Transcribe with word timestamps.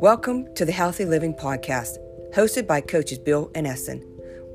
Welcome 0.00 0.54
to 0.54 0.64
the 0.64 0.72
Healthy 0.72 1.04
Living 1.04 1.34
Podcast, 1.34 1.98
hosted 2.32 2.66
by 2.66 2.80
coaches 2.80 3.18
Bill 3.18 3.50
and 3.54 3.66
Eston. 3.66 4.02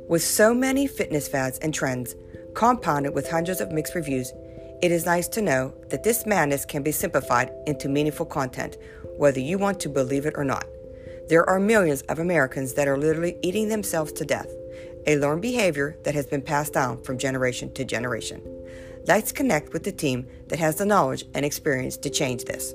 With 0.10 0.24
so 0.24 0.56
many 0.56 0.88
fitness 0.88 1.28
fads 1.28 1.60
and 1.60 1.72
trends, 1.72 2.16
compounded 2.56 3.14
with 3.14 3.30
hundreds 3.30 3.62
of 3.62 3.72
mixed 3.72 3.94
reviews, 3.94 4.34
it 4.82 4.92
is 4.92 5.06
nice 5.06 5.28
to 5.28 5.44
know 5.44 5.72
that 5.90 6.04
this 6.04 6.26
madness 6.26 6.66
can 6.66 6.82
be 6.82 6.92
simplified 6.92 7.52
into 7.68 7.88
meaningful 7.88 8.26
content, 8.26 8.80
whether 9.18 9.40
you 9.40 9.60
want 9.60 9.80
to 9.82 9.88
believe 9.88 10.26
it 10.26 10.34
or 10.36 10.44
not. 10.44 10.66
There 11.30 11.48
are 11.48 11.60
millions 11.60 12.02
of 12.10 12.18
Americans 12.18 12.74
that 12.74 12.88
are 12.88 12.98
literally 12.98 13.38
eating 13.44 13.70
themselves 13.70 14.14
to 14.14 14.26
death, 14.26 14.50
a 15.06 15.18
learned 15.18 15.44
behavior 15.44 15.96
that 16.06 16.16
has 16.16 16.26
been 16.26 16.42
passed 16.42 16.74
down 16.74 17.04
from 17.04 17.20
generation 17.20 17.72
to 17.76 17.86
generation. 17.86 18.42
Let's 19.06 19.32
connect 19.32 19.74
with 19.74 19.84
the 19.84 19.92
team 19.92 20.26
that 20.48 20.58
has 20.58 20.78
the 20.78 20.88
knowledge 20.88 21.24
and 21.36 21.46
experience 21.46 21.98
to 21.98 22.10
change 22.10 22.46
this. 22.46 22.74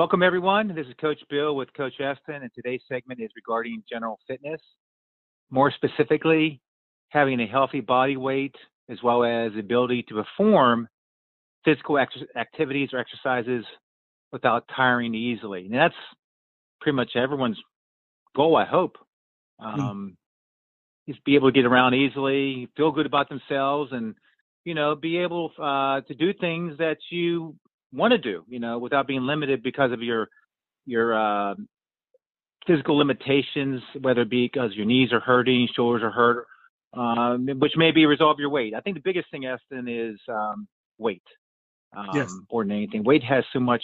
Welcome, 0.00 0.22
everyone. 0.22 0.74
This 0.74 0.86
is 0.86 0.94
Coach 0.98 1.20
Bill 1.28 1.54
with 1.54 1.68
Coach 1.74 1.92
Eston, 2.00 2.36
and 2.36 2.50
today's 2.54 2.80
segment 2.88 3.20
is 3.20 3.28
regarding 3.36 3.82
general 3.86 4.18
fitness. 4.26 4.58
More 5.50 5.70
specifically, 5.70 6.62
having 7.10 7.38
a 7.38 7.46
healthy 7.46 7.80
body 7.80 8.16
weight 8.16 8.54
as 8.88 8.96
well 9.02 9.24
as 9.24 9.52
the 9.52 9.60
ability 9.60 10.04
to 10.04 10.14
perform 10.14 10.88
physical 11.66 11.98
ex- 11.98 12.16
activities 12.34 12.88
or 12.94 12.98
exercises 12.98 13.62
without 14.32 14.64
tiring 14.74 15.14
easily. 15.14 15.66
And 15.66 15.74
that's 15.74 15.94
pretty 16.80 16.96
much 16.96 17.10
everyone's 17.14 17.60
goal, 18.34 18.56
I 18.56 18.64
hope. 18.64 18.96
Hmm. 19.60 19.80
Um, 19.80 20.16
mm. 21.08 21.12
Is 21.12 21.20
be 21.26 21.34
able 21.34 21.52
to 21.52 21.54
get 21.54 21.66
around 21.66 21.92
easily, 21.92 22.70
feel 22.74 22.90
good 22.90 23.04
about 23.04 23.28
themselves, 23.28 23.92
and 23.92 24.14
you 24.64 24.72
know, 24.72 24.94
be 24.94 25.18
able 25.18 25.52
uh, 25.58 26.00
to 26.00 26.14
do 26.14 26.32
things 26.32 26.78
that 26.78 26.96
you 27.10 27.54
want 27.92 28.12
to 28.12 28.18
do, 28.18 28.44
you 28.48 28.60
know, 28.60 28.78
without 28.78 29.06
being 29.06 29.22
limited 29.22 29.62
because 29.62 29.92
of 29.92 30.02
your 30.02 30.28
your 30.86 31.14
uh, 31.14 31.54
physical 32.66 32.96
limitations, 32.96 33.82
whether 34.00 34.22
it 34.22 34.30
be 34.30 34.48
because 34.52 34.74
your 34.74 34.86
knees 34.86 35.12
are 35.12 35.20
hurting, 35.20 35.68
shoulders 35.74 36.02
are 36.02 36.10
hurt, 36.10 36.46
um, 36.94 37.46
which 37.58 37.72
may 37.76 37.90
be 37.90 38.06
resolve 38.06 38.38
your 38.38 38.50
weight. 38.50 38.74
I 38.74 38.80
think 38.80 38.96
the 38.96 39.02
biggest 39.04 39.30
thing, 39.30 39.46
Eston, 39.46 39.88
is 39.88 40.18
um, 40.28 40.68
weight. 40.98 41.22
Um, 41.96 42.10
yes. 42.14 42.32
More 42.52 42.64
than 42.64 42.72
anything, 42.72 43.02
weight 43.02 43.24
has 43.24 43.44
so 43.52 43.60
much 43.60 43.82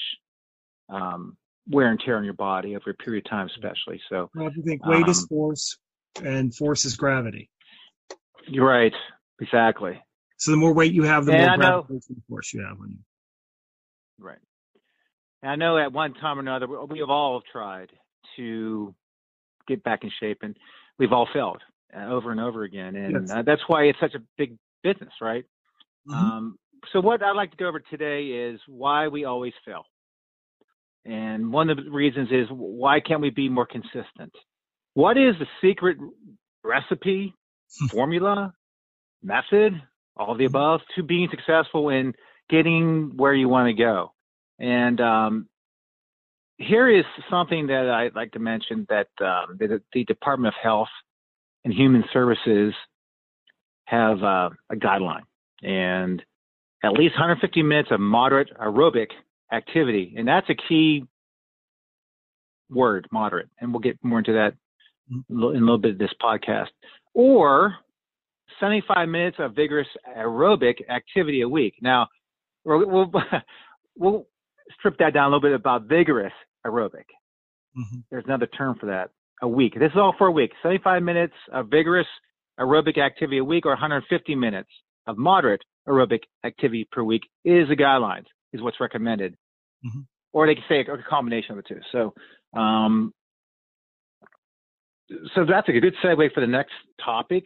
um, 0.88 1.36
wear 1.68 1.90
and 1.90 1.98
tear 1.98 2.16
on 2.16 2.24
your 2.24 2.34
body 2.34 2.76
over 2.76 2.90
a 2.90 2.94
period 2.94 3.26
of 3.26 3.30
time, 3.30 3.48
especially. 3.48 4.00
So, 4.08 4.30
well, 4.34 4.46
I 4.48 4.62
think 4.62 4.86
weight 4.86 5.08
is 5.08 5.20
um, 5.22 5.26
force, 5.28 5.78
and 6.24 6.54
force 6.54 6.84
is 6.84 6.96
gravity. 6.96 7.50
You're 8.46 8.68
right. 8.68 8.94
Exactly. 9.40 10.00
So 10.38 10.50
the 10.52 10.56
more 10.56 10.72
weight 10.72 10.92
you 10.92 11.02
have, 11.02 11.26
the 11.26 11.32
and 11.32 11.60
more 11.60 11.82
gravitational 11.82 12.22
force 12.28 12.52
you 12.52 12.62
have 12.62 12.78
on 12.80 12.90
you. 12.90 12.98
Right. 14.18 14.38
And 15.42 15.50
I 15.50 15.56
know 15.56 15.78
at 15.78 15.92
one 15.92 16.14
time 16.14 16.38
or 16.38 16.40
another 16.40 16.66
we 16.66 17.00
have 17.00 17.10
all 17.10 17.42
tried 17.52 17.90
to 18.36 18.94
get 19.68 19.82
back 19.82 20.04
in 20.04 20.10
shape, 20.20 20.38
and 20.42 20.56
we've 20.98 21.12
all 21.12 21.28
failed 21.32 21.62
uh, 21.96 22.06
over 22.06 22.30
and 22.30 22.40
over 22.40 22.64
again, 22.64 22.96
and 22.96 23.28
yes. 23.28 23.30
uh, 23.30 23.42
that's 23.42 23.62
why 23.66 23.84
it's 23.84 24.00
such 24.00 24.14
a 24.14 24.22
big 24.38 24.56
business, 24.82 25.12
right? 25.20 25.44
Mm-hmm. 26.08 26.14
Um, 26.14 26.58
so 26.92 27.00
what 27.00 27.22
I'd 27.22 27.36
like 27.36 27.50
to 27.50 27.56
go 27.56 27.66
over 27.66 27.80
today 27.80 28.26
is 28.26 28.60
why 28.66 29.08
we 29.08 29.24
always 29.24 29.52
fail, 29.64 29.84
and 31.04 31.52
one 31.52 31.70
of 31.70 31.76
the 31.76 31.90
reasons 31.90 32.28
is 32.30 32.46
why 32.50 33.00
can't 33.00 33.20
we 33.20 33.30
be 33.30 33.48
more 33.48 33.66
consistent? 33.66 34.32
What 34.94 35.16
is 35.16 35.34
the 35.38 35.46
secret 35.60 35.98
recipe, 36.64 37.34
formula, 37.90 38.52
method, 39.22 39.80
all 40.16 40.32
of 40.32 40.38
the 40.38 40.44
mm-hmm. 40.44 40.56
above 40.56 40.80
to 40.96 41.02
being 41.02 41.28
successful 41.30 41.90
in 41.90 42.14
getting 42.48 43.16
where 43.16 43.34
you 43.34 43.48
want 43.48 43.68
to 43.68 43.82
go. 43.82 44.12
And 44.58 45.00
um, 45.00 45.48
here 46.58 46.88
is 46.88 47.04
something 47.30 47.66
that 47.66 47.88
I'd 47.88 48.14
like 48.14 48.32
to 48.32 48.38
mention 48.38 48.86
that 48.88 49.08
um, 49.20 49.56
the, 49.58 49.80
the, 49.92 50.04
Department 50.04 50.54
of 50.54 50.62
Health 50.62 50.88
and 51.64 51.74
Human 51.74 52.04
Services 52.12 52.72
have 53.84 54.22
uh, 54.22 54.50
a 54.70 54.76
guideline, 54.76 55.22
and 55.62 56.22
at 56.82 56.92
least 56.92 57.14
150 57.14 57.62
minutes 57.62 57.90
of 57.92 58.00
moderate 58.00 58.50
aerobic 58.58 59.08
activity, 59.52 60.14
and 60.16 60.26
that's 60.26 60.48
a 60.48 60.54
key 60.68 61.04
word, 62.70 63.06
moderate, 63.12 63.48
and 63.60 63.72
we'll 63.72 63.80
get 63.80 63.98
more 64.02 64.18
into 64.18 64.32
that 64.32 64.54
in 65.10 65.36
a 65.36 65.40
little 65.40 65.78
bit 65.78 65.92
of 65.92 65.98
this 65.98 66.12
podcast. 66.20 66.68
Or 67.14 67.74
75 68.60 69.08
minutes 69.08 69.36
of 69.38 69.54
vigorous 69.54 69.88
aerobic 70.16 70.88
activity 70.88 71.42
a 71.42 71.48
week. 71.48 71.74
Now, 71.80 72.08
we'll, 72.66 72.86
we'll, 72.86 73.12
we'll 73.96 74.26
strip 74.78 74.98
that 74.98 75.14
down 75.14 75.24
a 75.24 75.28
little 75.28 75.40
bit 75.40 75.52
about 75.52 75.84
vigorous 75.84 76.32
aerobic. 76.66 77.06
Mm-hmm. 77.76 77.98
There's 78.10 78.24
another 78.26 78.46
term 78.46 78.76
for 78.78 78.86
that. 78.86 79.10
A 79.42 79.48
week. 79.48 79.74
This 79.78 79.90
is 79.92 79.98
all 79.98 80.14
for 80.16 80.28
a 80.28 80.32
week. 80.32 80.52
75 80.62 81.02
minutes 81.02 81.34
of 81.52 81.68
vigorous 81.68 82.06
aerobic 82.58 82.98
activity 82.98 83.38
a 83.38 83.44
week 83.44 83.66
or 83.66 83.70
150 83.70 84.34
minutes 84.34 84.70
of 85.06 85.18
moderate 85.18 85.60
aerobic 85.86 86.20
activity 86.44 86.88
per 86.90 87.02
week 87.02 87.22
is 87.44 87.68
the 87.68 87.76
guidelines, 87.76 88.24
is 88.52 88.62
what's 88.62 88.80
recommended. 88.80 89.34
Mm-hmm. 89.84 90.00
Or 90.32 90.46
they 90.46 90.54
can 90.54 90.64
say 90.68 90.80
a, 90.80 91.08
combination 91.08 91.56
of 91.56 91.64
the 91.64 91.74
two. 91.74 91.80
So, 91.92 92.58
um, 92.58 93.12
so 95.34 95.44
that's 95.44 95.68
a 95.68 95.72
good 95.72 95.94
segue 96.02 96.32
for 96.32 96.40
the 96.40 96.46
next 96.46 96.72
topic, 97.04 97.44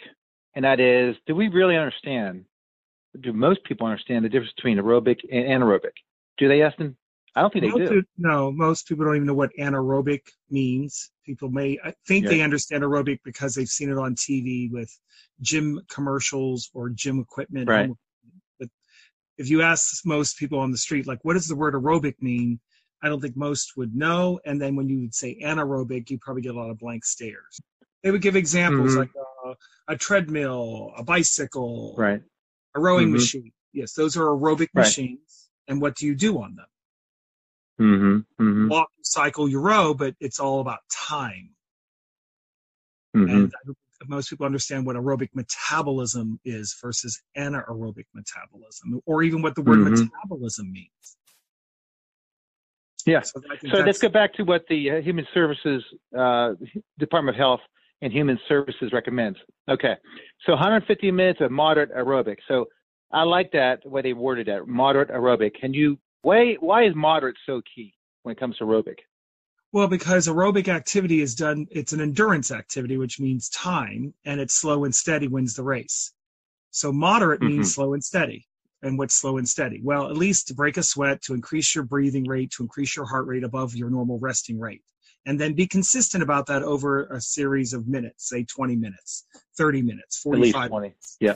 and 0.55 0.65
that 0.65 0.81
is, 0.81 1.17
do 1.27 1.35
we 1.35 1.49
really 1.49 1.77
understand 1.77 2.45
do 3.19 3.33
most 3.33 3.65
people 3.65 3.87
understand 3.87 4.25
the 4.25 4.29
difference 4.29 4.53
between 4.55 4.79
aerobic 4.79 5.19
and 5.31 5.45
anaerobic? 5.45 5.93
Do 6.39 6.49
they, 6.49 6.63
Eston? 6.63 6.97
I 7.37 7.43
don't 7.43 7.53
think 7.53 7.65
most 7.65 7.79
they 7.79 7.87
do. 7.87 8.03
No, 8.19 8.51
most 8.51 8.89
people 8.89 9.05
don't 9.05 9.17
even 9.17 9.27
know 9.27 9.35
what 9.35 9.51
anaerobic 9.59 10.23
means. 10.51 11.11
People 11.25 11.49
may 11.49 11.79
I 11.85 11.93
think 12.07 12.25
yeah. 12.25 12.31
they 12.31 12.41
understand 12.43 12.83
aerobic 12.83 13.21
because 13.25 13.55
they've 13.55 13.69
seen 13.69 13.91
it 13.91 13.99
on 13.99 14.15
TV 14.17 14.71
with 14.71 14.91
gym 15.41 15.81
commercials 15.89 16.71
or 16.75 16.89
gym 16.91 17.21
equipment. 17.21 17.69
Right. 17.69 17.91
But 18.59 18.69
if 19.39 19.49
you 19.49 19.63
ask 19.63 20.05
most 20.05 20.39
people 20.39 20.59
on 20.59 20.73
the 20.73 20.79
street, 20.79 21.07
like, 21.07 21.21
what 21.23 21.35
does 21.35 21.47
the 21.47 21.55
word 21.55 21.75
aerobic 21.75 22.15
mean? 22.21 22.59
I 23.03 23.09
don't 23.09 23.21
think 23.21 23.37
most 23.37 23.77
would 23.77 23.95
know. 23.95 24.41
And 24.45 24.61
then 24.61 24.75
when 24.75 24.89
you 24.89 25.01
would 25.01 25.15
say 25.15 25.39
anaerobic, 25.43 26.11
you 26.11 26.19
probably 26.19 26.43
get 26.43 26.55
a 26.55 26.59
lot 26.59 26.71
of 26.71 26.79
blank 26.79 27.05
stares. 27.05 27.61
They 28.03 28.11
would 28.11 28.23
give 28.23 28.35
examples 28.35 28.91
mm-hmm. 28.91 29.01
like 29.01 29.11
uh, 29.47 29.55
a 29.89 29.97
treadmill, 29.97 30.93
a 30.97 31.05
bicycle, 31.05 31.95
right 31.97 32.23
a 32.75 32.81
rowing 32.81 33.07
mm-hmm. 33.07 33.15
machine. 33.15 33.53
Yes, 33.73 33.93
those 33.93 34.17
are 34.17 34.25
aerobic 34.25 34.69
right. 34.75 34.85
machines. 34.85 35.49
And 35.69 35.81
what 35.81 35.95
do 35.97 36.07
you 36.07 36.15
do 36.15 36.43
on 36.43 36.57
them? 36.57 36.67
Mm-hmm. 37.81 38.45
Mm-hmm. 38.45 38.69
Walk, 38.69 38.89
cycle, 39.03 39.49
you 39.49 39.61
row, 39.61 39.95
but 39.95 40.15
it's 40.21 40.41
all 40.41 40.61
about 40.61 40.81
time. 40.93 41.51
Mm-hmm. 43.17 43.31
And 43.31 43.53
most 44.09 44.31
people 44.31 44.47
understand 44.47 44.87
what 44.87 44.97
aerobic 44.97 45.29
metabolism 45.35 46.41
is 46.45 46.77
versus 46.83 47.23
anaerobic 47.37 48.07
metabolism, 48.15 49.01
or 49.07 49.23
even 49.23 49.43
what 49.43 49.55
the 49.55 49.63
word 49.63 49.79
mm-hmm. 49.79 50.05
metabolism 50.05 50.73
means. 50.73 51.17
Yes. 53.07 53.33
So, 53.33 53.41
so 53.71 53.79
let's 53.79 53.99
go 53.99 54.09
back 54.09 54.35
to 54.35 54.43
what 54.43 54.67
the 54.69 54.91
uh, 54.91 55.01
Human 55.01 55.27
Services 55.33 55.83
uh, 56.17 56.53
Department 56.99 57.37
of 57.37 57.39
Health 57.39 57.61
and 58.03 58.13
Human 58.13 58.39
Services 58.49 58.93
recommends. 58.93 59.39
Okay, 59.69 59.95
so 60.47 60.53
150 60.53 61.11
minutes 61.11 61.41
of 61.41 61.51
moderate 61.51 61.95
aerobic. 61.95 62.39
So 62.49 62.67
I 63.13 63.23
like 63.23 63.53
that 63.53 63.81
way 63.85 64.03
they 64.03 64.13
worded 64.13 64.47
that 64.47 64.67
moderate 64.67 65.11
aerobic. 65.11 65.55
Can 65.61 65.75
you 65.75 65.99
why 66.23 66.55
why 66.61 66.85
is 66.85 66.95
moderate 66.95 67.37
so 67.47 67.61
key 67.75 67.95
when 68.23 68.35
it 68.35 68.39
comes 68.39 68.57
to 68.59 68.65
aerobic? 68.65 68.97
Well, 69.73 69.87
because 69.87 70.27
aerobic 70.27 70.69
activity 70.69 71.21
is 71.21 71.35
done, 71.35 71.67
it's 71.71 71.93
an 71.93 72.01
endurance 72.01 72.51
activity, 72.51 72.97
which 72.97 73.21
means 73.21 73.49
time, 73.51 74.13
and 74.25 74.41
it's 74.41 74.55
slow 74.55 74.85
and 74.85 74.93
steady 74.93 75.29
wins 75.29 75.55
the 75.55 75.63
race. 75.63 76.13
So 76.73 76.93
moderate 76.93 77.41
mm-hmm. 77.41 77.59
means 77.59 77.75
slow 77.75 77.95
and 77.95 78.03
steady. 78.03 78.47
And 78.83 78.99
what's 78.99 79.15
slow 79.15 79.37
and 79.37 79.47
steady? 79.47 79.81
Well, 79.85 80.09
at 80.09 80.17
least 80.17 80.49
to 80.49 80.55
break 80.55 80.79
a 80.79 80.83
sweat, 80.83 81.21
to 81.23 81.35
increase 81.35 81.75
your 81.75 81.85
breathing 81.85 82.25
rate, 82.25 82.51
to 82.53 82.63
increase 82.63 82.97
your 82.97 83.05
heart 83.05 83.27
rate 83.27 83.45
above 83.45 83.75
your 83.75 83.91
normal 83.91 84.19
resting 84.19 84.59
rate 84.59 84.83
and 85.27 85.39
then 85.39 85.55
be 85.55 85.67
consistent 85.67 86.23
about 86.23 86.47
that 86.47 86.63
over 86.63 87.07
a 87.07 87.21
series 87.21 87.73
of 87.73 87.87
minutes, 87.87 88.29
say 88.29 88.45
20 88.45 88.77
minutes, 88.77 89.27
30 89.59 89.83
minutes, 89.83 90.19
45 90.21 90.71
minutes. 90.71 91.17
Yeah. 91.21 91.35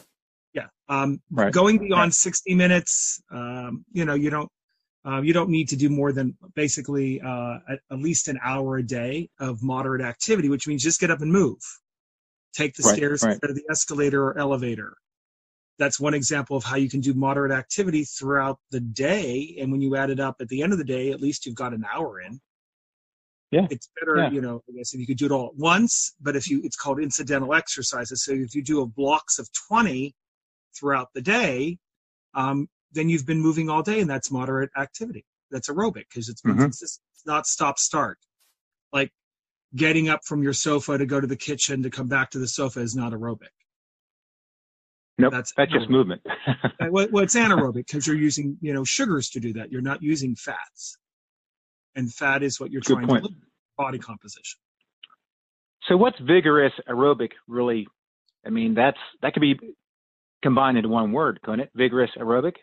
Yeah. 0.54 0.66
Um, 0.88 1.20
right. 1.30 1.52
Going 1.52 1.78
beyond 1.78 2.10
yeah. 2.10 2.30
60 2.30 2.54
minutes, 2.54 3.22
um, 3.32 3.84
you 3.92 4.04
know, 4.04 4.14
you 4.14 4.30
don't, 4.30 4.48
uh, 5.06 5.20
you 5.20 5.34
don't 5.34 5.50
need 5.50 5.68
to 5.68 5.76
do 5.76 5.90
more 5.90 6.12
than 6.12 6.36
basically 6.54 7.20
uh, 7.20 7.58
at, 7.68 7.80
at, 7.90 7.98
least 7.98 8.28
an 8.28 8.38
hour 8.42 8.78
a 8.78 8.82
day 8.82 9.28
of 9.38 9.62
moderate 9.62 10.00
activity, 10.00 10.48
which 10.48 10.66
means 10.66 10.82
just 10.82 11.00
get 11.00 11.10
up 11.10 11.20
and 11.20 11.30
move. 11.30 11.58
Take 12.54 12.74
the 12.74 12.84
right, 12.84 12.96
stairs 12.96 13.22
right. 13.22 13.32
instead 13.32 13.50
of 13.50 13.56
the 13.56 13.64
escalator 13.70 14.24
or 14.28 14.38
elevator. 14.38 14.96
That's 15.78 15.98
one 15.98 16.14
example 16.14 16.56
of 16.56 16.64
how 16.64 16.76
you 16.76 16.88
can 16.88 17.00
do 17.00 17.12
moderate 17.12 17.52
activity 17.52 18.04
throughout 18.04 18.58
the 18.70 18.80
day. 18.80 19.58
And 19.60 19.72
when 19.72 19.82
you 19.82 19.96
add 19.96 20.08
it 20.08 20.20
up 20.20 20.36
at 20.40 20.48
the 20.48 20.62
end 20.62 20.72
of 20.72 20.78
the 20.78 20.84
day, 20.84 21.10
at 21.10 21.20
least 21.20 21.44
you've 21.44 21.56
got 21.56 21.74
an 21.74 21.84
hour 21.92 22.20
in 22.20 22.40
yeah. 23.54 23.66
It's 23.70 23.88
better, 24.00 24.16
yeah. 24.16 24.30
you 24.30 24.40
know, 24.40 24.62
I 24.68 24.76
guess 24.76 24.94
if 24.94 25.00
you 25.00 25.06
could 25.06 25.16
do 25.16 25.26
it 25.26 25.32
all 25.32 25.46
at 25.46 25.56
once, 25.56 26.14
but 26.20 26.34
if 26.34 26.50
you, 26.50 26.60
it's 26.64 26.76
called 26.76 27.00
incidental 27.00 27.54
exercises. 27.54 28.24
So 28.24 28.32
if 28.32 28.54
you 28.54 28.62
do 28.62 28.80
a 28.80 28.86
blocks 28.86 29.38
of 29.38 29.48
20 29.68 30.12
throughout 30.76 31.08
the 31.14 31.20
day, 31.20 31.78
um, 32.34 32.68
then 32.92 33.08
you've 33.08 33.26
been 33.26 33.40
moving 33.40 33.70
all 33.70 33.82
day 33.82 34.00
and 34.00 34.10
that's 34.10 34.30
moderate 34.32 34.70
activity. 34.76 35.24
That's 35.50 35.68
aerobic 35.68 36.06
because 36.10 36.28
it's 36.28 36.42
mm-hmm. 36.42 36.64
It's 36.64 37.00
not 37.26 37.46
stop 37.46 37.78
start. 37.78 38.18
Like 38.92 39.12
getting 39.76 40.08
up 40.08 40.20
from 40.24 40.42
your 40.42 40.52
sofa 40.52 40.98
to 40.98 41.06
go 41.06 41.20
to 41.20 41.26
the 41.26 41.36
kitchen 41.36 41.82
to 41.84 41.90
come 41.90 42.08
back 42.08 42.30
to 42.30 42.38
the 42.38 42.48
sofa 42.48 42.80
is 42.80 42.96
not 42.96 43.12
aerobic. 43.12 43.54
Nope, 45.16 45.30
that's, 45.32 45.52
that's 45.56 45.72
just 45.72 45.88
movement. 45.88 46.22
well, 46.90 47.06
well, 47.12 47.22
it's 47.22 47.36
anaerobic 47.36 47.86
because 47.86 48.04
you're 48.04 48.16
using, 48.16 48.58
you 48.60 48.74
know, 48.74 48.82
sugars 48.82 49.30
to 49.30 49.40
do 49.40 49.52
that. 49.52 49.70
You're 49.70 49.80
not 49.80 50.02
using 50.02 50.34
fats, 50.34 50.98
and 51.96 52.12
fat 52.12 52.42
is 52.42 52.60
what 52.60 52.70
you're 52.70 52.82
Good 52.82 52.94
trying 52.94 53.06
point. 53.06 53.24
to 53.24 53.30
body 53.76 53.98
composition. 53.98 54.58
So, 55.88 55.96
what's 55.96 56.18
vigorous 56.20 56.72
aerobic 56.88 57.30
really? 57.46 57.86
I 58.46 58.50
mean, 58.50 58.74
that's 58.74 58.98
that 59.22 59.34
could 59.34 59.40
be 59.40 59.58
combined 60.42 60.76
into 60.76 60.88
one 60.88 61.12
word, 61.12 61.40
couldn't 61.42 61.60
it? 61.60 61.70
Vigorous 61.74 62.10
aerobic. 62.18 62.54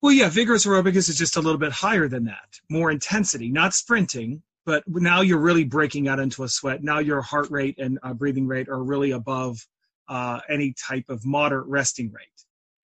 Well, 0.00 0.12
yeah, 0.12 0.28
vigorous 0.28 0.64
aerobic 0.64 0.94
is 0.94 1.08
just 1.16 1.36
a 1.36 1.40
little 1.40 1.58
bit 1.58 1.72
higher 1.72 2.08
than 2.08 2.24
that, 2.26 2.60
more 2.70 2.90
intensity, 2.90 3.50
not 3.50 3.74
sprinting, 3.74 4.42
but 4.64 4.84
now 4.86 5.22
you're 5.22 5.40
really 5.40 5.64
breaking 5.64 6.06
out 6.06 6.20
into 6.20 6.44
a 6.44 6.48
sweat. 6.48 6.84
Now 6.84 7.00
your 7.00 7.20
heart 7.20 7.50
rate 7.50 7.78
and 7.78 7.98
uh, 8.04 8.14
breathing 8.14 8.46
rate 8.46 8.68
are 8.68 8.82
really 8.82 9.10
above 9.10 9.66
uh, 10.08 10.40
any 10.48 10.72
type 10.74 11.06
of 11.08 11.26
moderate 11.26 11.66
resting 11.66 12.12
rate. 12.12 12.37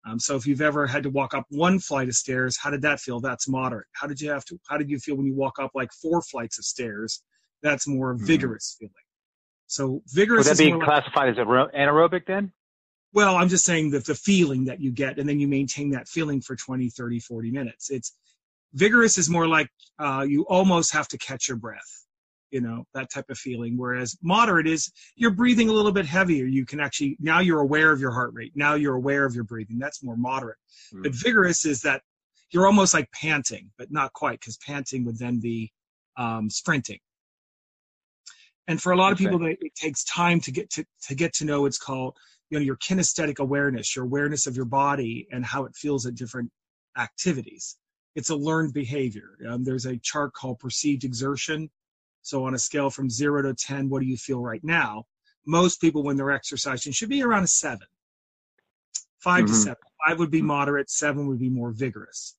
Um, 0.07 0.19
so 0.19 0.37
if 0.37 0.47
you've 0.47 0.63
ever 0.63 0.87
had 0.87 1.03
to 1.03 1.11
walk 1.11 1.35
up 1.35 1.45
one 1.51 1.79
flight 1.79 2.09
of 2.09 2.15
stairs, 2.15 2.57
how 2.57 2.71
did 2.71 2.83
that 2.83 3.01
feel? 3.01 3.21
That's 3.21 3.49
moderate. 3.49 3.87
How 3.93 4.07
did 4.07 4.21
you 4.21 4.31
have 4.31 4.45
to? 4.47 4.59
How 4.69 4.79
did 4.79 4.89
you 4.89 4.99
feel 4.99 5.17
when 5.17 5.27
you 5.27 5.35
walk 5.35 5.59
up 5.61 5.73
like 5.75 5.93
four 5.93 6.23
flights 6.23 6.59
of 6.59 6.65
stairs? 6.65 7.23
That's 7.63 7.87
more 7.87 8.15
mm-hmm. 8.15 8.25
vigorous 8.25 8.77
feeling. 8.79 8.95
So 9.67 10.03
vigorous. 10.09 10.49
Would 10.49 10.57
that 10.57 10.79
be 10.79 10.85
classified 10.85 11.37
like, 11.37 11.47
as 11.47 11.71
anaerobic 11.75 12.27
then? 12.27 12.53
Well, 13.13 13.37
I'm 13.37 13.49
just 13.49 13.65
saying 13.65 13.91
that 13.91 14.07
the 14.07 14.15
feeling 14.15 14.65
that 14.67 14.81
you 14.81 14.93
get, 14.93 15.19
and 15.19 15.29
then 15.29 15.41
you 15.41 15.49
maintain 15.49 15.91
that 15.91 16.09
feeling 16.09 16.41
for 16.41 16.57
20, 16.57 16.89
30, 16.91 17.21
40 17.21 17.51
minutes. 17.51 17.91
It's 17.91 18.13
vigorous 18.73 19.19
is 19.19 19.29
more 19.29 19.49
like 19.49 19.69
uh, 19.99 20.25
you 20.27 20.45
almost 20.49 20.93
have 20.93 21.09
to 21.09 21.19
catch 21.19 21.49
your 21.49 21.57
breath 21.57 22.07
you 22.51 22.61
know 22.61 22.85
that 22.95 23.11
type 23.11 23.31
of 23.31 23.39
feeling. 23.39 23.77
Whereas 23.77 24.17
moderate 24.23 24.67
is 24.67 24.91
you're 25.17 25.31
breathing 25.31 25.69
a 25.69 25.73
little 25.73 25.93
bit 25.93 26.07
heavier. 26.07 26.47
You 26.47 26.67
can 26.67 26.81
actually 26.81 27.17
now 27.21 27.41
you're 27.41 27.61
aware 27.61 27.93
of 27.93 28.01
your 28.01 28.13
heart 28.13 28.33
rate. 28.35 28.53
Now 28.55 28.75
you're 28.75 28.95
aware 28.95 29.25
of 29.25 29.35
your 29.35 29.45
breathing. 29.45 29.79
That's 29.79 30.03
more 30.03 30.17
moderate. 30.17 30.59
Mm. 30.95 31.05
but 31.05 31.13
vigorous 31.15 31.65
is 31.65 31.81
that 31.83 32.03
you're 32.51 32.67
almost 32.67 32.95
like 32.95 33.11
panting 33.13 33.71
but 33.79 33.93
not 33.93 34.13
quite 34.13 34.41
because 34.41 34.59
panting 34.59 35.05
would 35.05 35.19
then 35.19 35.39
be 35.41 35.73
um, 36.17 36.51
sprinting. 36.51 36.99
And 38.69 38.81
for 38.81 38.93
a 38.93 38.97
lot 38.97 39.13
of 39.13 39.19
people 39.19 39.45
it 39.47 39.59
takes 39.75 40.05
time 40.05 40.41
to 40.41 40.53
get 40.53 40.71
to, 40.71 40.85
to 41.09 41.15
get 41.15 41.33
to 41.35 41.45
know 41.45 41.67
it's 41.67 41.79
called 41.79 42.17
you 42.51 42.59
know 42.59 42.65
your 42.65 42.77
kinesthetic 42.77 43.39
awareness 43.39 43.97
your 43.97 44.05
awareness 44.05 44.47
of 44.47 44.57
your 44.57 44.65
body 44.65 45.27
and 45.33 45.45
how 45.45 45.65
it 45.65 45.75
feels 45.75 46.07
at 46.07 46.15
different 46.15 46.51
activities. 46.99 47.77
It's 48.17 48.31
a 48.31 48.37
learned 48.37 48.73
behavior. 48.73 49.37
Um, 49.49 49.63
there's 49.63 49.87
a 49.87 49.97
chart 49.99 50.33
called 50.35 50.59
perceived 50.59 51.05
exertion 51.05 51.71
so 52.23 52.45
on 52.45 52.55
a 52.55 52.59
scale 52.59 52.91
from 52.91 53.11
zero 53.11 53.43
to 53.43 53.55
10, 53.55 53.89
what 53.89 54.01
do 54.01 54.07
you 54.07 54.17
feel 54.17 54.41
right 54.41 54.63
now? 54.63 55.05
Most 55.47 55.81
people, 55.81 56.03
when 56.03 56.17
they're 56.17 56.31
exercising, 56.31 56.93
should 56.93 57.09
be 57.09 57.23
around 57.23 57.45
a 57.45 57.49
seven. 57.49 57.87
5 59.21 59.45
mm-hmm. 59.45 59.53
to 59.53 59.59
seven. 59.59 59.77
Five 60.07 60.19
would 60.19 60.31
be 60.31 60.43
moderate, 60.43 60.91
seven 60.91 61.27
would 61.29 61.39
be 61.39 61.51
more 61.51 61.73
vigorous. 61.73 62.37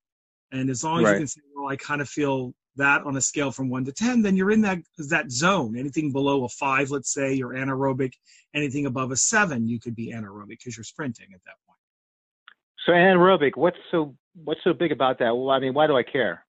And 0.51 0.69
as 0.69 0.83
long 0.83 0.99
as 0.99 1.05
right. 1.05 1.11
you 1.13 1.17
can 1.19 1.27
say, 1.27 1.41
well, 1.55 1.69
I 1.69 1.75
kind 1.75 2.01
of 2.01 2.09
feel 2.09 2.53
that 2.75 3.03
on 3.03 3.15
a 3.17 3.21
scale 3.21 3.51
from 3.51 3.69
one 3.69 3.85
to 3.85 3.91
10, 3.91 4.21
then 4.21 4.35
you're 4.35 4.51
in 4.51 4.61
that, 4.61 4.79
that 5.09 5.31
zone. 5.31 5.77
Anything 5.77 6.11
below 6.11 6.43
a 6.43 6.49
five, 6.49 6.89
let's 6.89 7.13
say, 7.13 7.33
you're 7.33 7.53
anaerobic. 7.53 8.13
Anything 8.55 8.85
above 8.85 9.11
a 9.11 9.15
seven, 9.15 9.67
you 9.67 9.79
could 9.79 9.95
be 9.95 10.11
anaerobic 10.13 10.49
because 10.49 10.77
you're 10.77 10.83
sprinting 10.83 11.27
at 11.33 11.41
that 11.45 11.55
point. 11.67 11.77
So 12.85 12.93
anaerobic, 12.93 13.51
what's 13.55 13.77
so 13.91 14.15
what's 14.43 14.61
so 14.63 14.73
big 14.73 14.91
about 14.91 15.19
that? 15.19 15.35
Well, 15.35 15.49
I 15.49 15.59
mean, 15.59 15.73
why 15.73 15.87
do 15.87 15.95
I 15.95 16.03
care? 16.03 16.45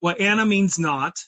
Well, 0.00 0.14
ana 0.20 0.44
means 0.44 0.78
not, 0.78 1.18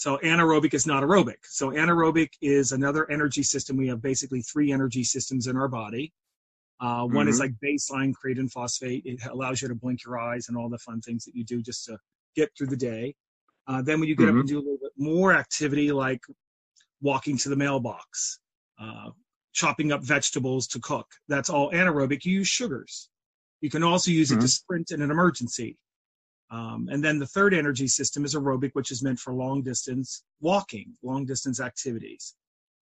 so 0.00 0.16
anaerobic 0.24 0.72
is 0.72 0.86
not 0.86 1.02
aerobic. 1.02 1.36
So 1.42 1.72
anaerobic 1.72 2.30
is 2.40 2.72
another 2.72 3.10
energy 3.10 3.42
system. 3.42 3.76
We 3.76 3.88
have 3.88 4.00
basically 4.00 4.40
three 4.40 4.72
energy 4.72 5.04
systems 5.04 5.46
in 5.46 5.58
our 5.58 5.68
body. 5.68 6.14
Uh, 6.80 7.02
one 7.02 7.26
mm-hmm. 7.26 7.28
is 7.28 7.38
like 7.38 7.52
baseline 7.62 8.14
creatine 8.14 8.50
phosphate. 8.50 9.02
It 9.04 9.20
allows 9.30 9.60
you 9.60 9.68
to 9.68 9.74
blink 9.74 10.02
your 10.06 10.18
eyes 10.18 10.48
and 10.48 10.56
all 10.56 10.70
the 10.70 10.78
fun 10.78 11.02
things 11.02 11.26
that 11.26 11.34
you 11.34 11.44
do 11.44 11.60
just 11.60 11.84
to 11.84 11.98
get 12.34 12.50
through 12.56 12.68
the 12.68 12.78
day. 12.78 13.14
Uh, 13.66 13.82
then 13.82 14.00
when 14.00 14.08
you 14.08 14.16
get 14.16 14.28
mm-hmm. 14.28 14.38
up 14.38 14.40
and 14.40 14.48
do 14.48 14.56
a 14.56 14.64
little 14.64 14.78
bit 14.80 14.92
more 14.96 15.34
activity 15.34 15.92
like 15.92 16.22
walking 17.02 17.36
to 17.36 17.50
the 17.50 17.56
mailbox, 17.56 18.40
uh, 18.80 19.10
chopping 19.52 19.92
up 19.92 20.02
vegetables 20.02 20.66
to 20.68 20.80
cook, 20.80 21.08
that's 21.28 21.50
all 21.50 21.70
anaerobic. 21.72 22.24
You 22.24 22.38
use 22.38 22.48
sugars. 22.48 23.10
You 23.60 23.68
can 23.68 23.82
also 23.82 24.10
use 24.10 24.30
mm-hmm. 24.30 24.38
it 24.38 24.40
to 24.40 24.46
mm-hmm. 24.46 24.48
sprint 24.48 24.92
in 24.92 25.02
an 25.02 25.10
emergency. 25.10 25.76
Um, 26.50 26.88
and 26.90 27.02
then 27.02 27.18
the 27.18 27.26
third 27.26 27.54
energy 27.54 27.86
system 27.86 28.24
is 28.24 28.34
aerobic, 28.34 28.70
which 28.72 28.90
is 28.90 29.02
meant 29.02 29.20
for 29.20 29.32
long 29.32 29.62
distance 29.62 30.24
walking, 30.40 30.94
long 31.02 31.24
distance 31.24 31.60
activities, 31.60 32.34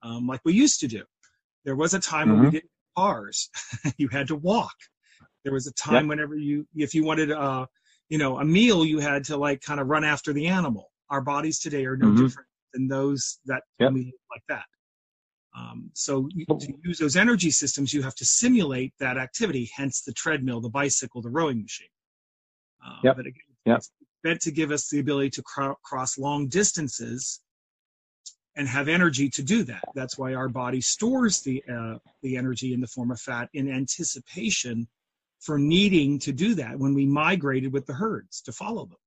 um, 0.02 0.26
like 0.26 0.40
we 0.44 0.54
used 0.54 0.80
to 0.80 0.88
do. 0.88 1.02
There 1.64 1.76
was 1.76 1.92
a 1.92 2.00
time 2.00 2.28
mm-hmm. 2.28 2.30
when 2.30 2.40
we 2.40 2.46
mm-hmm. 2.46 2.54
didn't 2.54 2.70
have 2.96 3.04
cars; 3.04 3.50
you 3.98 4.08
had 4.08 4.28
to 4.28 4.36
walk. 4.36 4.74
There 5.44 5.52
was 5.52 5.66
a 5.66 5.72
time 5.74 6.04
yep. 6.04 6.08
whenever 6.08 6.36
you, 6.36 6.66
if 6.74 6.94
you 6.94 7.04
wanted, 7.04 7.30
uh, 7.30 7.66
you 8.08 8.18
know, 8.18 8.38
a 8.38 8.44
meal, 8.44 8.84
you 8.84 9.00
had 9.00 9.24
to 9.24 9.36
like 9.36 9.60
kind 9.60 9.80
of 9.80 9.88
run 9.88 10.04
after 10.04 10.32
the 10.32 10.46
animal. 10.46 10.90
Our 11.10 11.20
bodies 11.20 11.58
today 11.58 11.84
are 11.84 11.96
no 11.96 12.06
mm-hmm. 12.06 12.24
different 12.24 12.48
than 12.72 12.88
those 12.88 13.38
that 13.46 13.62
yep. 13.78 13.92
we 13.92 14.12
like 14.30 14.42
that. 14.48 14.64
Um, 15.56 15.90
so 15.94 16.28
you, 16.34 16.44
to 16.46 16.72
use 16.84 16.98
those 16.98 17.16
energy 17.16 17.50
systems, 17.50 17.92
you 17.92 18.02
have 18.02 18.14
to 18.16 18.24
simulate 18.24 18.92
that 19.00 19.18
activity. 19.18 19.70
Hence 19.74 20.02
the 20.02 20.12
treadmill, 20.12 20.60
the 20.60 20.68
bicycle, 20.68 21.20
the 21.20 21.30
rowing 21.30 21.62
machine. 21.62 21.88
Um, 22.86 22.98
yep. 23.02 23.16
But 23.16 23.26
again, 23.26 23.47
Yep. 23.68 23.78
It's 23.78 23.90
meant 24.24 24.40
to 24.42 24.50
give 24.50 24.70
us 24.70 24.88
the 24.88 25.00
ability 25.00 25.30
to 25.30 25.42
cr- 25.42 25.78
cross 25.84 26.18
long 26.18 26.48
distances 26.48 27.40
and 28.56 28.66
have 28.66 28.88
energy 28.88 29.28
to 29.30 29.42
do 29.42 29.62
that. 29.64 29.84
That's 29.94 30.18
why 30.18 30.34
our 30.34 30.48
body 30.48 30.80
stores 30.80 31.42
the 31.42 31.62
uh, 31.72 31.98
the 32.22 32.36
energy 32.36 32.72
in 32.72 32.80
the 32.80 32.86
form 32.86 33.10
of 33.10 33.20
fat 33.20 33.48
in 33.54 33.70
anticipation 33.70 34.88
for 35.40 35.58
needing 35.58 36.18
to 36.20 36.32
do 36.32 36.54
that 36.54 36.78
when 36.78 36.94
we 36.94 37.06
migrated 37.06 37.72
with 37.72 37.86
the 37.86 37.92
herds 37.92 38.40
to 38.42 38.52
follow 38.52 38.86
them. 38.86 38.98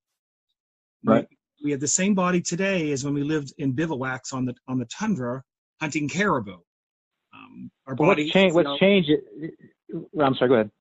Right. 1.03 1.27
We, 1.29 1.65
we 1.65 1.71
have 1.71 1.81
the 1.81 1.87
same 1.87 2.13
body 2.13 2.41
today 2.41 2.91
as 2.91 3.03
when 3.03 3.13
we 3.13 3.23
lived 3.23 3.53
in 3.57 3.73
bivouacs 3.73 4.31
on 4.31 4.45
the 4.45 4.53
on 4.67 4.77
the 4.77 4.85
tundra 4.85 5.43
hunting 5.81 6.07
caribou. 6.07 6.57
Um, 7.33 7.71
our 7.87 7.95
body. 7.95 8.23
What's 8.23 8.33
changed? 8.33 8.55
What's 8.55 8.79
changed? 8.79 9.09
I'm 10.19 10.35
sorry. 10.35 10.49
Go 10.49 10.55
ahead. 10.55 10.71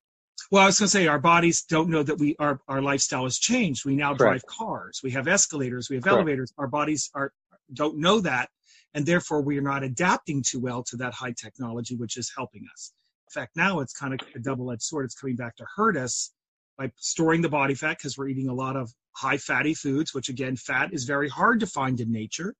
Well, 0.49 0.63
I 0.63 0.65
was 0.65 0.79
going 0.79 0.87
to 0.87 0.91
say 0.91 1.07
our 1.07 1.19
bodies 1.19 1.63
don't 1.63 1.89
know 1.89 2.03
that 2.03 2.17
we 2.17 2.35
our 2.39 2.59
our 2.67 2.81
lifestyle 2.81 3.23
has 3.25 3.37
changed. 3.37 3.85
We 3.85 3.95
now 3.95 4.15
Correct. 4.15 4.19
drive 4.19 4.45
cars. 4.45 5.01
We 5.03 5.11
have 5.11 5.27
escalators. 5.27 5.89
We 5.89 5.97
have 5.97 6.03
Correct. 6.03 6.15
elevators. 6.15 6.53
Our 6.57 6.67
bodies 6.67 7.09
are 7.13 7.31
don't 7.73 7.97
know 7.97 8.19
that, 8.21 8.49
and 8.93 9.05
therefore 9.05 9.41
we 9.41 9.57
are 9.57 9.61
not 9.61 9.83
adapting 9.83 10.43
too 10.45 10.59
well 10.59 10.83
to 10.83 10.97
that 10.97 11.13
high 11.13 11.33
technology, 11.33 11.95
which 11.95 12.17
is 12.17 12.31
helping 12.35 12.65
us. 12.73 12.93
In 13.29 13.41
fact, 13.41 13.55
now 13.55 13.79
it's 13.79 13.93
kind 13.93 14.13
of 14.13 14.19
a 14.35 14.39
double-edged 14.39 14.81
sword. 14.81 15.05
It's 15.05 15.15
coming 15.15 15.37
back 15.37 15.55
to 15.57 15.65
hurt 15.75 15.95
us 15.95 16.33
by 16.77 16.91
storing 16.97 17.41
the 17.41 17.49
body 17.49 17.75
fat 17.75 17.97
because 17.97 18.17
we're 18.17 18.27
eating 18.27 18.49
a 18.49 18.53
lot 18.53 18.75
of 18.75 18.91
high 19.15 19.37
fatty 19.37 19.73
foods, 19.73 20.13
which 20.13 20.27
again, 20.27 20.55
fat 20.55 20.93
is 20.93 21.05
very 21.05 21.29
hard 21.29 21.59
to 21.61 21.67
find 21.67 21.99
in 22.01 22.11
nature. 22.11 22.55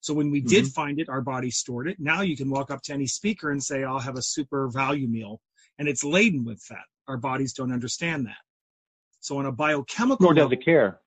So 0.00 0.14
when 0.14 0.30
we 0.30 0.40
mm-hmm. 0.40 0.48
did 0.48 0.66
find 0.68 1.00
it, 1.00 1.08
our 1.08 1.22
body 1.22 1.50
stored 1.50 1.88
it. 1.88 1.98
Now 1.98 2.20
you 2.20 2.36
can 2.36 2.50
walk 2.50 2.70
up 2.70 2.82
to 2.82 2.92
any 2.92 3.06
speaker 3.06 3.50
and 3.50 3.62
say, 3.62 3.82
"I'll 3.82 3.98
have 3.98 4.16
a 4.16 4.22
super 4.22 4.68
value 4.68 5.08
meal," 5.08 5.40
and 5.78 5.88
it's 5.88 6.04
laden 6.04 6.44
with 6.44 6.62
fat 6.62 6.84
our 7.08 7.16
bodies 7.16 7.52
don't 7.52 7.72
understand 7.72 8.26
that. 8.26 8.36
So 9.20 9.38
on 9.38 9.46
a 9.46 9.52
biochemical 9.52 10.24
nor 10.24 10.34
does 10.34 10.52
it 10.52 10.64
care. 10.64 11.00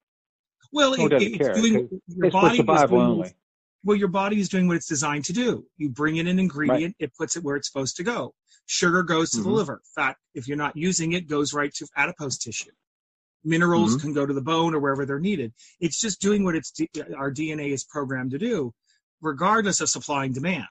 Well, 0.72 0.96
nor 0.98 1.14
it, 1.14 1.22
it's 1.22 1.38
care. 1.38 1.54
doing 1.54 1.74
your 2.08 2.26
it's 2.26 2.34
body 2.34 2.58
survival 2.58 2.98
doing, 2.98 3.10
only. 3.10 3.34
Well, 3.84 3.98
your 3.98 4.10
body 4.10 4.40
is 4.40 4.50
doing 4.50 4.68
what 4.68 4.76
it's 4.76 4.88
designed 4.88 5.26
to 5.26 5.34
do. 5.34 5.66
You 5.78 5.90
bring 5.90 6.18
in 6.18 6.28
an 6.28 6.38
ingredient, 6.38 6.96
right. 7.00 7.06
it 7.06 7.16
puts 7.16 7.38
it 7.38 7.44
where 7.44 7.56
it's 7.56 7.68
supposed 7.68 7.96
to 7.98 8.04
go. 8.04 8.34
Sugar 8.66 9.04
goes 9.04 9.32
to 9.32 9.38
mm-hmm. 9.38 9.50
the 9.50 9.56
liver. 9.56 9.82
Fat, 9.96 10.18
if 10.36 10.48
you're 10.48 10.58
not 10.58 10.76
using 10.76 11.14
it, 11.14 11.28
goes 11.28 11.54
right 11.54 11.74
to 11.76 11.88
adipose 11.96 12.38
tissue. 12.38 12.72
Minerals 13.44 13.96
mm-hmm. 13.96 14.08
can 14.08 14.14
go 14.14 14.26
to 14.26 14.34
the 14.34 14.42
bone 14.42 14.76
or 14.76 14.80
wherever 14.80 15.06
they're 15.06 15.20
needed. 15.20 15.54
It's 15.80 16.00
just 16.00 16.20
doing 16.20 16.44
what 16.44 16.56
it's 16.56 16.74
our 17.18 17.32
DNA 17.32 17.72
is 17.72 17.86
programmed 17.86 18.32
to 18.32 18.38
do, 18.38 18.74
regardless 19.22 19.80
of 19.80 19.90
supply 19.90 20.26
and 20.26 20.34
demand. 20.34 20.68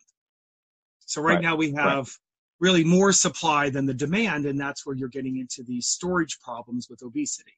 So 1.06 1.22
right, 1.22 1.34
right. 1.34 1.42
now 1.42 1.56
we 1.56 1.72
have 1.72 2.10
really 2.60 2.84
more 2.84 3.12
supply 3.12 3.70
than 3.70 3.86
the 3.86 3.94
demand, 3.94 4.46
and 4.46 4.60
that's 4.60 4.84
where 4.84 4.96
you're 4.96 5.08
getting 5.08 5.38
into 5.38 5.62
these 5.62 5.86
storage 5.86 6.38
problems 6.40 6.88
with 6.90 7.02
obesity. 7.02 7.56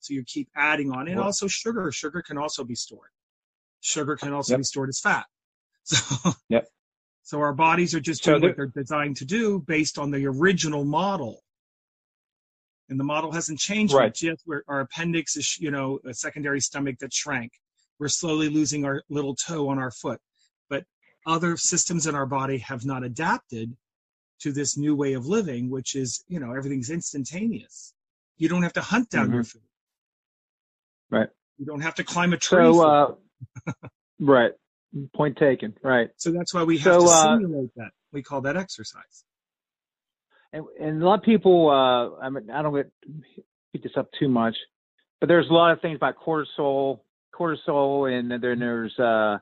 So 0.00 0.14
you 0.14 0.24
keep 0.24 0.48
adding 0.56 0.90
on, 0.90 1.08
and 1.08 1.18
also 1.18 1.46
sugar. 1.46 1.90
Sugar 1.92 2.22
can 2.22 2.36
also 2.36 2.64
be 2.64 2.74
stored. 2.74 3.10
Sugar 3.80 4.16
can 4.16 4.32
also 4.32 4.54
yep. 4.54 4.60
be 4.60 4.64
stored 4.64 4.88
as 4.88 5.00
fat. 5.00 5.26
So, 5.84 6.30
yep. 6.48 6.68
so 7.24 7.40
our 7.40 7.52
bodies 7.52 7.92
are 7.92 8.00
just 8.00 8.22
doing 8.22 8.40
so 8.40 8.46
what 8.46 8.56
they're 8.56 8.66
designed 8.68 9.16
to 9.16 9.24
do 9.24 9.58
based 9.58 9.98
on 9.98 10.12
the 10.12 10.24
original 10.28 10.84
model. 10.84 11.42
And 12.88 13.00
the 13.00 13.04
model 13.04 13.32
hasn't 13.32 13.58
changed 13.58 13.92
right. 13.92 14.06
much 14.06 14.22
yet. 14.22 14.38
Our 14.68 14.80
appendix 14.80 15.36
is, 15.36 15.58
you 15.58 15.72
know, 15.72 15.98
a 16.06 16.14
secondary 16.14 16.60
stomach 16.60 16.98
that 17.00 17.12
shrank. 17.12 17.50
We're 17.98 18.06
slowly 18.06 18.48
losing 18.48 18.84
our 18.84 19.02
little 19.10 19.34
toe 19.34 19.68
on 19.70 19.80
our 19.80 19.90
foot. 19.90 20.20
But 20.70 20.84
other 21.26 21.56
systems 21.56 22.06
in 22.06 22.14
our 22.14 22.26
body 22.26 22.58
have 22.58 22.84
not 22.84 23.02
adapted 23.02 23.76
to 24.42 24.52
this 24.52 24.76
new 24.76 24.94
way 24.94 25.12
of 25.14 25.26
living, 25.26 25.70
which 25.70 25.94
is, 25.94 26.24
you 26.28 26.40
know, 26.40 26.52
everything's 26.52 26.90
instantaneous. 26.90 27.94
You 28.38 28.48
don't 28.48 28.62
have 28.62 28.72
to 28.74 28.80
hunt 28.80 29.10
down 29.10 29.28
Mhm. 29.28 29.34
your 29.34 29.44
food. 29.44 29.62
Right. 31.10 31.28
You 31.58 31.66
don't 31.66 31.80
have 31.80 31.94
to 31.96 32.04
climb 32.04 32.32
a 32.32 32.36
tree. 32.38 32.64
So, 32.64 32.80
uh, 32.80 33.14
right. 34.20 34.52
Point 35.14 35.38
taken. 35.38 35.74
Right. 35.82 36.10
so 36.16 36.30
that's 36.32 36.52
why 36.52 36.64
we 36.64 36.78
have 36.78 37.00
so, 37.00 37.06
to 37.06 37.12
uh, 37.12 37.22
simulate 37.38 37.70
that. 37.76 37.92
We 38.12 38.22
call 38.22 38.42
that 38.42 38.56
exercise. 38.56 39.24
And, 40.52 40.64
and 40.78 41.02
a 41.02 41.06
lot 41.06 41.18
of 41.18 41.24
people, 41.24 41.70
uh, 41.70 42.22
I 42.22 42.28
mean, 42.28 42.50
I 42.50 42.60
don't 42.62 42.74
get 42.74 42.90
beat 43.72 43.82
this 43.82 43.92
up 43.96 44.10
too 44.18 44.28
much, 44.28 44.54
but 45.20 45.28
there's 45.28 45.48
a 45.48 45.52
lot 45.52 45.72
of 45.72 45.80
things 45.80 45.96
about 45.96 46.16
cortisol, 46.16 47.00
cortisol, 47.34 48.12
and 48.12 48.30
then 48.30 48.58
there's 48.58 48.98
uh, 48.98 49.38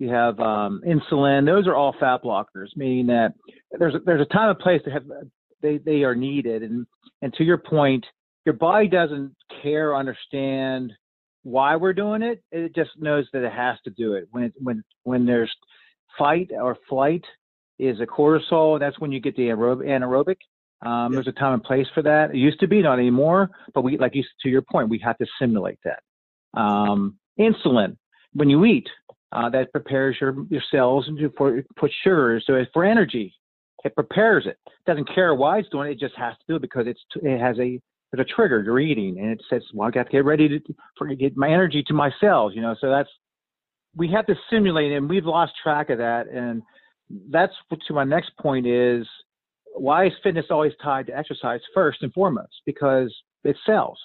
you 0.00 0.08
have 0.08 0.40
um, 0.40 0.80
insulin. 0.86 1.44
Those 1.44 1.66
are 1.66 1.76
all 1.76 1.94
fat 2.00 2.22
blockers, 2.24 2.74
meaning 2.74 3.06
that 3.06 3.34
there's 3.78 3.94
there's 4.06 4.22
a 4.22 4.32
time 4.32 4.48
and 4.48 4.58
place 4.58 4.80
to 4.86 4.90
have 4.90 5.04
they 5.60 5.78
they 5.78 6.02
are 6.02 6.14
needed. 6.14 6.62
And 6.62 6.86
and 7.22 7.32
to 7.34 7.44
your 7.44 7.58
point, 7.58 8.04
your 8.46 8.54
body 8.54 8.88
doesn't 8.88 9.36
care 9.62 9.90
or 9.90 9.96
understand 9.96 10.92
why 11.42 11.76
we're 11.76 11.92
doing 11.92 12.22
it. 12.22 12.42
It 12.50 12.74
just 12.74 12.90
knows 12.98 13.26
that 13.32 13.44
it 13.44 13.52
has 13.52 13.76
to 13.84 13.90
do 13.90 14.14
it. 14.14 14.26
When 14.30 14.44
it, 14.44 14.54
when 14.56 14.82
when 15.04 15.26
there's 15.26 15.54
fight 16.18 16.50
or 16.52 16.78
flight 16.88 17.24
is 17.78 18.00
a 18.00 18.06
cortisol. 18.06 18.80
That's 18.80 18.98
when 18.98 19.12
you 19.12 19.20
get 19.20 19.36
the 19.36 19.48
aerobic. 19.48 19.86
anaerobic. 19.86 20.36
Um, 20.82 21.12
Yeah. 21.12 21.16
There's 21.16 21.28
a 21.28 21.38
time 21.38 21.54
and 21.54 21.62
place 21.62 21.86
for 21.94 22.02
that. 22.02 22.30
It 22.30 22.36
used 22.36 22.60
to 22.60 22.68
be, 22.68 22.82
not 22.82 22.98
anymore. 22.98 23.50
But 23.74 23.82
we, 23.82 23.98
like 23.98 24.14
you, 24.14 24.24
to 24.42 24.48
your 24.48 24.62
point, 24.62 24.88
we 24.88 24.98
have 25.04 25.18
to 25.18 25.26
simulate 25.38 25.78
that. 25.84 26.02
Um, 26.58 27.18
insulin, 27.38 27.96
when 28.32 28.50
you 28.50 28.64
eat, 28.64 28.88
uh, 29.32 29.48
that 29.50 29.72
prepares 29.72 30.16
your 30.20 30.34
your 30.48 30.62
cells 30.70 31.06
into 31.08 31.32
for 31.36 31.62
put 31.76 31.90
sugars. 32.02 32.44
So 32.46 32.54
it's 32.54 32.70
for 32.72 32.84
energy. 32.84 33.34
It 33.84 33.94
prepares 33.94 34.46
it. 34.46 34.58
Doesn't 34.86 35.12
care 35.14 35.34
why 35.34 35.58
it's 35.58 35.68
doing 35.70 35.88
it. 35.88 35.92
It 35.92 36.00
just 36.00 36.16
has 36.16 36.34
to 36.34 36.44
do 36.48 36.56
it 36.56 36.62
because 36.62 36.86
it's 36.86 37.00
it 37.16 37.40
has 37.40 37.58
a 37.58 37.80
there's 38.12 38.26
a 38.28 38.34
trigger. 38.34 38.62
You're 38.62 38.80
eating, 38.80 39.18
and 39.18 39.30
it 39.30 39.42
says, 39.48 39.62
"Well, 39.72 39.88
I 39.88 39.90
got 39.90 40.04
to 40.04 40.10
get 40.10 40.24
ready 40.24 40.48
to 40.48 40.60
for 40.98 41.06
get 41.14 41.36
my 41.36 41.48
energy 41.48 41.82
to 41.86 41.94
my 41.94 42.10
cells." 42.20 42.52
You 42.54 42.62
know, 42.62 42.74
so 42.80 42.90
that's 42.90 43.08
we 43.96 44.08
have 44.08 44.26
to 44.26 44.34
simulate, 44.50 44.92
and 44.92 45.08
we've 45.08 45.26
lost 45.26 45.52
track 45.62 45.90
of 45.90 45.98
that. 45.98 46.28
And 46.28 46.62
that's 47.30 47.52
to 47.86 47.94
my 47.94 48.04
next 48.04 48.32
point 48.38 48.66
is 48.66 49.06
why 49.74 50.06
is 50.06 50.12
fitness 50.22 50.46
always 50.50 50.72
tied 50.82 51.06
to 51.06 51.16
exercise 51.16 51.60
first 51.74 52.02
and 52.02 52.12
foremost? 52.12 52.62
Because 52.66 53.14
it 53.44 53.56
sells. 53.64 53.98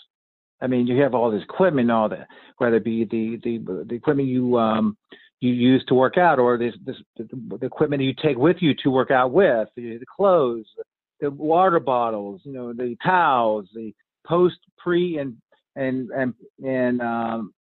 I 0.62 0.68
mean, 0.68 0.88
you 0.88 1.02
have 1.02 1.14
all 1.14 1.32
this 1.32 1.44
equipment, 1.44 1.92
all 1.92 2.10
that, 2.10 2.28
whether 2.58 2.78
it 2.78 2.84
be 2.84 3.06
the 3.06 3.40
the 3.44 3.86
the 3.88 3.96
equipment 3.96 4.30
you 4.30 4.58
um 4.58 4.98
you 5.42 5.52
use 5.52 5.84
to 5.88 5.96
work 5.96 6.18
out, 6.18 6.40
or 6.40 6.58
this 6.58 6.74
this 6.86 6.96
the, 7.18 7.58
the 7.60 7.66
equipment 7.66 8.02
you 8.02 8.14
take 8.24 8.38
with 8.38 8.58
you 8.62 8.74
to 8.84 8.90
work 8.90 9.12
out 9.12 9.32
with, 9.32 9.68
the, 9.76 9.98
the 9.98 10.06
clothes, 10.16 10.66
the 11.20 11.30
water 11.30 11.80
bottles, 11.80 12.42
you 12.44 12.54
know, 12.54 12.74
the 12.74 12.96
towels, 13.04 13.68
the 13.74 13.94
post, 14.26 14.58
pre, 14.78 15.18
and 15.18 15.36
and 15.76 16.10
and 16.12 16.34
and 16.66 17.02
um, 17.02 17.54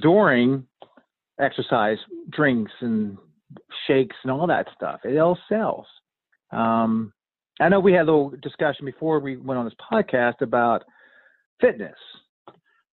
during 0.00 0.64
exercise 1.40 1.98
drinks 2.30 2.72
and 2.80 3.16
shakes 3.86 4.16
and 4.22 4.30
all 4.30 4.46
that 4.46 4.66
stuff. 4.74 5.00
It 5.04 5.16
all 5.18 5.38
sells. 5.48 5.86
Um, 6.52 7.12
I 7.60 7.68
know 7.68 7.80
we 7.80 7.92
had 7.92 8.02
a 8.02 8.10
little 8.12 8.32
discussion 8.42 8.84
before 8.84 9.20
we 9.20 9.36
went 9.36 9.58
on 9.58 9.64
this 9.64 9.74
podcast 9.92 10.40
about 10.40 10.84
fitness. 11.60 11.96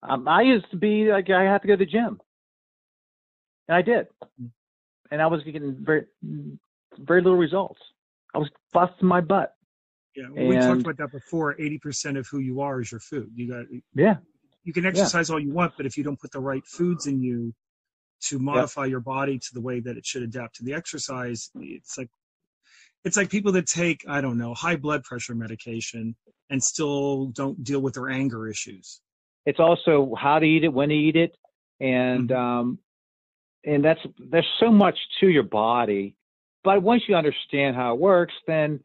Um, 0.04 0.28
I 0.28 0.42
used 0.42 0.70
to 0.72 0.78
be 0.78 1.12
like 1.12 1.30
I 1.30 1.44
had 1.44 1.62
to 1.64 1.68
go 1.68 1.76
to 1.76 1.86
the 1.86 1.92
gym, 1.92 2.20
and 3.68 3.76
I 3.76 3.82
did, 3.82 4.08
and 5.12 5.22
I 5.22 5.28
was 5.28 5.44
getting 5.44 5.76
very 5.80 6.06
very 7.00 7.22
little 7.22 7.38
results. 7.38 7.80
I 8.34 8.38
was 8.38 8.50
busting 8.74 9.08
my 9.08 9.22
butt. 9.22 9.54
Yeah, 10.16 10.30
we 10.32 10.58
talked 10.58 10.82
about 10.82 10.98
that 10.98 11.12
before. 11.12 11.60
Eighty 11.60 11.78
percent 11.80 12.18
of 12.18 12.28
who 12.28 12.40
you 12.40 12.62
are 12.62 12.82
is 12.82 12.92
your 12.92 13.00
food. 13.00 13.32
You 13.36 13.50
got 13.50 13.66
Yeah, 13.94 14.16
you 14.64 14.74
can 14.74 14.86
exercise 14.86 15.30
all 15.30 15.40
you 15.40 15.52
want, 15.54 15.74
but 15.78 15.86
if 15.86 15.98
you 15.98 16.04
don't 16.04 16.20
put 16.20 16.32
the 16.32 16.40
right 16.40 16.66
foods 16.66 17.08
in 17.08 17.22
you 17.22 17.54
to 18.20 18.40
modify 18.40 18.86
your 18.86 19.00
body 19.00 19.38
to 19.38 19.54
the 19.54 19.62
way 19.62 19.80
that 19.80 19.96
it 19.96 20.06
should 20.06 20.24
adapt 20.24 20.56
to 20.56 20.64
the 20.64 20.74
exercise, 20.74 21.50
it's 21.56 21.98
like 21.98 22.10
it's 23.04 23.16
like 23.16 23.30
people 23.30 23.52
that 23.54 23.68
take 23.68 24.04
I 24.08 24.22
don't 24.22 24.38
know 24.38 24.54
high 24.54 24.76
blood 24.76 25.04
pressure 25.04 25.36
medication 25.36 26.16
and 26.50 26.64
still 26.64 27.28
don't 27.28 27.64
deal 27.64 27.80
with 27.82 27.94
their 27.96 28.10
anger 28.10 28.48
issues. 28.48 29.02
it's 29.46 29.60
also 29.60 30.14
how 30.20 30.40
to 30.40 30.46
eat 30.46 30.64
it, 30.64 30.70
when 30.74 30.90
to 30.90 30.96
eat 30.96 31.16
it, 31.16 31.36
and 31.80 32.32
um, 32.32 32.80
and 33.66 33.84
that's 33.84 34.00
there's 34.32 34.48
so 34.60 34.72
much 34.72 34.98
to 35.20 35.28
your 35.28 35.44
body. 35.44 36.16
But 36.64 36.82
once 36.84 37.04
you 37.08 37.16
understand 37.16 37.76
how 37.76 37.94
it 37.94 38.00
works, 38.00 38.34
then 38.46 38.80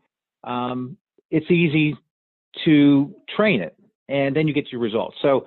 um, 0.45 0.97
it's 1.31 1.51
easy 1.51 1.97
to 2.65 3.15
train 3.37 3.61
it, 3.61 3.77
and 4.09 4.37
then 4.37 4.47
you 4.47 4.55
get 4.55 4.71
your 4.71 4.81
results. 4.81 5.17
So, 5.23 5.47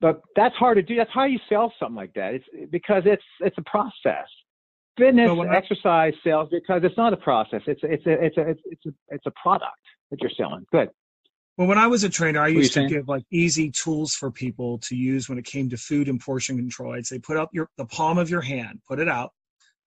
but 0.00 0.22
that's 0.34 0.54
hard 0.56 0.76
to 0.76 0.82
do. 0.82 0.96
That's 0.96 1.10
how 1.12 1.24
you 1.24 1.38
sell 1.48 1.72
something 1.78 1.96
like 1.96 2.14
that. 2.14 2.34
It's 2.34 2.44
because 2.70 3.02
it's 3.06 3.22
it's 3.40 3.58
a 3.58 3.62
process. 3.62 4.26
Fitness, 4.96 5.28
But 5.28 5.36
when 5.36 5.48
I- 5.50 5.56
exercise 5.56 6.14
sells 6.24 6.48
because 6.50 6.82
it's 6.82 6.96
not 6.96 7.12
a 7.12 7.16
process. 7.16 7.62
It's 7.66 7.80
it's 7.84 8.06
a 8.06 8.24
it's 8.24 8.36
a 8.36 8.40
it's 8.48 8.60
it's 8.64 8.86
a 8.86 8.90
it's 9.10 9.26
a 9.26 9.32
product 9.40 9.78
that 10.10 10.20
you're 10.20 10.30
selling. 10.36 10.64
Good. 10.72 10.88
Well, 11.58 11.66
when 11.66 11.76
I 11.76 11.88
was 11.88 12.04
a 12.04 12.08
trainer, 12.08 12.40
I 12.40 12.48
used 12.48 12.72
to 12.74 12.86
give 12.86 13.08
like 13.08 13.24
easy 13.32 13.72
tools 13.72 14.14
for 14.14 14.30
people 14.30 14.78
to 14.78 14.94
use 14.94 15.28
when 15.28 15.38
it 15.38 15.44
came 15.44 15.68
to 15.70 15.76
food 15.76 16.08
and 16.08 16.20
portion 16.20 16.56
control. 16.56 16.94
I'd 16.94 17.04
say 17.04 17.18
put 17.18 17.36
up 17.36 17.50
your 17.52 17.68
the 17.76 17.84
palm 17.84 18.16
of 18.16 18.30
your 18.30 18.40
hand, 18.40 18.80
put 18.86 19.00
it 19.00 19.08
out. 19.08 19.32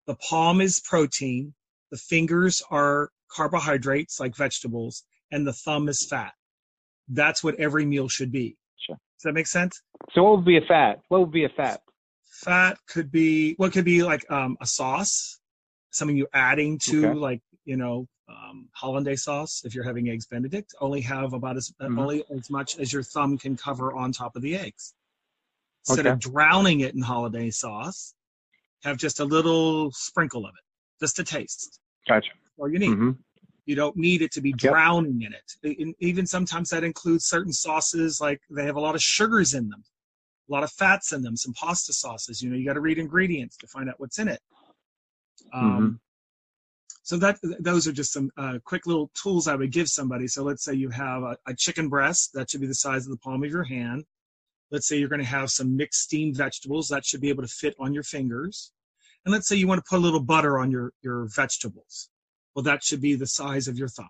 The 0.06 0.14
palm 0.16 0.60
is 0.60 0.80
protein, 0.80 1.54
the 1.90 1.96
fingers 1.96 2.62
are 2.70 3.08
carbohydrates 3.34 4.20
like 4.20 4.36
vegetables, 4.36 5.04
and 5.30 5.46
the 5.46 5.54
thumb 5.54 5.88
is 5.88 6.06
fat. 6.10 6.34
That's 7.08 7.42
what 7.42 7.54
every 7.58 7.86
meal 7.86 8.06
should 8.06 8.30
be. 8.30 8.58
Sure. 8.76 8.96
Does 8.96 9.22
that 9.24 9.32
make 9.32 9.46
sense? 9.46 9.80
So 10.12 10.24
what 10.24 10.36
would 10.36 10.44
be 10.44 10.58
a 10.58 10.66
fat? 10.68 11.00
What 11.08 11.20
would 11.20 11.32
be 11.32 11.46
a 11.46 11.48
fat? 11.48 11.80
Fat 12.44 12.76
could 12.86 13.10
be 13.10 13.54
what 13.54 13.72
could 13.72 13.86
be 13.86 14.02
like 14.02 14.30
um, 14.30 14.58
a 14.60 14.66
sauce, 14.66 15.40
something 15.90 16.18
you're 16.18 16.28
adding 16.34 16.78
to 16.80 17.06
Okay. 17.06 17.18
like 17.18 17.40
you 17.64 17.78
know 17.78 18.08
um, 18.28 18.68
hollandaise 18.72 19.24
sauce. 19.24 19.62
If 19.64 19.74
you're 19.74 19.84
having 19.84 20.08
eggs 20.08 20.26
Benedict, 20.26 20.74
only 20.80 21.00
have 21.02 21.32
about 21.32 21.56
as 21.56 21.72
uh, 21.80 21.86
Mhm. 21.86 21.98
only 21.98 22.24
as 22.30 22.50
much 22.50 22.78
as 22.78 22.92
your 22.92 23.02
thumb 23.02 23.38
can 23.38 23.56
cover 23.56 23.92
on 23.92 24.12
top 24.12 24.36
of 24.36 24.42
the 24.42 24.56
eggs. 24.56 24.94
Instead 25.88 26.06
of 26.06 26.20
drowning 26.20 26.80
it 26.80 26.94
in 26.94 27.02
hollandaise 27.02 27.58
sauce, 27.58 28.14
have 28.84 28.96
just 28.96 29.20
a 29.20 29.24
little 29.24 29.90
sprinkle 29.92 30.46
of 30.46 30.54
it, 30.54 30.64
just 31.00 31.18
a 31.18 31.24
taste. 31.24 31.80
Gotcha. 32.06 32.32
All 32.58 32.70
you 32.70 32.78
need. 32.78 32.94
hmm 32.94 33.10
You 33.66 33.76
don't 33.76 33.96
need 33.96 34.22
it 34.22 34.32
to 34.32 34.40
be 34.40 34.52
drowning 34.52 35.22
in 35.22 35.32
it. 35.32 35.78
And 35.80 35.94
Even 36.00 36.26
sometimes 36.26 36.70
that 36.70 36.84
includes 36.84 37.26
certain 37.26 37.52
sauces, 37.52 38.20
like 38.20 38.40
they 38.50 38.64
have 38.64 38.76
a 38.76 38.80
lot 38.80 38.94
of 38.94 39.02
sugars 39.02 39.54
in 39.54 39.68
them, 39.68 39.84
a 40.48 40.52
lot 40.52 40.64
of 40.64 40.72
fats 40.72 41.12
in 41.12 41.22
them, 41.22 41.36
some 41.36 41.52
pasta 41.54 41.92
sauces. 41.92 42.42
You 42.42 42.50
know, 42.50 42.56
you 42.56 42.64
got 42.66 42.74
to 42.74 42.80
read 42.80 42.98
ingredients 42.98 43.56
to 43.58 43.66
find 43.68 43.88
out 43.88 43.98
what's 43.98 44.18
in 44.18 44.28
it. 44.28 44.40
Um, 45.52 46.00
So 47.04 47.16
that 47.18 47.38
those 47.58 47.88
are 47.88 47.92
just 47.92 48.12
some 48.12 48.30
uh, 48.36 48.58
quick 48.64 48.86
little 48.86 49.10
tools 49.20 49.48
I 49.48 49.56
would 49.56 49.72
give 49.72 49.88
somebody. 49.88 50.28
So 50.28 50.44
let's 50.44 50.64
say 50.64 50.74
you 50.74 50.88
have 50.90 51.22
a, 51.22 51.36
a 51.46 51.54
chicken 51.54 51.88
breast 51.88 52.32
that 52.34 52.50
should 52.50 52.60
be 52.60 52.66
the 52.68 52.74
size 52.74 53.04
of 53.06 53.10
the 53.10 53.18
palm 53.18 53.42
of 53.42 53.50
your 53.50 53.64
hand. 53.64 54.04
Let's 54.70 54.86
say 54.86 54.98
you're 54.98 55.08
going 55.08 55.20
to 55.20 55.26
have 55.26 55.50
some 55.50 55.76
mixed 55.76 56.02
steamed 56.02 56.36
vegetables 56.36 56.88
that 56.88 57.04
should 57.04 57.20
be 57.20 57.28
able 57.28 57.42
to 57.42 57.48
fit 57.48 57.74
on 57.78 57.92
your 57.92 58.04
fingers. 58.04 58.72
And 59.24 59.32
let's 59.32 59.48
say 59.48 59.56
you 59.56 59.66
want 59.66 59.78
to 59.84 59.88
put 59.88 59.98
a 59.98 60.02
little 60.02 60.22
butter 60.22 60.58
on 60.58 60.70
your 60.70 60.92
your 61.02 61.26
vegetables. 61.34 62.08
Well, 62.54 62.62
that 62.62 62.84
should 62.84 63.00
be 63.00 63.14
the 63.14 63.26
size 63.26 63.66
of 63.66 63.76
your 63.78 63.88
thumb. 63.88 64.08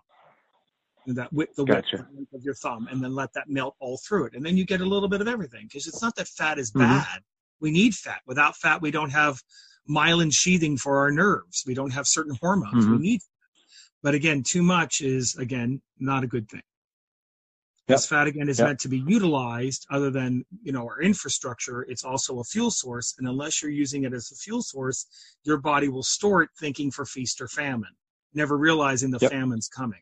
And 1.05 1.17
That 1.17 1.33
width, 1.33 1.55
the 1.55 1.65
width 1.65 2.33
of 2.33 2.43
your 2.43 2.53
thumb, 2.53 2.87
and 2.89 3.03
then 3.03 3.13
let 3.13 3.33
that 3.33 3.49
melt 3.49 3.75
all 3.79 3.97
through 3.97 4.25
it, 4.27 4.35
and 4.35 4.45
then 4.45 4.55
you 4.55 4.65
get 4.65 4.81
a 4.81 4.85
little 4.85 5.09
bit 5.09 5.19
of 5.19 5.27
everything. 5.27 5.65
Because 5.67 5.87
it's 5.87 6.01
not 6.01 6.15
that 6.15 6.27
fat 6.27 6.59
is 6.59 6.71
Mhm. 6.71 6.79
bad. 6.89 7.23
We 7.59 7.71
need 7.71 7.93
fat. 7.95 8.21
Without 8.25 8.55
fat, 8.55 8.81
we 8.81 8.91
don't 8.91 9.09
have 9.09 9.41
myelin 9.89 10.33
sheathing 10.33 10.77
for 10.77 10.99
our 10.99 11.11
nerves. 11.11 11.63
We 11.65 11.73
don't 11.73 11.91
have 11.91 12.07
certain 12.07 12.35
hormones. 12.41 12.85
We 12.87 12.97
Mhm. 12.97 12.99
need. 12.99 13.21
But 14.01 14.13
again, 14.15 14.43
too 14.43 14.63
much 14.63 15.01
is 15.01 15.35
again 15.37 15.81
not 15.99 16.23
a 16.23 16.27
good 16.27 16.49
thing. 16.49 16.63
This 17.87 18.05
fat 18.07 18.27
again 18.27 18.47
is 18.47 18.59
Yep. 18.59 18.67
meant 18.67 18.79
to 18.81 18.87
be 18.87 18.99
utilized. 18.99 19.85
Other 19.89 20.09
than 20.09 20.45
you 20.61 20.71
know 20.71 20.83
our 20.87 21.01
infrastructure, 21.01 21.81
it's 21.83 22.03
also 22.03 22.39
a 22.39 22.43
fuel 22.43 22.71
source. 22.71 23.15
And 23.17 23.27
unless 23.27 23.61
you're 23.61 23.71
using 23.71 24.03
it 24.03 24.13
as 24.13 24.31
a 24.31 24.35
fuel 24.35 24.61
source, 24.61 25.05
your 25.43 25.57
body 25.57 25.89
will 25.89 26.03
store 26.03 26.43
it 26.43 26.49
thinking 26.57 26.91
for 26.91 27.05
feast 27.05 27.41
or 27.41 27.47
famine, 27.49 27.93
never 28.33 28.57
realizing 28.57 29.11
the 29.11 29.19
Yep. 29.19 29.31
famine's 29.31 29.67
coming. 29.67 30.01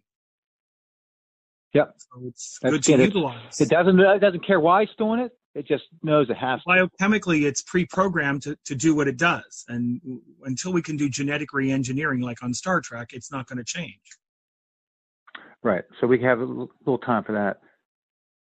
Yep. 1.74 1.96
So 1.98 2.28
it's 2.28 2.60
That's 2.62 2.74
good 2.88 2.98
to 2.98 3.04
utilize. 3.06 3.60
It 3.62 3.70
doesn't 3.70 4.00
it 4.00 4.20
doesn't 4.20 4.46
care 4.46 4.60
why 4.60 4.84
it's 4.84 4.96
doing 4.96 5.20
it. 5.22 5.32
It 5.54 5.68
just 5.68 5.84
knows 6.02 6.30
it 6.30 6.38
has 6.38 6.62
to. 6.64 6.88
biochemically 7.02 7.44
it's 7.44 7.62
pre-programmed 7.62 8.42
to, 8.44 8.58
to 8.66 8.76
do 8.76 8.96
what 8.96 9.08
it 9.08 9.18
does 9.18 9.66
and 9.68 10.00
until 10.44 10.72
we 10.72 10.82
can 10.82 10.96
do 10.98 11.10
genetic 11.10 11.54
re-engineering 11.54 12.22
like 12.22 12.42
on 12.42 12.54
star 12.54 12.80
trek 12.80 13.10
it's 13.12 13.32
not 13.32 13.48
going 13.48 13.58
to 13.58 13.64
change 13.64 14.00
Right. 15.64 15.84
So 16.00 16.08
we 16.08 16.22
have 16.24 16.40
a 16.40 16.46
little 16.46 16.98
time 16.98 17.24
for 17.24 17.34
that. 17.34 17.60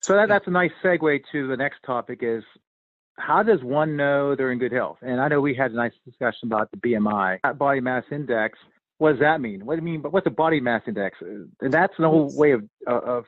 So 0.00 0.14
that, 0.14 0.28
that's 0.28 0.46
a 0.46 0.50
nice 0.50 0.70
segue 0.82 1.20
to 1.32 1.46
the 1.46 1.56
next 1.56 1.80
topic 1.86 2.20
is 2.22 2.42
how 3.18 3.42
does 3.42 3.62
one 3.62 3.96
know 3.96 4.34
they're 4.34 4.52
in 4.52 4.58
good 4.58 4.72
health? 4.72 4.98
And 5.02 5.20
I 5.20 5.28
know 5.28 5.40
we 5.40 5.54
had 5.54 5.72
a 5.72 5.76
nice 5.76 5.92
discussion 6.04 6.46
about 6.50 6.70
the 6.70 6.78
BMI, 6.78 7.38
that 7.44 7.58
body 7.58 7.80
mass 7.80 8.04
index. 8.10 8.58
What 8.98 9.12
does 9.12 9.20
that 9.20 9.40
mean? 9.40 9.64
What 9.66 9.74
do 9.74 9.84
you 9.84 9.92
mean? 9.92 10.00
But 10.00 10.12
what's 10.12 10.26
a 10.26 10.30
body 10.30 10.60
mass 10.60 10.82
index? 10.86 11.18
And 11.20 11.72
that's 11.72 11.92
an 11.98 12.04
old 12.04 12.36
way 12.36 12.52
of 12.52 12.62
of 12.86 13.24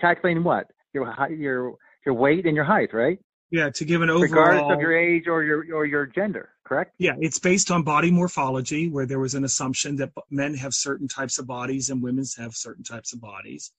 calculating 0.00 0.44
what 0.44 0.66
your 0.92 1.14
your 1.30 1.74
your 2.04 2.14
weight 2.14 2.46
and 2.46 2.56
your 2.56 2.64
height, 2.64 2.92
right? 2.92 3.18
Yeah, 3.50 3.68
to 3.70 3.84
give 3.84 4.00
an 4.00 4.08
overall. 4.08 4.22
Regardless 4.22 4.74
of 4.74 4.80
your 4.80 4.96
age 4.96 5.28
or 5.28 5.44
your 5.44 5.64
or 5.74 5.84
your 5.84 6.06
gender, 6.06 6.50
correct? 6.64 6.94
Yeah, 6.98 7.12
it's 7.20 7.38
based 7.38 7.70
on 7.70 7.82
body 7.82 8.10
morphology, 8.10 8.88
where 8.88 9.04
there 9.04 9.18
was 9.18 9.34
an 9.34 9.44
assumption 9.44 9.96
that 9.96 10.10
men 10.30 10.54
have 10.54 10.72
certain 10.72 11.06
types 11.06 11.38
of 11.38 11.46
bodies 11.46 11.90
and 11.90 12.02
women 12.02 12.24
have 12.38 12.54
certain 12.54 12.82
types 12.82 13.12
of 13.12 13.20
bodies, 13.20 13.70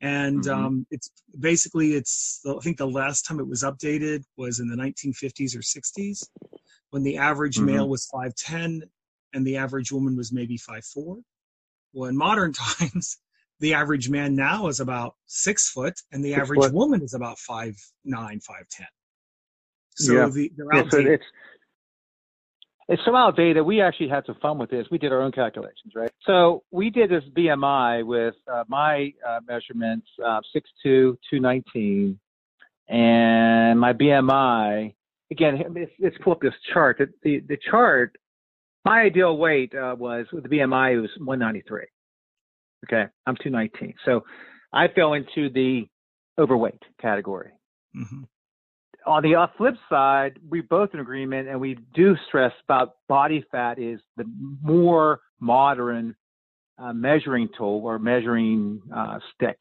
and 0.00 0.42
mm-hmm. 0.42 0.64
um, 0.64 0.86
it's 0.90 1.10
basically 1.38 1.94
it's. 1.94 2.40
I 2.44 2.58
think 2.60 2.76
the 2.76 2.88
last 2.88 3.22
time 3.22 3.38
it 3.38 3.46
was 3.46 3.62
updated 3.62 4.24
was 4.36 4.58
in 4.58 4.68
the 4.68 4.76
1950s 4.76 5.54
or 5.54 5.60
60s, 5.60 6.28
when 6.90 7.04
the 7.04 7.18
average 7.18 7.56
mm-hmm. 7.56 7.66
male 7.66 7.88
was 7.88 8.08
5'10 8.12 8.82
and 9.32 9.46
the 9.46 9.56
average 9.56 9.92
woman 9.92 10.16
was 10.16 10.32
maybe 10.32 10.56
5'4. 10.56 11.22
Well, 11.92 12.08
in 12.08 12.16
modern 12.16 12.52
times, 12.78 13.18
the 13.60 13.74
average 13.74 14.10
man 14.10 14.34
now 14.34 14.68
is 14.68 14.80
about 14.80 15.14
six 15.26 15.70
foot, 15.70 15.94
and 16.12 16.24
the 16.24 16.30
six 16.30 16.42
average 16.42 16.60
foot. 16.60 16.74
woman 16.74 17.02
is 17.02 17.14
about 17.14 17.38
five 17.38 17.74
nine, 18.04 18.40
five 18.40 18.68
ten. 18.70 18.86
So 19.96 20.12
yeah. 20.12 20.28
the, 20.28 20.52
they're 20.56 20.74
outdated. 20.74 21.06
So 21.06 21.12
it's, 21.12 21.24
it's 22.88 23.02
so 23.04 23.16
outdated. 23.16 23.64
We 23.64 23.80
actually 23.80 24.08
had 24.08 24.24
some 24.26 24.36
fun 24.42 24.58
with 24.58 24.70
this. 24.70 24.86
We 24.90 24.98
did 24.98 25.12
our 25.12 25.22
own 25.22 25.32
calculations, 25.32 25.94
right? 25.94 26.10
So 26.26 26.64
we 26.70 26.90
did 26.90 27.10
this 27.10 27.24
BMI 27.36 28.04
with 28.04 28.34
uh, 28.52 28.64
my 28.68 29.12
uh, 29.26 29.40
measurements, 29.46 30.06
uh, 30.22 30.40
6'2", 30.54 31.16
219, 31.30 32.18
and 32.88 33.80
my 33.80 33.92
BMI. 33.92 34.94
Again, 35.30 35.64
let's, 35.74 35.90
let's 35.98 36.16
pull 36.22 36.34
up 36.34 36.40
this 36.40 36.52
chart. 36.72 36.98
The, 36.98 37.08
the, 37.22 37.40
the 37.48 37.58
chart, 37.70 38.16
my 38.84 39.00
ideal 39.00 39.38
weight 39.38 39.74
uh, 39.74 39.96
was 39.98 40.26
with 40.32 40.42
the 40.42 40.50
BMI 40.50 40.96
it 40.96 41.00
was 41.00 41.10
193. 41.16 41.86
Okay, 42.84 43.04
I'm 43.26 43.36
219. 43.36 43.94
So 44.04 44.22
I 44.72 44.88
fell 44.88 45.14
into 45.14 45.50
the 45.50 45.86
overweight 46.38 46.82
category. 47.00 47.50
Mm-hmm 47.96 48.24
on 49.06 49.22
the 49.22 49.34
uh, 49.34 49.46
flip 49.56 49.74
side, 49.88 50.38
we 50.48 50.60
both 50.60 50.90
in 50.94 51.00
agreement, 51.00 51.48
and 51.48 51.60
we 51.60 51.78
do 51.94 52.16
stress 52.28 52.52
about 52.64 52.96
body 53.08 53.44
fat 53.50 53.78
is 53.78 54.00
the 54.16 54.24
more 54.62 55.20
modern 55.40 56.14
uh, 56.78 56.92
measuring 56.92 57.48
tool 57.56 57.82
or 57.84 57.98
measuring 57.98 58.80
uh, 58.94 59.18
stick. 59.34 59.56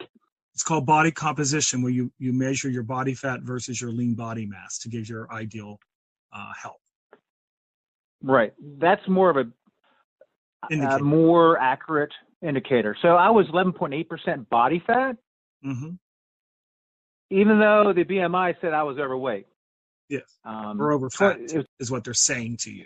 It's 0.54 0.64
called 0.64 0.86
body 0.86 1.12
composition, 1.12 1.82
where 1.82 1.92
you 1.92 2.12
you 2.20 2.32
measure 2.32 2.70
your 2.70 2.84
body 2.84 3.16
fat 3.16 3.42
versus 3.42 3.82
your 3.82 3.92
lean 3.92 4.14
body 4.14 4.46
mass 4.46 4.80
to 4.80 4.90
give 4.90 5.10
your 5.10 5.32
ideal 5.32 5.80
uh, 6.32 6.52
health. 6.62 6.80
Right. 8.22 8.54
That's 8.78 9.06
more 9.08 9.30
of 9.30 9.38
a, 9.38 10.74
a 10.74 11.00
more 11.00 11.60
accurate 11.60 12.14
indicator. 12.44 12.96
So 13.02 13.10
I 13.10 13.30
was 13.30 13.48
11.8% 13.48 14.50
body 14.50 14.84
fat. 14.86 15.16
Mm-hmm 15.66 15.96
even 17.34 17.60
though 17.60 17.94
the 17.96 18.04
BMI 18.04 18.56
said 18.62 18.74
I 18.74 18.84
was 18.84 19.00
overweight. 19.00 19.48
Yes. 20.08 20.22
Um, 20.46 20.80
or 20.80 20.92
over 20.92 21.10
fat 21.10 21.40
is 21.80 21.92
what 21.92 22.04
they're 22.04 22.14
saying 22.14 22.58
to 22.58 22.72
you. 22.72 22.86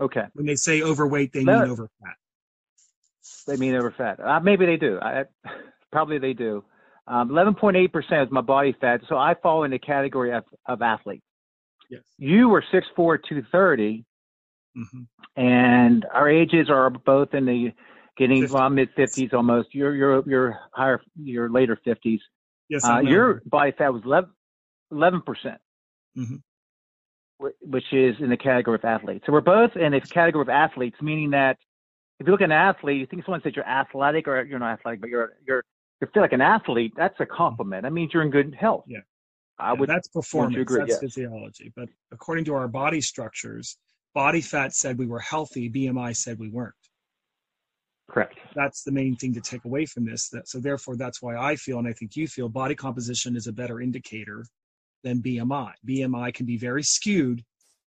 Okay. 0.00 0.24
When 0.32 0.46
they 0.46 0.56
say 0.56 0.82
overweight, 0.82 1.32
they 1.32 1.44
that, 1.44 1.60
mean 1.60 1.70
over 1.70 1.88
fat. 2.02 2.14
They 3.46 3.56
mean 3.56 3.76
over 3.76 3.94
fat. 3.96 4.18
Uh, 4.18 4.40
maybe 4.40 4.66
they 4.66 4.76
do. 4.76 4.98
I, 5.00 5.24
probably 5.92 6.18
they 6.18 6.32
do. 6.32 6.64
Um, 7.06 7.28
11.8% 7.28 8.26
is 8.26 8.32
my 8.32 8.40
body 8.40 8.74
fat, 8.80 9.02
so 9.08 9.16
I 9.16 9.34
fall 9.40 9.62
in 9.64 9.70
the 9.70 9.78
category 9.78 10.32
of, 10.32 10.44
of 10.66 10.82
athlete. 10.82 11.22
Yes. 11.88 12.02
You 12.18 12.48
were 12.48 12.64
6'4", 12.72 12.84
230, 12.96 14.04
mm-hmm. 14.76 15.40
and 15.40 16.06
our 16.12 16.28
ages 16.28 16.68
are 16.70 16.90
both 16.90 17.34
in 17.34 17.46
the 17.46 17.72
getting 18.16 18.48
well, 18.50 18.70
mid 18.70 18.94
50s 18.94 19.32
almost. 19.32 19.68
You're 19.72 19.94
you're 19.94 20.22
you're 20.28 20.58
higher, 20.72 21.00
you're 21.16 21.50
later 21.50 21.78
50s. 21.86 22.18
Yes, 22.68 22.84
uh, 22.84 23.00
your 23.00 23.42
body 23.46 23.72
fat 23.76 23.92
was 23.92 24.02
11 24.92 25.22
percent, 25.22 25.58
mm-hmm. 26.16 26.36
which 27.62 27.92
is 27.92 28.16
in 28.20 28.30
the 28.30 28.36
category 28.36 28.76
of 28.76 28.84
athletes. 28.84 29.24
So 29.26 29.32
we're 29.32 29.40
both 29.40 29.76
in 29.76 29.92
the 29.92 30.00
category 30.00 30.42
of 30.42 30.48
athletes, 30.48 30.96
meaning 31.00 31.30
that 31.30 31.56
if 32.20 32.26
you 32.26 32.32
look 32.32 32.42
at 32.42 32.46
an 32.46 32.52
athlete, 32.52 32.98
you 32.98 33.06
think 33.06 33.24
someone 33.24 33.40
says 33.42 33.54
you're 33.56 33.66
athletic 33.66 34.28
or 34.28 34.42
you're 34.44 34.58
not 34.58 34.78
athletic, 34.78 35.00
but 35.00 35.10
you're 35.10 35.32
you're 35.46 35.64
you 36.00 36.06
feel 36.14 36.22
like 36.22 36.32
an 36.32 36.40
athlete. 36.40 36.92
That's 36.96 37.18
a 37.20 37.26
compliment. 37.26 37.82
That 37.82 37.92
means 37.92 38.12
you're 38.14 38.22
in 38.22 38.30
good 38.30 38.54
health. 38.58 38.84
Yeah. 38.86 39.00
I 39.58 39.72
would. 39.74 39.88
That's 39.88 40.08
performance. 40.08 40.56
Agree, 40.56 40.78
that's 40.78 40.90
yes. 40.90 41.00
physiology. 41.00 41.72
But 41.76 41.88
according 42.12 42.46
to 42.46 42.54
our 42.54 42.68
body 42.68 43.00
structures, 43.00 43.76
body 44.14 44.40
fat 44.40 44.74
said 44.74 44.98
we 44.98 45.06
were 45.06 45.20
healthy. 45.20 45.70
BMI 45.70 46.16
said 46.16 46.38
we 46.38 46.48
weren't. 46.48 46.74
Correct. 48.08 48.38
That's 48.56 48.82
the 48.82 48.90
main 48.90 49.14
thing 49.16 49.34
to 49.34 49.40
take 49.40 49.64
away 49.64 49.86
from 49.86 50.04
this. 50.04 50.28
That, 50.30 50.48
so 50.48 50.58
therefore, 50.58 50.96
that's 50.96 51.22
why 51.22 51.36
I 51.36 51.56
feel, 51.56 51.78
and 51.78 51.86
I 51.86 51.92
think 51.92 52.16
you 52.16 52.26
feel, 52.26 52.48
body 52.48 52.74
composition 52.74 53.36
is 53.36 53.46
a 53.46 53.52
better 53.52 53.80
indicator 53.80 54.44
than 55.04 55.22
BMI. 55.22 55.72
BMI 55.88 56.34
can 56.34 56.44
be 56.44 56.56
very 56.56 56.82
skewed 56.82 57.42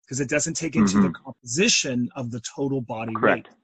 because 0.03 0.19
it 0.19 0.29
doesn't 0.29 0.55
take 0.55 0.75
into 0.75 0.95
mm-hmm. 0.95 1.07
the 1.07 1.13
composition 1.13 2.09
of 2.15 2.31
the 2.31 2.41
total 2.41 2.81
body 2.81 3.13
Correct. 3.13 3.47
weight. 3.47 3.55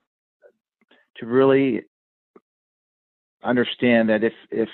To 1.17 1.25
really 1.25 1.81
understand 3.43 4.09
that 4.09 4.23
if 4.23 4.33
if 4.51 4.69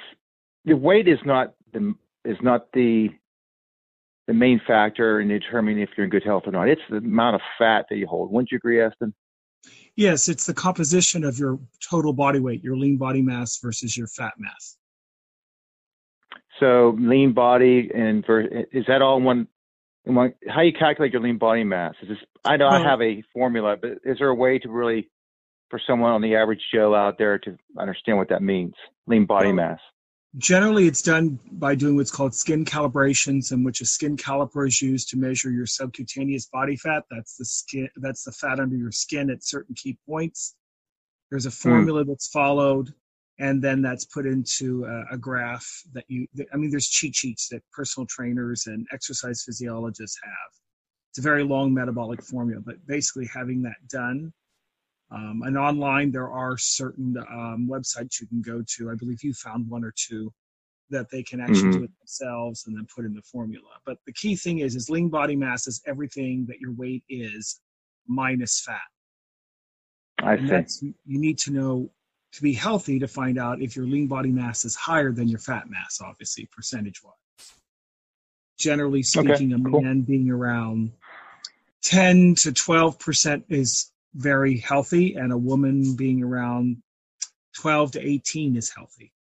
the 0.66 0.76
weight 0.76 1.08
is 1.08 1.20
not 1.26 1.54
the 1.74 1.94
is 2.26 2.38
not 2.42 2.72
the 2.74 3.10
the 4.28 4.34
main 4.34 4.62
factor 4.66 5.20
in 5.20 5.28
determining 5.28 5.82
if 5.82 5.90
you're 5.98 6.06
in 6.06 6.10
good 6.10 6.24
health 6.24 6.44
or 6.46 6.52
not. 6.52 6.70
It's 6.70 6.82
the 6.90 6.98
amount 6.98 7.36
of 7.36 7.42
fat 7.58 7.86
that 7.90 7.98
you 7.98 8.08
hold. 8.08 8.32
Wouldn't 8.32 8.52
you 8.52 8.58
agree, 8.58 8.82
Eston? 8.82 9.14
Yes, 9.96 10.30
it's 10.30 10.46
the 10.46 10.54
composition 10.54 11.24
of 11.24 11.38
your 11.38 11.60
total 11.90 12.14
body 12.14 12.40
weight, 12.40 12.64
your 12.64 12.78
lean 12.78 12.98
body 12.98 13.22
mass 13.22 13.60
versus 13.62 13.98
your 13.98 14.08
fat 14.08 14.34
mass. 14.38 14.78
So 16.60 16.96
lean 17.00 17.34
body 17.34 17.90
and 17.94 18.24
is 18.72 18.86
that 18.88 19.02
all 19.02 19.20
one? 19.20 19.48
One 20.04 20.34
how 20.48 20.62
you 20.62 20.74
calculate 20.74 21.12
your 21.12 21.22
lean 21.22 21.38
body 21.38 21.64
mass? 21.64 21.94
Is 22.02 22.10
this? 22.10 22.18
I 22.46 22.58
know 22.58 22.68
well, 22.68 22.82
I 22.82 22.90
have 22.90 23.02
a 23.02 23.24
formula, 23.34 23.78
but 23.80 23.92
is 24.04 24.18
there 24.20 24.30
a 24.30 24.36
way 24.36 24.58
to 24.60 24.70
really, 24.70 25.10
for 25.70 25.80
someone 25.86 26.12
on 26.12 26.22
the 26.22 26.36
average 26.36 26.62
Joe 26.74 26.96
out 26.96 27.18
there, 27.18 27.38
to 27.40 27.58
understand 27.78 28.18
what 28.18 28.30
that 28.30 28.42
means? 28.42 28.74
Lean 29.08 29.26
body 29.26 29.48
well, 29.48 29.56
mass. 29.56 29.80
Generally, 30.38 30.88
it's 30.88 31.02
done 31.02 31.40
by 31.52 31.76
doing 31.76 31.98
what's 31.98 32.12
called 32.12 32.34
skin 32.34 32.64
calibrations, 32.64 33.52
in 33.52 33.66
which 33.66 33.82
a 33.82 33.86
skin 33.86 34.16
caliper 34.16 34.66
is 34.66 34.82
used 34.82 35.10
to 35.10 35.18
measure 35.18 35.52
your 35.52 35.66
subcutaneous 35.66 36.48
body 36.48 36.78
fat. 36.78 37.04
That's 37.12 37.36
the 37.36 37.44
skin. 37.44 37.90
That's 37.98 38.24
the 38.24 38.32
fat 38.32 38.60
under 38.60 38.78
your 38.78 38.94
skin 38.94 39.30
at 39.30 39.44
certain 39.44 39.76
key 39.76 39.98
points. 40.08 40.56
There's 41.30 41.46
a 41.46 41.50
hmm. 41.50 41.70
formula 41.70 42.04
mm. 42.04 42.08
that's 42.08 42.30
followed, 42.30 42.94
and 43.40 43.62
then 43.62 43.82
that's 43.82 44.06
put 44.06 44.26
into 44.26 44.86
a, 44.86 45.16
a 45.16 45.18
graph 45.18 45.68
that 45.94 46.06
you. 46.08 46.28
I 46.54 46.56
mean, 46.56 46.72
there's 46.72 46.88
cheat 46.88 47.14
sheets 47.14 47.50
that 47.50 47.64
personal 47.74 48.08
trainers 48.08 48.68
and 48.68 48.88
exercise 48.94 49.44
physiologists 49.46 50.18
have. 50.24 50.52
It's 51.12 51.20
a 51.20 51.22
very 51.22 51.44
long 51.44 51.74
metabolic 51.74 52.24
formula, 52.24 52.62
but 52.66 52.76
basically 52.88 53.30
having 53.34 53.64
that 53.64 53.86
done 53.90 54.32
um, 55.14 55.42
and 55.46 55.58
online, 55.58 56.12
there 56.12 56.32
are 56.32 56.58
certain 56.58 57.18
um, 57.18 57.68
websites 57.70 58.22
you 58.22 58.28
can 58.28 58.42
go 58.42 58.64
to. 58.76 58.90
I 58.90 58.96
believe 58.96 59.24
you 59.24 59.34
found 59.34 59.70
one 59.70 59.84
or 59.84 59.94
two 59.96 60.32
that 60.90 61.10
they 61.10 61.24
can 61.24 61.42
actually 61.42 61.64
mm-hmm. 61.64 61.80
do 61.80 61.84
it 61.84 61.92
themselves 62.00 62.66
and 62.68 62.76
then 62.76 62.88
put 62.94 63.06
in 63.06 63.14
the 63.14 63.22
formula. 63.22 63.68
But 63.86 63.98
the 64.06 64.14
key 64.14 64.36
thing 64.36 64.60
is, 64.60 64.76
is 64.76 64.90
lean 64.90 65.10
body 65.10 65.36
mass 65.36 65.68
is 65.68 65.82
everything 65.86 66.46
that 66.48 66.60
your 66.60 66.74
weight 66.74 67.04
is 67.10 67.60
minus 68.08 68.62
fat. 68.62 68.80
I 70.22 70.36
and 70.36 70.68
you 71.06 71.20
need 71.20 71.40
to 71.40 71.52
know 71.52 71.90
to 72.34 72.42
be 72.42 72.54
healthy 72.54 73.00
to 73.00 73.08
find 73.08 73.38
out 73.38 73.62
if 73.62 73.76
your 73.76 73.86
lean 73.86 74.08
body 74.08 74.32
mass 74.32 74.64
is 74.64 74.76
higher 74.76 75.12
than 75.12 75.28
your 75.28 75.40
fat 75.40 75.70
mass, 75.70 76.00
obviously 76.02 76.48
percentage 76.52 77.04
wise. 77.04 77.14
Generally 78.58 79.04
speaking, 79.04 79.54
okay, 79.54 79.62
a 79.62 79.70
cool. 79.70 79.82
man 79.82 80.02
being 80.02 80.30
around 80.30 80.92
10 81.84 82.36
to 82.36 82.54
12 82.54 83.00
percent 83.00 83.46
is 83.50 83.91
very 84.14 84.58
healthy, 84.58 85.16
and 85.16 85.32
a 85.32 85.38
woman 85.38 85.96
being 85.96 86.24
around 86.24 86.82
12 87.58 87.94
to 87.94 88.02
18 88.02 88.56
is 88.56 88.72
healthy, 88.76 89.12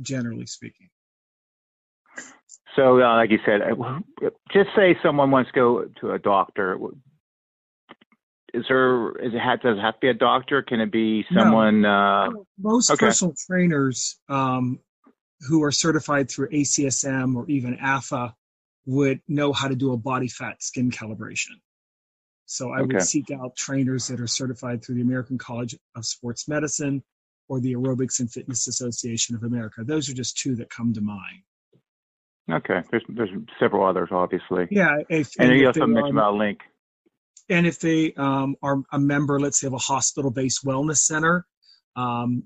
generally 0.00 0.46
speaking. 0.46 0.88
So, 2.76 3.00
uh, 3.02 3.16
like 3.16 3.30
you 3.30 3.38
said, 3.44 3.60
uh, 3.60 4.00
just 4.52 4.70
say 4.74 4.96
someone 5.02 5.30
wants 5.30 5.50
to 5.50 5.54
go 5.54 5.84
to 6.00 6.12
a 6.12 6.18
doctor. 6.18 6.78
Is 8.54 8.64
there? 8.68 9.10
Is 9.16 9.34
it 9.34 9.38
have, 9.40 9.60
does 9.60 9.76
it 9.78 9.80
have 9.80 9.94
to 9.94 10.00
be 10.00 10.08
a 10.08 10.14
doctor? 10.14 10.62
Can 10.62 10.80
it 10.80 10.90
be 10.90 11.24
someone? 11.34 11.82
No. 11.82 11.90
Uh, 11.90 12.30
Most 12.58 12.90
okay. 12.90 13.06
personal 13.06 13.34
trainers 13.46 14.18
um, 14.28 14.78
who 15.40 15.62
are 15.62 15.72
certified 15.72 16.30
through 16.30 16.48
ACSM 16.48 17.34
or 17.34 17.46
even 17.48 17.78
AFA 17.78 18.34
would 18.86 19.20
know 19.28 19.52
how 19.52 19.68
to 19.68 19.74
do 19.74 19.92
a 19.92 19.96
body 19.96 20.28
fat 20.28 20.62
skin 20.62 20.90
calibration. 20.90 21.60
So 22.52 22.70
I 22.70 22.80
okay. 22.80 22.96
would 22.96 23.02
seek 23.02 23.30
out 23.30 23.56
trainers 23.56 24.08
that 24.08 24.20
are 24.20 24.26
certified 24.26 24.84
through 24.84 24.96
the 24.96 25.00
American 25.00 25.38
College 25.38 25.74
of 25.96 26.04
Sports 26.04 26.46
Medicine 26.48 27.02
or 27.48 27.60
the 27.60 27.72
Aerobics 27.72 28.20
and 28.20 28.30
Fitness 28.30 28.68
Association 28.68 29.34
of 29.34 29.42
America. 29.42 29.84
Those 29.84 30.10
are 30.10 30.12
just 30.12 30.36
two 30.36 30.54
that 30.56 30.68
come 30.68 30.92
to 30.92 31.00
mind. 31.00 31.44
Okay, 32.52 32.82
there's 32.90 33.04
there's 33.08 33.30
several 33.58 33.86
others, 33.86 34.10
obviously. 34.12 34.68
Yeah, 34.70 34.98
if, 35.08 35.30
and, 35.38 35.50
and 35.50 35.60
you 35.60 35.66
also 35.66 35.86
mentioned 35.86 36.18
about 36.18 36.34
link. 36.34 36.58
And 37.48 37.66
if 37.66 37.80
they 37.80 38.12
um, 38.18 38.56
are 38.62 38.82
a 38.92 38.98
member, 38.98 39.40
let's 39.40 39.58
say, 39.58 39.66
of 39.68 39.72
a 39.72 39.78
hospital-based 39.78 40.62
wellness 40.62 40.98
center, 40.98 41.46
um, 41.96 42.42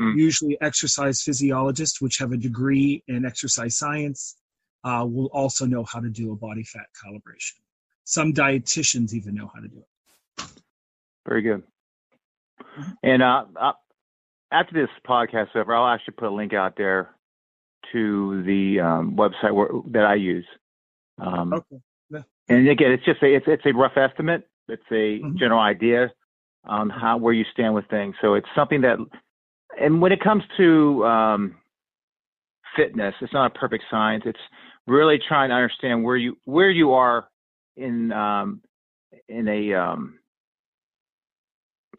mm. 0.00 0.16
usually 0.16 0.56
exercise 0.62 1.20
physiologists, 1.20 2.00
which 2.00 2.16
have 2.18 2.32
a 2.32 2.38
degree 2.38 3.04
in 3.08 3.26
exercise 3.26 3.76
science, 3.76 4.36
uh, 4.84 5.04
will 5.06 5.28
also 5.34 5.66
know 5.66 5.84
how 5.84 6.00
to 6.00 6.08
do 6.08 6.32
a 6.32 6.36
body 6.36 6.64
fat 6.64 6.86
calibration. 7.04 7.60
Some 8.04 8.32
dietitians 8.32 9.12
even 9.14 9.34
know 9.34 9.50
how 9.54 9.60
to 9.60 9.68
do 9.68 9.78
it. 9.78 10.46
Very 11.26 11.42
good. 11.42 11.62
Mm-hmm. 12.60 12.90
And 13.02 13.22
uh, 13.22 13.44
uh, 13.60 13.72
after 14.52 14.74
this 14.74 14.88
podcast 15.06 15.54
over, 15.54 15.74
I'll 15.74 15.92
actually 15.92 16.14
put 16.14 16.28
a 16.28 16.34
link 16.34 16.52
out 16.52 16.74
there 16.76 17.14
to 17.92 18.42
the 18.44 18.80
um, 18.80 19.16
website 19.16 19.54
where, 19.54 19.68
that 19.92 20.04
I 20.04 20.14
use. 20.14 20.46
Um, 21.18 21.52
okay. 21.52 21.80
Yeah. 22.10 22.22
And 22.48 22.68
again, 22.68 22.92
it's 22.92 23.04
just 23.04 23.22
a 23.22 23.34
it's 23.34 23.46
it's 23.48 23.66
a 23.66 23.72
rough 23.72 23.96
estimate. 23.96 24.48
It's 24.68 24.82
a 24.90 25.20
mm-hmm. 25.20 25.36
general 25.38 25.60
idea 25.60 26.10
on 26.64 26.90
how 26.90 27.16
where 27.16 27.32
you 27.32 27.44
stand 27.52 27.74
with 27.74 27.86
things. 27.88 28.14
So 28.20 28.34
it's 28.34 28.48
something 28.54 28.82
that, 28.82 28.98
and 29.80 30.00
when 30.02 30.12
it 30.12 30.20
comes 30.20 30.42
to 30.56 31.04
um, 31.06 31.56
fitness, 32.76 33.14
it's 33.20 33.32
not 33.32 33.54
a 33.54 33.58
perfect 33.58 33.84
science. 33.90 34.24
It's 34.26 34.38
really 34.86 35.18
trying 35.26 35.50
to 35.50 35.54
understand 35.54 36.04
where 36.04 36.16
you 36.16 36.36
where 36.44 36.70
you 36.70 36.92
are 36.92 37.28
in 37.76 38.12
um, 38.12 38.60
in 39.28 39.48
a 39.48 39.74
um, 39.74 40.18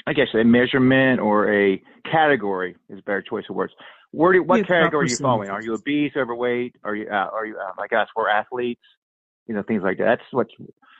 I 0.07 0.13
guess 0.13 0.27
a 0.33 0.43
measurement 0.43 1.19
or 1.19 1.53
a 1.53 1.81
category 2.09 2.75
is 2.89 2.99
a 2.99 3.03
better 3.03 3.21
choice 3.21 3.45
of 3.49 3.55
words. 3.55 3.73
Where 4.11 4.33
do, 4.33 4.43
what 4.43 4.57
yeah, 4.57 4.63
category 4.63 5.05
are 5.05 5.09
you 5.09 5.15
following? 5.15 5.49
Are 5.49 5.61
you 5.61 5.73
obese, 5.73 6.11
overweight? 6.17 6.75
Are 6.83 6.95
you 6.95 7.07
uh, 7.09 7.29
are 7.31 7.45
you 7.45 7.57
uh, 7.57 7.81
I 7.81 7.87
guess 7.87 8.07
for 8.13 8.29
athletes? 8.29 8.81
You 9.47 9.55
know 9.55 9.63
things 9.63 9.83
like 9.83 9.97
that. 9.97 10.05
That's 10.05 10.23
what 10.31 10.47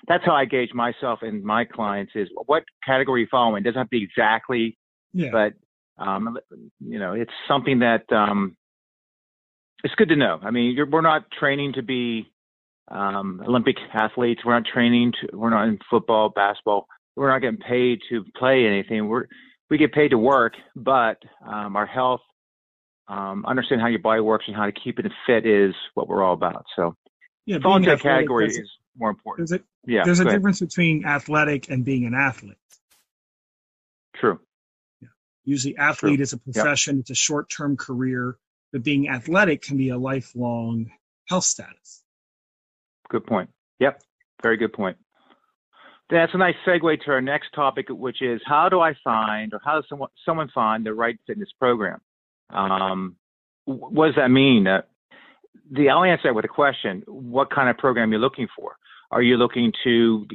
that's 0.07 0.25
how 0.25 0.33
I 0.33 0.45
gauge 0.45 0.73
myself 0.73 1.19
and 1.21 1.43
my 1.43 1.65
clients 1.65 2.13
is 2.15 2.27
what 2.45 2.63
category 2.85 3.21
are 3.21 3.23
you 3.23 3.27
following. 3.29 3.61
It 3.61 3.65
doesn't 3.65 3.79
have 3.79 3.87
to 3.87 3.91
be 3.91 4.03
exactly, 4.03 4.77
yeah. 5.13 5.29
but 5.31 5.53
um, 6.03 6.37
you 6.79 6.99
know 6.99 7.13
it's 7.13 7.33
something 7.47 7.79
that 7.79 8.11
um, 8.11 8.55
it's 9.83 9.95
good 9.95 10.09
to 10.09 10.15
know. 10.15 10.39
I 10.41 10.51
mean, 10.51 10.77
we're 10.89 11.01
not 11.01 11.29
training 11.31 11.73
to 11.73 11.83
be 11.83 12.30
um, 12.91 13.41
Olympic 13.47 13.77
athletes. 13.93 14.41
We're 14.45 14.53
not 14.53 14.65
training 14.65 15.13
to. 15.21 15.37
We're 15.37 15.49
not 15.49 15.67
in 15.67 15.79
football, 15.89 16.29
basketball. 16.29 16.87
We're 17.15 17.29
not 17.29 17.39
getting 17.39 17.59
paid 17.59 17.99
to 18.09 18.23
play 18.37 18.65
anything. 18.65 19.07
We're 19.07 19.25
we 19.69 19.77
get 19.77 19.93
paid 19.93 20.09
to 20.09 20.17
work, 20.17 20.53
but 20.75 21.17
um, 21.47 21.75
our 21.75 21.85
health, 21.85 22.21
um, 23.07 23.45
understand 23.45 23.81
how 23.81 23.87
your 23.87 23.99
body 23.99 24.21
works 24.21 24.45
and 24.47 24.55
how 24.55 24.65
to 24.65 24.71
keep 24.71 24.99
it 24.99 25.05
fit 25.25 25.45
is 25.45 25.73
what 25.93 26.09
we're 26.09 26.23
all 26.23 26.33
about. 26.33 26.65
So, 26.75 26.95
yeah, 27.45 27.55
into 27.55 27.97
category 27.97 28.47
is 28.47 28.69
more 28.97 29.09
important. 29.09 29.49
There's 29.49 29.61
a, 29.61 29.63
yeah, 29.89 30.03
there's 30.03 30.19
a 30.19 30.25
difference 30.25 30.59
between 30.59 31.05
athletic 31.05 31.69
and 31.69 31.85
being 31.85 32.05
an 32.05 32.13
athlete. 32.13 32.57
True. 34.17 34.39
Yeah. 35.01 35.07
Usually, 35.45 35.77
athlete 35.77 36.17
True. 36.17 36.23
is 36.23 36.33
a 36.33 36.37
profession; 36.37 36.97
yep. 36.97 37.01
it's 37.01 37.11
a 37.11 37.15
short-term 37.15 37.77
career 37.77 38.37
but 38.71 38.83
being 38.83 39.09
athletic 39.09 39.61
can 39.61 39.77
be 39.77 39.89
a 39.89 39.97
lifelong 39.97 40.91
health 41.25 41.43
status. 41.43 42.00
Good 43.11 43.25
point. 43.25 43.49
Yep, 43.79 44.01
very 44.41 44.55
good 44.55 44.71
point. 44.71 44.97
That's 46.09 46.33
a 46.33 46.37
nice 46.37 46.55
segue 46.65 47.03
to 47.03 47.11
our 47.11 47.21
next 47.21 47.53
topic, 47.53 47.87
which 47.89 48.21
is 48.21 48.41
how 48.45 48.69
do 48.69 48.79
I 48.79 48.93
find, 49.03 49.53
or 49.53 49.59
how 49.63 49.75
does 49.75 49.85
someone, 49.89 50.09
someone 50.25 50.49
find 50.53 50.85
the 50.85 50.93
right 50.93 51.17
fitness 51.27 51.49
program? 51.59 51.99
Um, 52.49 53.17
what 53.65 54.07
does 54.07 54.15
that 54.15 54.29
mean? 54.29 54.65
Uh, 54.65 54.81
the 55.71 55.89
I'll 55.89 56.03
answer 56.03 56.29
that 56.29 56.35
with 56.35 56.45
a 56.45 56.49
question: 56.49 57.03
What 57.05 57.49
kind 57.49 57.69
of 57.69 57.77
program 57.77 58.11
you're 58.11 58.19
looking 58.19 58.47
for? 58.57 58.75
Are 59.11 59.21
you 59.21 59.35
looking 59.35 59.73
to 59.83 60.25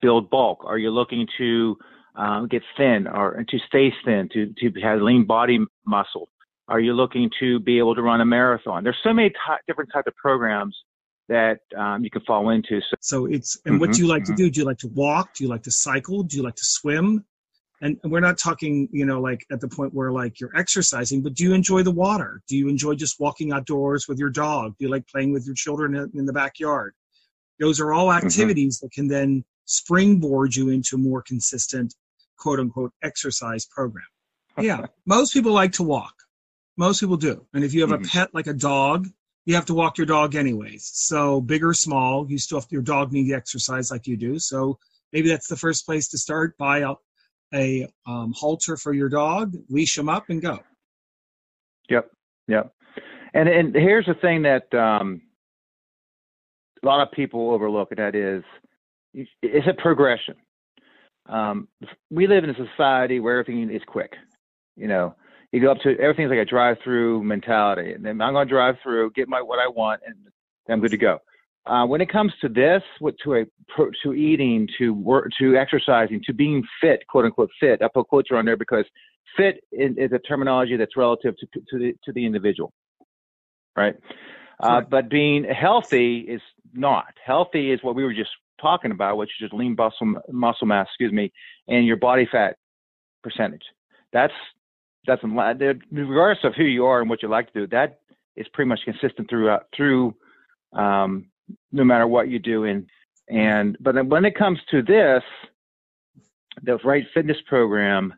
build 0.00 0.30
bulk? 0.30 0.64
Are 0.64 0.78
you 0.78 0.90
looking 0.90 1.26
to 1.38 1.76
um, 2.14 2.48
get 2.48 2.62
thin 2.76 3.08
or 3.08 3.44
to 3.48 3.58
stay 3.66 3.92
thin, 4.04 4.28
to 4.32 4.52
to 4.58 4.80
have 4.80 5.00
lean 5.00 5.24
body 5.24 5.58
muscle? 5.84 6.28
Are 6.68 6.80
you 6.80 6.92
looking 6.92 7.28
to 7.40 7.58
be 7.58 7.78
able 7.78 7.96
to 7.96 8.02
run 8.02 8.20
a 8.20 8.24
marathon? 8.24 8.84
There's 8.84 8.98
so 9.02 9.12
many 9.12 9.30
t- 9.30 9.36
different 9.66 9.90
types 9.92 10.06
of 10.06 10.14
programs 10.14 10.76
that 11.28 11.60
um, 11.76 12.04
you 12.04 12.10
can 12.10 12.22
fall 12.22 12.50
into. 12.50 12.80
So, 12.80 12.96
so 13.00 13.26
it's 13.26 13.58
and 13.64 13.74
mm-hmm, 13.74 13.80
what 13.80 13.92
do 13.92 13.98
you 13.98 14.06
like 14.06 14.24
mm-hmm. 14.24 14.34
to 14.34 14.42
do? 14.44 14.50
Do 14.50 14.60
you 14.60 14.66
like 14.66 14.78
to 14.78 14.88
walk? 14.88 15.34
Do 15.34 15.44
you 15.44 15.50
like 15.50 15.62
to 15.64 15.70
cycle? 15.70 16.22
Do 16.22 16.36
you 16.36 16.42
like 16.42 16.56
to 16.56 16.64
swim? 16.64 17.24
And 17.80 17.98
we're 18.04 18.20
not 18.20 18.38
talking, 18.38 18.88
you 18.92 19.04
know, 19.04 19.20
like 19.20 19.44
at 19.50 19.60
the 19.60 19.66
point 19.66 19.92
where 19.92 20.12
like 20.12 20.38
you're 20.38 20.56
exercising, 20.56 21.20
but 21.20 21.34
do 21.34 21.42
you 21.42 21.52
enjoy 21.52 21.82
the 21.82 21.90
water? 21.90 22.40
Do 22.46 22.56
you 22.56 22.68
enjoy 22.68 22.94
just 22.94 23.18
walking 23.18 23.52
outdoors 23.52 24.06
with 24.06 24.20
your 24.20 24.30
dog? 24.30 24.76
Do 24.78 24.84
you 24.84 24.90
like 24.90 25.06
playing 25.08 25.32
with 25.32 25.44
your 25.46 25.56
children 25.56 25.96
in 26.14 26.24
the 26.24 26.32
backyard? 26.32 26.94
Those 27.58 27.80
are 27.80 27.92
all 27.92 28.06
mm-hmm. 28.06 28.24
activities 28.24 28.78
mm-hmm. 28.78 28.86
that 28.86 28.92
can 28.92 29.08
then 29.08 29.44
springboard 29.64 30.54
you 30.54 30.68
into 30.68 30.94
a 30.94 30.98
more 30.98 31.22
consistent, 31.22 31.94
quote 32.38 32.60
unquote, 32.60 32.92
exercise 33.02 33.66
program. 33.66 34.06
Yeah, 34.60 34.86
most 35.06 35.32
people 35.32 35.52
like 35.52 35.72
to 35.72 35.82
walk. 35.82 36.14
Most 36.76 37.00
people 37.00 37.16
do. 37.16 37.44
And 37.52 37.64
if 37.64 37.74
you 37.74 37.80
have 37.80 37.90
mm-hmm. 37.90 38.04
a 38.04 38.08
pet 38.08 38.30
like 38.32 38.46
a 38.46 38.54
dog, 38.54 39.08
you 39.44 39.54
have 39.54 39.66
to 39.66 39.74
walk 39.74 39.98
your 39.98 40.06
dog 40.06 40.34
anyways. 40.34 40.90
So 40.94 41.40
big 41.40 41.64
or 41.64 41.74
small, 41.74 42.30
you 42.30 42.38
still 42.38 42.60
have 42.60 42.70
your 42.70 42.82
dog 42.82 43.12
needs 43.12 43.32
exercise 43.32 43.90
like 43.90 44.06
you 44.06 44.16
do. 44.16 44.38
So 44.38 44.78
maybe 45.12 45.28
that's 45.28 45.48
the 45.48 45.56
first 45.56 45.84
place 45.84 46.08
to 46.08 46.18
start. 46.18 46.56
Buy 46.58 46.78
a, 46.78 46.94
a 47.54 47.88
um, 48.06 48.32
halter 48.36 48.76
for 48.76 48.92
your 48.92 49.08
dog, 49.08 49.54
leash 49.68 49.98
him 49.98 50.08
up, 50.08 50.30
and 50.30 50.40
go. 50.40 50.60
Yep, 51.88 52.10
yep. 52.48 52.72
And 53.34 53.48
and 53.48 53.74
here's 53.74 54.06
the 54.06 54.14
thing 54.14 54.42
that 54.42 54.72
um, 54.74 55.22
a 56.82 56.86
lot 56.86 57.00
of 57.06 57.12
people 57.12 57.50
overlook, 57.50 57.88
and 57.90 57.98
that 57.98 58.14
is 58.14 58.44
it's 59.14 59.66
a 59.66 59.74
progression. 59.82 60.34
Um, 61.28 61.68
we 62.10 62.26
live 62.26 62.44
in 62.44 62.50
a 62.50 62.54
society 62.54 63.20
where 63.20 63.40
everything 63.40 63.70
is 63.70 63.82
quick. 63.86 64.12
You 64.76 64.88
know, 64.88 65.14
you 65.52 65.60
go 65.60 65.70
up 65.70 65.78
to 65.82 65.98
everything's 65.98 66.30
like 66.30 66.38
a 66.38 66.44
drive-through 66.44 67.22
mentality, 67.22 67.92
and 67.92 68.04
then 68.04 68.20
I'm 68.20 68.32
going 68.32 68.48
to 68.48 68.52
drive 68.52 68.76
through, 68.82 69.10
get 69.12 69.28
my 69.28 69.42
what 69.42 69.58
I 69.58 69.68
want, 69.68 70.00
and 70.06 70.16
I'm 70.68 70.80
good 70.80 70.90
to 70.92 70.96
go. 70.96 71.18
Uh, 71.64 71.86
when 71.86 72.00
it 72.00 72.10
comes 72.10 72.32
to 72.40 72.48
this, 72.48 72.82
what 72.98 73.14
to 73.22 73.36
a 73.36 73.44
to 74.02 74.14
eating, 74.14 74.68
to 74.78 74.92
work, 74.92 75.30
to 75.38 75.56
exercising, 75.56 76.20
to 76.24 76.32
being 76.32 76.64
fit, 76.80 77.06
quote 77.06 77.24
unquote 77.24 77.50
fit. 77.60 77.82
I 77.82 77.88
put 77.92 78.08
quotes 78.08 78.30
around 78.30 78.46
there 78.46 78.56
because 78.56 78.84
fit 79.36 79.62
is, 79.70 79.92
is 79.96 80.10
a 80.12 80.18
terminology 80.18 80.76
that's 80.76 80.96
relative 80.96 81.36
to 81.38 81.46
to 81.70 81.78
the 81.78 81.94
to 82.04 82.12
the 82.12 82.26
individual, 82.26 82.72
right? 83.76 83.94
Uh, 84.58 84.80
but 84.80 85.08
being 85.08 85.44
healthy 85.44 86.18
is 86.20 86.40
not. 86.72 87.14
Healthy 87.24 87.72
is 87.72 87.80
what 87.82 87.94
we 87.94 88.04
were 88.04 88.14
just 88.14 88.30
talking 88.60 88.90
about, 88.90 89.16
which 89.16 89.30
is 89.30 89.46
just 89.48 89.54
lean 89.54 89.76
muscle 89.76 90.14
muscle 90.30 90.66
mass, 90.66 90.86
excuse 90.90 91.12
me, 91.12 91.32
and 91.68 91.86
your 91.86 91.96
body 91.96 92.28
fat 92.30 92.56
percentage. 93.22 93.62
That's 94.12 94.34
doesn't 95.06 95.34
regardless 95.34 96.44
of 96.44 96.54
who 96.54 96.64
you 96.64 96.86
are 96.86 97.00
and 97.00 97.10
what 97.10 97.22
you 97.22 97.28
like 97.28 97.52
to 97.52 97.60
do, 97.60 97.66
that 97.68 98.00
is 98.36 98.46
pretty 98.52 98.68
much 98.68 98.80
consistent 98.84 99.28
throughout 99.28 99.66
through 99.76 100.14
um, 100.72 101.26
no 101.70 101.84
matter 101.84 102.06
what 102.06 102.28
you 102.28 102.38
do. 102.38 102.64
And 102.64 102.86
and 103.28 103.76
but 103.80 104.06
when 104.06 104.24
it 104.24 104.34
comes 104.34 104.58
to 104.70 104.82
this, 104.82 105.22
the 106.62 106.76
right 106.78 107.04
fitness 107.14 107.38
program, 107.46 108.14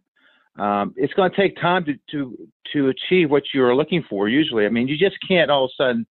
um, 0.58 0.94
it's 0.96 1.14
going 1.14 1.30
to 1.30 1.36
take 1.36 1.56
time 1.60 1.84
to 1.84 1.94
to 2.10 2.48
to 2.72 2.88
achieve 2.88 3.30
what 3.30 3.44
you're 3.52 3.74
looking 3.74 4.04
for. 4.08 4.28
Usually, 4.28 4.66
I 4.66 4.68
mean, 4.68 4.88
you 4.88 4.96
just 4.96 5.16
can't 5.26 5.50
all 5.50 5.64
of 5.64 5.70
a 5.78 5.82
sudden 5.82 6.06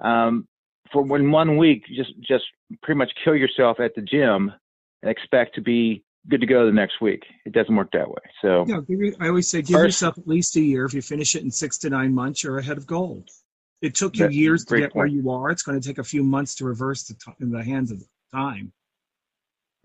um, 0.00 0.48
for 0.92 1.02
when 1.02 1.30
one 1.30 1.56
week 1.56 1.84
just 1.86 2.12
just 2.20 2.44
pretty 2.82 2.98
much 2.98 3.12
kill 3.24 3.34
yourself 3.34 3.80
at 3.80 3.94
the 3.94 4.02
gym 4.02 4.52
and 5.02 5.10
expect 5.10 5.54
to 5.54 5.60
be 5.60 6.02
good 6.28 6.40
to 6.40 6.46
go 6.46 6.66
the 6.66 6.72
next 6.72 7.00
week. 7.00 7.22
It 7.46 7.52
doesn't 7.52 7.74
work 7.74 7.90
that 7.92 8.08
way. 8.08 8.22
So 8.42 8.64
yeah, 8.68 8.80
you, 8.88 9.14
I 9.20 9.28
always 9.28 9.48
say 9.48 9.62
give 9.62 9.74
first, 9.74 9.84
yourself 9.84 10.18
at 10.18 10.28
least 10.28 10.56
a 10.56 10.60
year. 10.60 10.84
If 10.84 10.94
you 10.94 11.02
finish 11.02 11.34
it 11.34 11.42
in 11.42 11.50
six 11.50 11.78
to 11.78 11.90
nine 11.90 12.14
months, 12.14 12.44
you're 12.44 12.58
ahead 12.58 12.76
of 12.76 12.86
gold. 12.86 13.28
It 13.82 13.94
took 13.94 14.16
you 14.16 14.28
years 14.28 14.64
to 14.66 14.76
get 14.76 14.92
point. 14.92 14.94
where 14.94 15.06
you 15.06 15.30
are. 15.30 15.50
It's 15.50 15.62
going 15.62 15.80
to 15.80 15.86
take 15.86 15.98
a 15.98 16.04
few 16.04 16.22
months 16.22 16.54
to 16.56 16.66
reverse 16.66 17.04
the 17.04 17.14
t- 17.14 17.32
in 17.40 17.50
the 17.50 17.64
hands 17.64 17.90
of 17.90 18.02
time. 18.32 18.72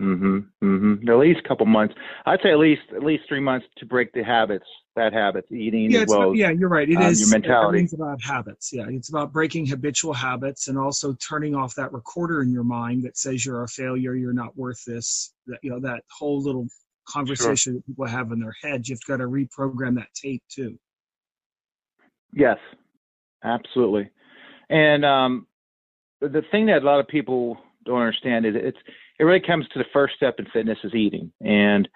Mm-hmm. 0.02 0.40
Mm-hmm. 0.62 1.10
At 1.10 1.18
least 1.18 1.40
a 1.44 1.48
couple 1.48 1.66
months. 1.66 1.96
I'd 2.26 2.42
say 2.44 2.52
at 2.52 2.60
least 2.60 2.82
at 2.94 3.04
least 3.04 3.24
three 3.30 3.40
months 3.40 3.66
to 3.78 3.86
break 3.86 4.12
the 4.12 4.24
habits, 4.24 4.66
bad 4.96 5.14
habits, 5.14 5.52
eating 5.52 5.92
yeah, 5.92 6.02
as 6.02 6.08
well. 6.08 6.22
About, 6.24 6.38
yeah, 6.38 6.50
you're 6.52 6.70
right. 6.70 6.90
It 6.90 6.96
um, 6.96 7.04
is 7.04 7.20
your 7.20 7.30
mentality. 7.30 7.84
It's 7.84 7.94
about 7.94 8.22
habits. 8.24 8.72
Yeah, 8.74 8.86
it's 8.88 9.10
about 9.10 9.32
breaking 9.32 9.68
habitual 9.68 10.14
habits 10.14 10.68
and 10.68 10.78
also 10.78 11.14
turning 11.14 11.54
off 11.54 11.76
that 11.76 11.94
recorder 11.94 12.42
in 12.42 12.52
your 12.52 12.64
mind 12.64 13.04
that 13.04 13.18
says 13.18 13.46
you're 13.46 13.64
a 13.64 13.68
failure, 13.68 14.16
you're 14.16 14.34
not 14.34 14.58
worth 14.58 14.84
this. 14.86 15.34
That 15.48 15.60
you 15.62 15.70
know 15.70 15.80
that 15.82 16.04
whole 16.10 16.42
little 16.42 16.68
conversation 17.08 17.56
sure. 17.56 17.74
that 17.74 17.86
people 17.86 18.08
have 18.08 18.32
in 18.32 18.40
their 18.40 18.56
heads. 18.64 18.90
You've 18.90 19.00
got 19.08 19.18
to 19.18 19.26
reprogram 19.26 19.96
that 19.96 20.08
tape 20.16 20.44
too. 20.50 20.80
Yes, 22.34 22.58
absolutely. 23.44 24.10
And 24.70 25.06
um, 25.06 25.48
the 26.22 26.42
thing 26.52 26.66
that 26.68 26.82
a 26.82 26.86
lot 26.86 27.00
of 27.00 27.08
people 27.08 27.58
don't 27.86 28.00
understand 28.00 28.46
is 28.46 28.56
it's 28.58 28.78
it 29.20 29.24
really 29.24 29.40
comes 29.46 29.68
to 29.70 29.80
the 29.80 29.86
first 29.94 30.16
step 30.16 30.36
in 30.40 30.46
fitness 30.52 30.78
is 30.84 30.94
eating. 30.94 31.32
And 31.42 31.88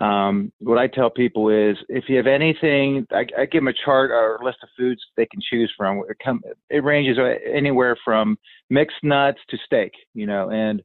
um, 0.00 0.52
what 0.58 0.78
I 0.78 0.88
tell 0.88 1.08
people 1.08 1.48
is 1.48 1.76
if 1.88 2.04
you 2.08 2.16
have 2.16 2.26
anything, 2.26 3.06
I, 3.10 3.24
I 3.38 3.46
give 3.46 3.62
them 3.62 3.68
a 3.68 3.84
chart 3.84 4.10
or 4.10 4.36
a 4.36 4.44
list 4.44 4.58
of 4.62 4.68
foods 4.76 5.00
they 5.16 5.26
can 5.26 5.40
choose 5.50 5.72
from. 5.76 6.02
It, 6.08 6.16
come, 6.22 6.42
it 6.68 6.84
ranges 6.84 7.18
anywhere 7.50 7.96
from 8.04 8.36
mixed 8.68 9.02
nuts 9.02 9.38
to 9.50 9.56
steak, 9.64 9.92
you 10.14 10.26
know, 10.26 10.50
and 10.50 10.82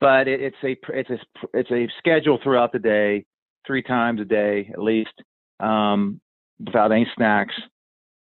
but 0.00 0.28
it, 0.28 0.40
it's 0.40 0.56
a 0.64 0.76
it's 0.92 1.10
a 1.10 1.18
it's 1.54 1.70
a 1.70 1.88
schedule 1.98 2.38
throughout 2.42 2.72
the 2.72 2.78
day, 2.78 3.24
three 3.66 3.82
times 3.82 4.20
a 4.20 4.24
day 4.24 4.70
at 4.72 4.82
least. 4.82 5.14
Um, 5.60 6.20
without 6.64 6.92
any 6.92 7.06
snacks. 7.16 7.54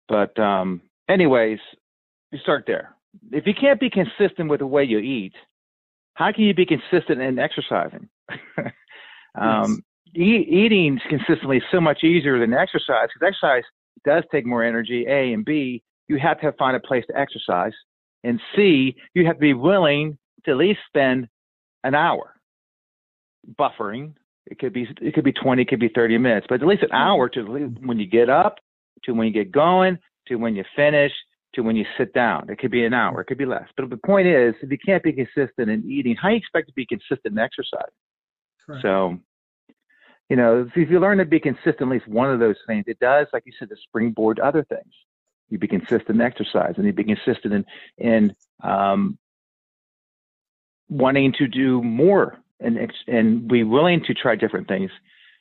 But 0.08 0.38
um, 0.38 0.82
anyways, 1.08 1.58
you 2.32 2.38
start 2.38 2.64
there. 2.66 2.94
If 3.32 3.46
you 3.46 3.54
can't 3.58 3.80
be 3.80 3.90
consistent 3.90 4.50
with 4.50 4.60
the 4.60 4.66
way 4.66 4.84
you 4.84 4.98
eat, 4.98 5.34
how 6.14 6.32
can 6.32 6.44
you 6.44 6.54
be 6.54 6.66
consistent 6.66 7.20
in 7.20 7.38
exercising? 7.38 8.08
um, 9.40 9.82
e- 10.16 10.46
eating 10.48 10.98
consistently 11.08 11.58
is 11.58 11.62
so 11.70 11.80
much 11.80 12.04
easier 12.04 12.38
than 12.38 12.52
exercise 12.54 13.08
because 13.12 13.34
exercise 13.34 13.64
does 14.04 14.24
take 14.32 14.46
more 14.46 14.62
energy. 14.62 15.04
A 15.08 15.32
and 15.32 15.44
B, 15.44 15.82
you 16.08 16.18
have 16.18 16.40
to 16.40 16.52
find 16.52 16.76
a 16.76 16.80
place 16.80 17.04
to 17.08 17.18
exercise, 17.18 17.72
and 18.24 18.40
C, 18.54 18.96
you 19.14 19.26
have 19.26 19.36
to 19.36 19.40
be 19.40 19.54
willing 19.54 20.18
to 20.44 20.52
at 20.52 20.56
least 20.56 20.80
spend 20.88 21.28
an 21.84 21.94
hour 21.94 22.34
buffering. 23.58 24.14
It 24.46 24.58
could 24.58 24.72
be 24.72 24.88
it 25.00 25.14
could 25.14 25.24
be 25.24 25.32
20, 25.32 25.62
it 25.62 25.68
could 25.68 25.80
be 25.80 25.90
30 25.94 26.18
minutes, 26.18 26.46
but 26.48 26.60
at 26.60 26.66
least 26.66 26.82
an 26.82 26.88
mm-hmm. 26.88 26.96
hour 26.96 27.28
to 27.30 27.42
when 27.80 27.98
you 27.98 28.06
get 28.06 28.30
up, 28.30 28.56
to 29.04 29.12
when 29.12 29.26
you 29.26 29.32
get 29.32 29.50
going, 29.50 29.98
to 30.28 30.36
when 30.36 30.54
you 30.54 30.64
finish, 30.74 31.12
to 31.54 31.62
when 31.62 31.74
you 31.74 31.84
sit 31.98 32.12
down. 32.12 32.48
It 32.48 32.58
could 32.58 32.70
be 32.70 32.84
an 32.84 32.94
hour, 32.94 33.20
it 33.20 33.26
could 33.26 33.38
be 33.38 33.46
less. 33.46 33.66
But 33.76 33.90
the 33.90 33.96
point 33.96 34.28
is, 34.28 34.54
if 34.62 34.70
you 34.70 34.78
can't 34.84 35.02
be 35.02 35.12
consistent 35.12 35.70
in 35.70 35.90
eating, 35.90 36.16
how 36.20 36.28
do 36.28 36.34
you 36.34 36.38
expect 36.38 36.68
to 36.68 36.74
be 36.74 36.86
consistent 36.86 37.32
in 37.32 37.38
exercise? 37.38 37.90
Correct. 38.64 38.82
So, 38.82 39.18
you 40.28 40.36
know, 40.36 40.68
if 40.74 40.90
you 40.90 40.98
learn 40.98 41.18
to 41.18 41.24
be 41.24 41.38
consistent 41.38 41.82
at 41.82 41.88
least 41.88 42.08
one 42.08 42.30
of 42.30 42.40
those 42.40 42.56
things, 42.66 42.84
it 42.86 42.98
does, 42.98 43.26
like 43.32 43.44
you 43.46 43.52
said, 43.58 43.68
to 43.68 43.76
springboard 43.88 44.38
to 44.38 44.44
other 44.44 44.64
things. 44.64 44.92
You 45.48 45.58
be 45.58 45.68
consistent 45.68 46.10
in 46.10 46.20
exercise, 46.20 46.74
and 46.76 46.84
you 46.86 46.92
be 46.92 47.04
consistent 47.04 47.54
in 47.54 47.64
in 47.98 48.34
um, 48.62 49.16
wanting 50.88 51.32
to 51.34 51.46
do 51.46 51.82
more 51.82 52.38
and 52.60 52.92
and 53.06 53.46
be 53.46 53.62
willing 53.62 54.02
to 54.04 54.14
try 54.14 54.34
different 54.34 54.66
things, 54.66 54.90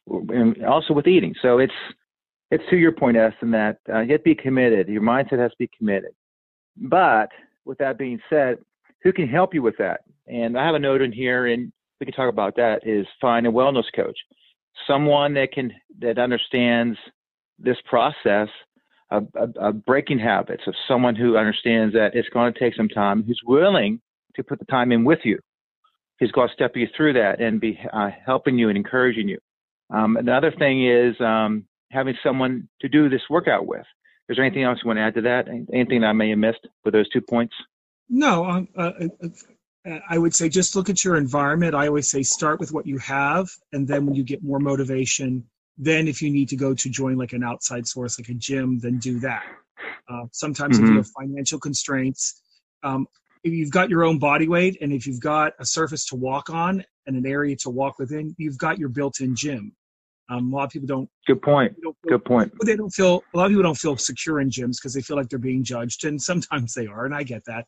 and 0.07 0.63
also 0.63 0.93
with 0.93 1.07
eating. 1.07 1.33
So 1.41 1.57
it's 1.57 1.73
it's 2.51 2.63
to 2.69 2.77
your 2.77 2.91
point, 2.91 3.17
Eston, 3.17 3.51
that 3.51 3.79
uh, 3.89 4.01
you 4.01 4.11
have 4.11 4.21
to 4.21 4.23
be 4.23 4.35
committed. 4.35 4.87
Your 4.87 5.01
mindset 5.01 5.39
has 5.39 5.51
to 5.51 5.57
be 5.57 5.69
committed. 5.75 6.11
But 6.77 7.29
with 7.65 7.79
that 7.79 7.97
being 7.97 8.19
said, 8.29 8.59
who 9.01 9.11
can 9.11 9.27
help 9.27 9.53
you 9.55 9.63
with 9.63 9.77
that? 9.77 10.01
And 10.27 10.57
I 10.57 10.65
have 10.65 10.75
a 10.75 10.79
note 10.79 11.01
in 11.01 11.11
here, 11.11 11.47
and 11.47 11.71
we 11.99 12.05
can 12.05 12.13
talk 12.13 12.29
about 12.29 12.55
that. 12.57 12.85
Is 12.85 13.07
find 13.19 13.47
a 13.47 13.51
wellness 13.51 13.85
coach, 13.95 14.17
someone 14.87 15.33
that 15.35 15.51
can 15.51 15.71
that 15.99 16.17
understands 16.17 16.97
this 17.59 17.77
process 17.85 18.49
of, 19.11 19.27
of, 19.35 19.55
of 19.57 19.85
breaking 19.85 20.19
habits, 20.19 20.63
of 20.67 20.73
someone 20.87 21.15
who 21.15 21.37
understands 21.37 21.93
that 21.93 22.11
it's 22.15 22.29
going 22.29 22.53
to 22.53 22.59
take 22.59 22.75
some 22.75 22.89
time, 22.89 23.23
who's 23.23 23.41
willing 23.45 24.01
to 24.35 24.43
put 24.43 24.59
the 24.59 24.65
time 24.65 24.91
in 24.91 25.05
with 25.05 25.19
you, 25.23 25.39
who's 26.19 26.31
going 26.31 26.49
to 26.49 26.53
step 26.53 26.71
you 26.75 26.87
through 26.95 27.13
that 27.13 27.39
and 27.39 27.61
be 27.61 27.79
uh, 27.93 28.09
helping 28.25 28.57
you 28.57 28.69
and 28.69 28.77
encouraging 28.77 29.27
you. 29.27 29.37
Um, 29.93 30.17
another 30.17 30.51
thing 30.51 30.85
is 30.85 31.15
um, 31.21 31.65
having 31.91 32.15
someone 32.23 32.67
to 32.81 32.89
do 32.89 33.09
this 33.09 33.21
workout 33.29 33.67
with. 33.67 33.85
Is 34.27 34.37
there 34.37 34.45
anything 34.45 34.63
else 34.63 34.79
you 34.83 34.87
want 34.87 34.97
to 34.97 35.03
add 35.03 35.13
to 35.15 35.21
that? 35.21 35.47
Anything 35.71 36.03
I 36.03 36.13
may 36.13 36.29
have 36.31 36.39
missed 36.39 36.67
with 36.83 36.93
those 36.93 37.07
two 37.09 37.21
points? 37.21 37.53
No, 38.09 38.45
um, 38.45 38.67
uh, 38.77 38.91
uh, 39.01 39.27
I 40.09 40.17
would 40.17 40.33
say 40.33 40.49
just 40.49 40.75
look 40.75 40.89
at 40.89 41.03
your 41.03 41.15
environment. 41.15 41.75
I 41.75 41.87
always 41.87 42.09
say 42.09 42.23
start 42.23 42.59
with 42.59 42.71
what 42.71 42.87
you 42.87 42.97
have, 42.99 43.47
and 43.71 43.87
then 43.87 44.05
when 44.05 44.15
you 44.15 44.23
get 44.23 44.43
more 44.43 44.59
motivation, 44.59 45.43
then 45.77 46.07
if 46.07 46.21
you 46.21 46.31
need 46.31 46.49
to 46.49 46.55
go 46.55 46.73
to 46.73 46.89
join 46.89 47.17
like 47.17 47.33
an 47.33 47.43
outside 47.43 47.87
source 47.87 48.19
like 48.19 48.29
a 48.29 48.33
gym, 48.33 48.79
then 48.79 48.97
do 48.97 49.19
that. 49.19 49.43
Uh, 50.09 50.23
sometimes 50.31 50.77
mm-hmm. 50.77 50.85
if 50.85 50.91
you 50.91 50.97
have 50.97 51.07
financial 51.19 51.59
constraints, 51.59 52.41
um, 52.83 53.05
if 53.43 53.53
you've 53.53 53.71
got 53.71 53.89
your 53.89 54.03
own 54.03 54.17
body 54.17 54.47
weight 54.47 54.77
and 54.81 54.91
if 54.91 55.05
you've 55.05 55.19
got 55.19 55.53
a 55.59 55.65
surface 55.65 56.05
to 56.07 56.15
walk 56.15 56.49
on 56.49 56.83
and 57.05 57.15
an 57.15 57.27
area 57.27 57.55
to 57.57 57.69
walk 57.69 57.99
within, 57.99 58.33
you've 58.37 58.57
got 58.57 58.79
your 58.79 58.89
built-in 58.89 59.35
gym. 59.35 59.75
Um, 60.29 60.51
a 60.51 60.55
lot 60.55 60.63
of 60.63 60.69
people 60.71 60.87
don't. 60.87 61.09
Good 61.27 61.43
point. 61.43 61.75
Don't 61.83 61.95
feel, 62.01 62.17
Good 62.17 62.25
point. 62.25 62.51
They 62.65 62.75
don't 62.75 62.89
feel. 62.89 63.23
A 63.33 63.37
lot 63.37 63.45
of 63.45 63.51
people 63.51 63.61
don't 63.61 63.77
feel 63.77 63.95
secure 63.97 64.39
in 64.39 64.49
gyms 64.49 64.77
because 64.81 64.95
they 64.95 65.01
feel 65.01 65.17
like 65.17 65.29
they're 65.29 65.37
being 65.37 65.63
judged, 65.63 66.03
and 66.03 66.19
sometimes 66.19 66.73
they 66.73 66.87
are, 66.87 67.05
and 67.05 67.13
I 67.13 67.21
get 67.21 67.45
that. 67.45 67.65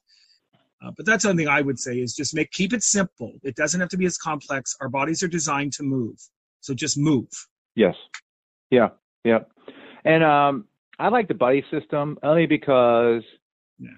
Uh, 0.84 0.92
but 0.96 1.06
that's 1.06 1.24
something 1.24 1.48
I 1.48 1.62
would 1.62 1.80
say 1.80 2.00
is 2.00 2.14
just 2.14 2.36
make 2.36 2.52
keep 2.52 2.74
it 2.74 2.84
simple. 2.84 3.34
It 3.44 3.56
doesn't 3.56 3.80
have 3.80 3.90
to 3.90 3.98
be 3.98 4.06
as 4.06 4.18
complex. 4.18 4.76
Our 4.80 4.90
bodies 4.90 5.24
are 5.24 5.28
designed 5.28 5.74
to 5.74 5.84
move, 5.84 6.16
so 6.62 6.74
just 6.74 6.98
move. 6.98 7.28
Yes. 7.76 7.96
Yeah. 8.70 8.90
Yeah. 9.24 9.40
And 10.06 10.24
um, 10.24 10.66
I 11.00 11.10
like 11.10 11.28
the 11.28 11.34
buddy 11.34 11.64
system 11.72 12.18
only 12.24 12.46
because 12.46 13.24
yeah. 13.80 13.90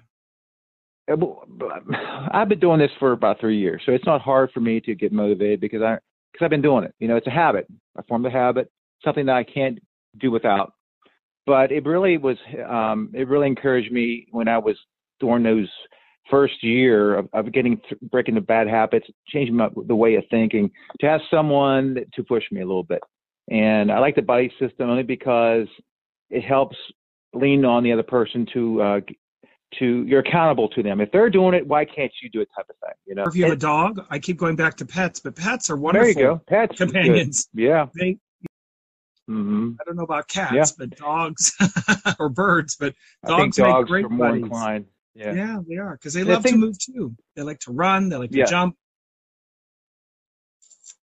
I've 2.32 2.48
been 2.48 2.60
doing 2.60 2.78
this 2.78 2.90
for 2.98 3.12
about 3.12 3.40
three 3.40 3.58
years, 3.58 3.82
so 3.84 3.92
it's 3.92 4.06
not 4.06 4.20
hard 4.20 4.50
for 4.52 4.60
me 4.60 4.80
to 4.80 4.94
get 4.94 5.12
motivated 5.12 5.60
because 5.60 5.82
I 5.82 5.98
because 6.32 6.44
I've 6.44 6.50
been 6.50 6.62
doing 6.62 6.84
it. 6.84 6.94
You 6.98 7.08
know, 7.08 7.16
it's 7.16 7.26
a 7.26 7.30
habit. 7.30 7.66
I 7.96 8.02
formed 8.02 8.26
a 8.26 8.30
habit, 8.30 8.70
something 9.04 9.26
that 9.26 9.36
I 9.36 9.44
can't 9.44 9.78
do 10.18 10.30
without. 10.30 10.72
But 11.46 11.72
it 11.72 11.84
really 11.84 12.16
was, 12.16 12.36
um, 12.68 13.10
it 13.14 13.26
really 13.28 13.46
encouraged 13.46 13.92
me 13.92 14.26
when 14.30 14.46
I 14.46 14.58
was 14.58 14.76
during 15.18 15.42
those 15.42 15.68
first 16.30 16.62
year 16.62 17.16
of, 17.16 17.28
of 17.32 17.52
getting 17.52 17.80
breaking 18.10 18.34
the 18.34 18.40
bad 18.40 18.68
habits, 18.68 19.06
changing 19.28 19.56
my, 19.56 19.68
the 19.86 19.94
way 19.94 20.14
of 20.14 20.24
thinking, 20.30 20.70
to 21.00 21.06
have 21.06 21.20
someone 21.30 21.98
to 22.14 22.24
push 22.24 22.44
me 22.50 22.60
a 22.60 22.66
little 22.66 22.84
bit. 22.84 23.00
And 23.50 23.90
I 23.90 23.98
like 23.98 24.14
the 24.14 24.22
buddy 24.22 24.52
system 24.60 24.88
only 24.88 25.02
because 25.02 25.66
it 26.30 26.42
helps 26.42 26.76
lean 27.34 27.64
on 27.64 27.82
the 27.82 27.92
other 27.92 28.02
person 28.02 28.46
to 28.52 28.82
uh, 28.82 29.00
to 29.78 30.04
you're 30.06 30.20
accountable 30.20 30.68
to 30.70 30.82
them. 30.82 31.00
If 31.00 31.10
they're 31.12 31.30
doing 31.30 31.54
it, 31.54 31.66
why 31.66 31.84
can't 31.84 32.12
you 32.22 32.30
do 32.30 32.40
it? 32.40 32.48
Type 32.56 32.66
of 32.68 32.76
thing. 32.76 32.94
You 33.06 33.14
know. 33.14 33.22
Or 33.22 33.28
if 33.28 33.34
you 33.34 33.44
have 33.44 33.52
a 33.52 33.56
dog, 33.56 34.04
I 34.10 34.18
keep 34.18 34.36
going 34.36 34.56
back 34.56 34.76
to 34.78 34.86
pets, 34.86 35.20
but 35.20 35.36
pets 35.36 35.70
are 35.70 35.76
wonderful. 35.76 36.14
There 36.14 36.22
you 36.22 36.28
go. 36.28 36.42
Pets 36.48 36.78
companions. 36.78 37.48
Yeah. 37.54 37.86
They, 37.94 38.18
mm-hmm. 39.28 39.72
I 39.80 39.84
don't 39.84 39.96
know 39.96 40.04
about 40.04 40.28
cats, 40.28 40.54
yeah. 40.54 40.64
but 40.78 40.96
dogs 40.96 41.52
or 42.18 42.28
birds, 42.28 42.76
but 42.76 42.94
dogs, 43.26 43.56
dogs 43.56 43.80
make 43.80 43.86
great 43.86 44.04
are 44.06 44.08
more 44.08 44.28
buddies. 44.28 44.44
inclined. 44.44 44.86
Yeah. 45.14 45.34
yeah, 45.34 45.58
they 45.68 45.76
are 45.76 45.92
because 45.92 46.14
they 46.14 46.24
love 46.24 46.42
think, 46.42 46.54
to 46.54 46.60
move 46.60 46.78
too. 46.78 47.14
They 47.34 47.42
like 47.42 47.58
to 47.60 47.72
run. 47.72 48.08
They 48.08 48.16
like 48.16 48.30
to 48.30 48.38
yeah. 48.38 48.44
jump. 48.44 48.76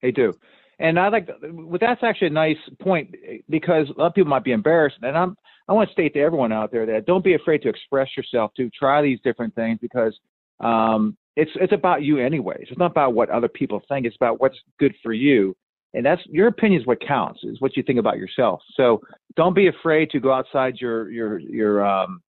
They 0.03 0.11
do. 0.11 0.35
And 0.79 0.99
I 0.99 1.09
like, 1.09 1.29
well, 1.43 1.79
that's 1.81 2.03
actually 2.03 2.29
a 2.29 2.31
nice 2.31 2.57
point 2.81 3.15
because 3.49 3.89
a 3.89 4.01
lot 4.01 4.09
of 4.09 4.15
people 4.15 4.31
might 4.31 4.43
be 4.43 4.51
embarrassed. 4.51 4.97
And 5.03 5.17
I'm, 5.17 5.37
I 5.69 5.73
want 5.73 5.89
to 5.89 5.93
state 5.93 6.15
to 6.15 6.21
everyone 6.21 6.53
out 6.53 6.73
there 6.73 6.87
that 6.87 7.07
don't 7.07 7.23
be 7.23 7.35
afraid 7.35 7.63
to 7.63 7.69
express 7.69 8.09
yourself, 8.17 8.51
to 8.57 8.69
try 8.71 9.01
these 9.01 9.21
different 9.23 9.55
things 9.55 9.79
because 9.81 10.19
um, 10.59 11.17
it's 11.37 11.53
it's 11.55 11.73
about 11.73 12.03
you 12.03 12.19
anyways. 12.19 12.67
It's 12.69 12.79
not 12.79 12.91
about 12.91 13.15
what 13.15 13.31
other 13.31 13.49
people 13.49 13.81
think. 13.89 14.07
It's 14.07 14.17
about 14.17 14.41
what's 14.41 14.59
good 14.79 14.95
for 15.03 15.13
you, 15.13 15.57
and 15.95 16.05
that's 16.05 16.21
your 16.27 16.49
opinion 16.49 16.81
is 16.81 16.87
what 16.87 17.01
counts. 17.01 17.41
Is 17.45 17.61
what 17.61 17.77
you 17.77 17.83
think 17.83 17.99
about 17.99 18.19
yourself. 18.19 18.61
So 18.75 19.01
don't 19.37 19.55
be 19.55 19.69
afraid 19.69 20.11
to 20.11 20.21
go 20.21 20.33
outside 20.33 20.77
your 20.79 21.11
your 21.11 21.39
your 21.39 21.87
um, 21.87 22.23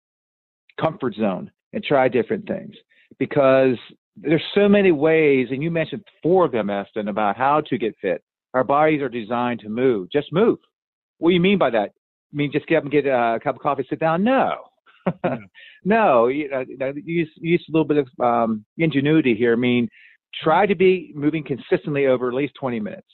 comfort 0.79 1.15
zone 1.15 1.51
and 1.73 1.83
try 1.83 2.07
different 2.07 2.47
things 2.47 2.75
because 3.19 3.77
there's 4.15 4.43
so 4.53 4.69
many 4.69 4.91
ways, 4.91 5.47
and 5.51 5.63
you 5.63 5.71
mentioned 5.71 6.03
four 6.21 6.45
of 6.45 6.51
them, 6.51 6.69
Eston, 6.69 7.07
about 7.07 7.35
how 7.35 7.61
to 7.61 7.77
get 7.77 7.95
fit. 8.01 8.23
Our 8.53 8.63
bodies 8.63 9.01
are 9.01 9.09
designed 9.09 9.61
to 9.61 9.69
move. 9.69 10.09
Just 10.11 10.31
move. 10.31 10.59
What 11.17 11.29
do 11.29 11.33
you 11.33 11.41
mean 11.41 11.57
by 11.57 11.71
that? 11.71 11.89
I 11.89 12.35
mean 12.35 12.51
just 12.51 12.67
get 12.67 12.77
up 12.77 12.83
and 12.83 12.91
get 12.91 13.05
a 13.05 13.39
cup 13.43 13.55
of 13.55 13.61
coffee, 13.61 13.85
sit 13.89 13.99
down? 13.99 14.23
No. 14.23 14.55
Yeah. 15.25 15.35
no, 15.83 16.27
you 16.27 16.47
know, 16.47 16.63
use 17.03 17.29
use 17.35 17.65
a 17.67 17.71
little 17.73 17.83
bit 17.83 17.97
of 17.97 18.07
um, 18.25 18.63
ingenuity 18.77 19.35
here. 19.35 19.51
I 19.51 19.57
mean, 19.57 19.89
try 20.41 20.65
to 20.65 20.75
be 20.75 21.11
moving 21.13 21.43
consistently 21.43 22.07
over 22.07 22.29
at 22.29 22.33
least 22.33 22.53
20 22.57 22.79
minutes. 22.79 23.07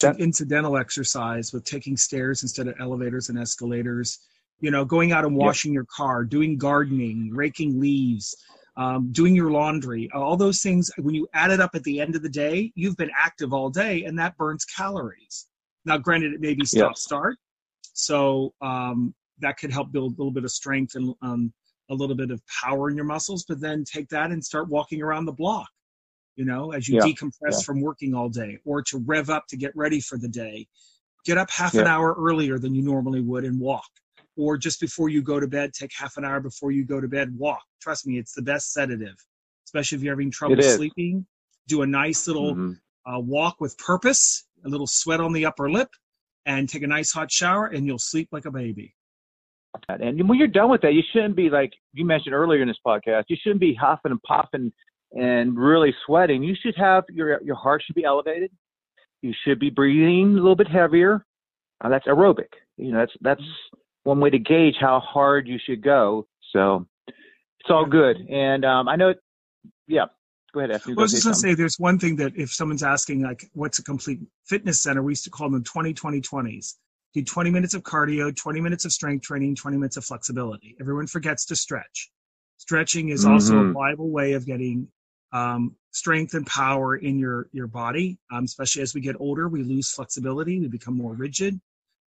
That, 0.00 0.20
incidental 0.20 0.76
exercise 0.76 1.54
with 1.54 1.64
taking 1.64 1.96
stairs 1.96 2.42
instead 2.42 2.68
of 2.68 2.74
elevators 2.80 3.30
and 3.30 3.38
escalators. 3.38 4.18
You 4.60 4.70
know, 4.70 4.84
going 4.84 5.12
out 5.12 5.24
and 5.24 5.36
washing 5.36 5.72
your 5.72 5.86
car, 5.94 6.24
doing 6.24 6.56
gardening, 6.56 7.30
raking 7.32 7.78
leaves, 7.80 8.34
um, 8.76 9.12
doing 9.12 9.34
your 9.34 9.50
laundry, 9.50 10.10
all 10.14 10.36
those 10.36 10.60
things, 10.60 10.90
when 10.98 11.14
you 11.14 11.28
add 11.34 11.50
it 11.50 11.60
up 11.60 11.74
at 11.74 11.82
the 11.84 12.00
end 12.00 12.16
of 12.16 12.22
the 12.22 12.28
day, 12.28 12.72
you've 12.74 12.96
been 12.96 13.10
active 13.16 13.52
all 13.52 13.70
day 13.70 14.04
and 14.04 14.18
that 14.18 14.36
burns 14.36 14.64
calories. 14.64 15.46
Now, 15.84 15.98
granted, 15.98 16.32
it 16.32 16.40
may 16.40 16.54
be 16.54 16.64
stop 16.64 16.90
yeah. 16.90 16.94
start. 16.94 17.36
So 17.92 18.52
um, 18.60 19.14
that 19.38 19.58
could 19.58 19.70
help 19.70 19.92
build 19.92 20.14
a 20.14 20.16
little 20.16 20.32
bit 20.32 20.44
of 20.44 20.50
strength 20.50 20.96
and 20.96 21.14
um, 21.22 21.52
a 21.90 21.94
little 21.94 22.16
bit 22.16 22.30
of 22.30 22.42
power 22.62 22.90
in 22.90 22.96
your 22.96 23.04
muscles, 23.04 23.44
but 23.48 23.60
then 23.60 23.84
take 23.84 24.08
that 24.08 24.30
and 24.30 24.44
start 24.44 24.68
walking 24.68 25.02
around 25.02 25.26
the 25.26 25.32
block, 25.32 25.68
you 26.34 26.44
know, 26.44 26.72
as 26.72 26.88
you 26.88 26.96
yeah. 26.96 27.02
decompress 27.02 27.64
from 27.64 27.80
working 27.80 28.14
all 28.14 28.28
day 28.28 28.58
or 28.64 28.82
to 28.82 28.98
rev 29.06 29.30
up 29.30 29.46
to 29.48 29.56
get 29.56 29.74
ready 29.76 30.00
for 30.00 30.18
the 30.18 30.28
day. 30.28 30.66
Get 31.24 31.38
up 31.38 31.50
half 31.50 31.74
an 31.74 31.86
hour 31.86 32.14
earlier 32.18 32.58
than 32.58 32.74
you 32.74 32.82
normally 32.82 33.22
would 33.22 33.44
and 33.44 33.58
walk 33.58 33.88
or 34.36 34.56
just 34.56 34.80
before 34.80 35.08
you 35.08 35.22
go 35.22 35.38
to 35.38 35.46
bed, 35.46 35.72
take 35.72 35.92
half 35.96 36.16
an 36.16 36.24
hour 36.24 36.40
before 36.40 36.70
you 36.70 36.84
go 36.84 37.00
to 37.00 37.08
bed, 37.08 37.36
walk. 37.36 37.62
Trust 37.80 38.06
me, 38.06 38.18
it's 38.18 38.32
the 38.32 38.42
best 38.42 38.72
sedative, 38.72 39.14
especially 39.66 39.96
if 39.96 40.02
you're 40.02 40.14
having 40.14 40.30
trouble 40.30 40.60
sleeping. 40.62 41.26
Do 41.68 41.82
a 41.82 41.86
nice 41.86 42.26
little 42.26 42.54
mm-hmm. 42.54 43.12
uh, 43.12 43.20
walk 43.20 43.60
with 43.60 43.76
purpose, 43.78 44.46
a 44.64 44.68
little 44.68 44.86
sweat 44.86 45.20
on 45.20 45.32
the 45.32 45.46
upper 45.46 45.70
lip, 45.70 45.88
and 46.46 46.68
take 46.68 46.82
a 46.82 46.86
nice 46.86 47.12
hot 47.12 47.30
shower, 47.30 47.66
and 47.66 47.86
you'll 47.86 47.98
sleep 47.98 48.28
like 48.32 48.44
a 48.44 48.50
baby. 48.50 48.94
And 49.88 50.28
when 50.28 50.38
you're 50.38 50.48
done 50.48 50.70
with 50.70 50.82
that, 50.82 50.92
you 50.92 51.02
shouldn't 51.12 51.36
be 51.36 51.50
like 51.50 51.72
you 51.92 52.04
mentioned 52.04 52.34
earlier 52.34 52.62
in 52.62 52.68
this 52.68 52.78
podcast. 52.86 53.24
You 53.28 53.36
shouldn't 53.40 53.60
be 53.60 53.74
huffing 53.74 54.12
and 54.12 54.22
puffing 54.22 54.72
and 55.12 55.56
really 55.56 55.94
sweating. 56.06 56.42
You 56.42 56.54
should 56.60 56.74
have 56.76 57.04
your 57.10 57.40
your 57.42 57.56
heart 57.56 57.82
should 57.84 57.96
be 57.96 58.04
elevated. 58.04 58.50
You 59.22 59.32
should 59.44 59.58
be 59.58 59.70
breathing 59.70 60.32
a 60.32 60.34
little 60.34 60.54
bit 60.54 60.68
heavier 60.68 61.24
uh, 61.80 61.88
that's 61.88 62.06
aerobic. 62.06 62.48
You 62.76 62.92
know, 62.92 62.98
that's 62.98 63.12
that's 63.20 63.42
one 64.04 64.20
way 64.20 64.30
to 64.30 64.38
gauge 64.38 64.76
how 64.80 65.00
hard 65.00 65.48
you 65.48 65.58
should 65.58 65.82
go. 65.82 66.26
So 66.52 66.86
it's 67.08 67.70
all 67.70 67.86
good. 67.86 68.16
And 68.30 68.64
um, 68.64 68.88
I 68.88 68.96
know, 68.96 69.14
yeah. 69.86 70.06
Go 70.52 70.60
ahead. 70.60 70.80
Well, 70.86 71.00
I 71.00 71.02
was 71.02 71.10
just 71.10 71.24
going 71.24 71.34
to 71.34 71.40
say, 71.40 71.54
there's 71.54 71.80
one 71.80 71.98
thing 71.98 72.14
that 72.16 72.32
if 72.36 72.52
someone's 72.52 72.84
asking, 72.84 73.22
like, 73.22 73.50
what's 73.54 73.80
a 73.80 73.82
complete 73.82 74.20
fitness 74.46 74.80
center? 74.80 75.02
We 75.02 75.12
used 75.12 75.24
to 75.24 75.30
call 75.30 75.50
them 75.50 75.64
20 75.64 75.92
20 75.92 76.20
20s. 76.20 76.74
Do 77.12 77.24
20 77.24 77.50
minutes 77.50 77.74
of 77.74 77.82
cardio, 77.82 78.34
20 78.34 78.60
minutes 78.60 78.84
of 78.84 78.92
strength 78.92 79.22
training, 79.22 79.56
20 79.56 79.76
minutes 79.76 79.96
of 79.96 80.04
flexibility. 80.04 80.76
Everyone 80.80 81.08
forgets 81.08 81.44
to 81.46 81.56
stretch. 81.56 82.10
Stretching 82.58 83.08
is 83.08 83.24
mm-hmm. 83.24 83.32
also 83.32 83.58
a 83.58 83.72
viable 83.72 84.10
way 84.10 84.34
of 84.34 84.46
getting 84.46 84.88
um, 85.32 85.74
strength 85.90 86.34
and 86.34 86.46
power 86.46 86.96
in 86.96 87.18
your 87.18 87.48
your 87.52 87.66
body. 87.66 88.18
Um, 88.32 88.44
especially 88.44 88.82
as 88.82 88.94
we 88.94 89.00
get 89.00 89.16
older, 89.18 89.48
we 89.48 89.62
lose 89.62 89.90
flexibility. 89.90 90.60
We 90.60 90.68
become 90.68 90.96
more 90.96 91.14
rigid. 91.14 91.60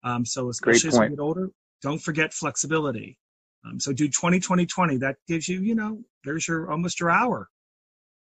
Um, 0.04 0.26
so 0.26 0.50
especially 0.50 0.90
as 0.90 1.00
we 1.00 1.10
get 1.10 1.20
older, 1.20 1.50
don't 1.82 2.00
forget 2.00 2.34
flexibility. 2.34 3.18
Um, 3.66 3.80
so 3.80 3.94
do 3.94 4.10
20, 4.10 4.40
20, 4.40 4.66
20. 4.66 4.98
That 4.98 5.18
gives 5.28 5.48
you, 5.48 5.62
you 5.62 5.76
know, 5.76 6.02
there's 6.24 6.48
your 6.48 6.72
almost 6.72 7.00
your 7.00 7.10
hour. 7.10 7.50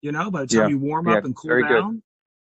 You 0.03 0.12
know, 0.12 0.31
by 0.31 0.42
the 0.42 0.47
time 0.47 0.62
yeah. 0.62 0.69
you 0.69 0.79
warm 0.79 1.09
up 1.09 1.14
yeah, 1.14 1.27
and 1.27 1.37
cool 1.37 1.62
down, 1.62 1.92
good. 1.95 2.03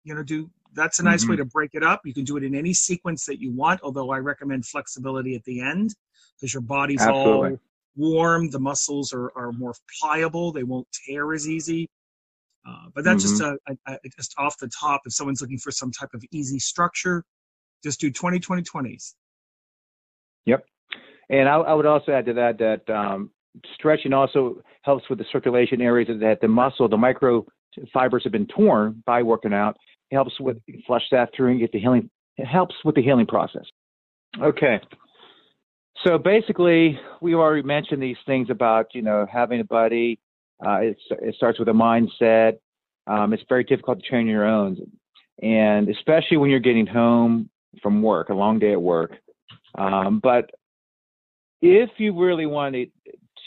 you 0.05 0.15
know, 0.15 0.23
do 0.23 0.49
that's 0.73 0.99
a 0.99 1.03
nice 1.03 1.21
mm-hmm. 1.21 1.31
way 1.31 1.37
to 1.37 1.45
break 1.45 1.71
it 1.73 1.83
up. 1.83 2.01
You 2.03 2.13
can 2.13 2.23
do 2.23 2.37
it 2.37 2.43
in 2.43 2.55
any 2.55 2.73
sequence 2.73 3.25
that 3.25 3.39
you 3.39 3.51
want, 3.51 3.81
although 3.83 4.11
I 4.11 4.17
recommend 4.17 4.65
flexibility 4.65 5.35
at 5.35 5.43
the 5.43 5.61
end 5.61 5.93
because 6.35 6.53
your 6.53 6.61
body's 6.61 7.01
Absolutely. 7.01 7.51
all 7.51 7.57
warm, 7.95 8.49
the 8.49 8.59
muscles 8.59 9.13
are, 9.13 9.31
are 9.35 9.51
more 9.51 9.75
pliable, 9.99 10.51
they 10.51 10.63
won't 10.63 10.87
tear 11.05 11.33
as 11.33 11.47
easy. 11.47 11.89
Uh, 12.67 12.87
but 12.95 13.03
that's 13.03 13.23
mm-hmm. 13.23 13.55
just 13.55 13.59
a, 13.67 13.77
a, 13.87 13.93
a, 13.93 14.09
just 14.17 14.33
off 14.37 14.57
the 14.57 14.69
top. 14.69 15.01
If 15.05 15.13
someone's 15.13 15.41
looking 15.41 15.57
for 15.57 15.71
some 15.71 15.91
type 15.91 16.09
of 16.13 16.23
easy 16.31 16.59
structure, 16.59 17.23
just 17.83 17.99
do 17.99 18.09
20, 18.09 18.39
20, 18.39 18.63
20s. 18.63 19.13
Yep. 20.45 20.65
And 21.29 21.47
I, 21.47 21.55
I 21.55 21.73
would 21.73 21.85
also 21.85 22.11
add 22.11 22.25
to 22.25 22.33
that 22.33 22.57
that 22.59 22.93
um, 22.93 23.29
stretching 23.73 24.13
also 24.13 24.61
helps 24.81 25.09
with 25.09 25.19
the 25.19 25.25
circulation 25.31 25.81
areas 25.81 26.09
that 26.19 26.41
the 26.41 26.47
muscle, 26.47 26.87
the 26.87 26.97
micro 26.97 27.45
fibers 27.93 28.23
have 28.23 28.31
been 28.31 28.47
torn 28.47 29.01
by 29.05 29.23
working 29.23 29.53
out. 29.53 29.77
It 30.11 30.15
helps 30.15 30.39
with 30.39 30.57
flush 30.85 31.03
that 31.11 31.29
through 31.35 31.51
and 31.51 31.59
get 31.59 31.71
the 31.71 31.79
healing. 31.79 32.09
It 32.37 32.45
helps 32.45 32.75
with 32.83 32.95
the 32.95 33.01
healing 33.01 33.25
process. 33.25 33.65
Okay. 34.41 34.79
So 36.05 36.17
basically, 36.17 36.99
we 37.21 37.33
already 37.35 37.61
mentioned 37.61 38.01
these 38.01 38.17
things 38.25 38.49
about 38.49 38.87
you 38.93 39.01
know 39.01 39.25
having 39.31 39.59
a 39.59 39.65
buddy. 39.65 40.19
Uh, 40.65 40.79
it 40.81 41.35
starts 41.35 41.59
with 41.59 41.67
a 41.67 41.71
mindset. 41.71 42.57
Um, 43.07 43.33
it's 43.33 43.43
very 43.49 43.63
difficult 43.63 44.01
to 44.01 44.09
train 44.09 44.27
your 44.27 44.45
own, 44.45 44.77
and 45.41 45.89
especially 45.89 46.37
when 46.37 46.49
you're 46.49 46.59
getting 46.59 46.87
home 46.87 47.49
from 47.81 48.01
work, 48.01 48.29
a 48.29 48.33
long 48.33 48.59
day 48.59 48.71
at 48.71 48.81
work. 48.81 49.11
Um, 49.77 50.19
but 50.21 50.49
if 51.63 51.91
you 51.97 52.13
really 52.21 52.45
wanted 52.45 52.91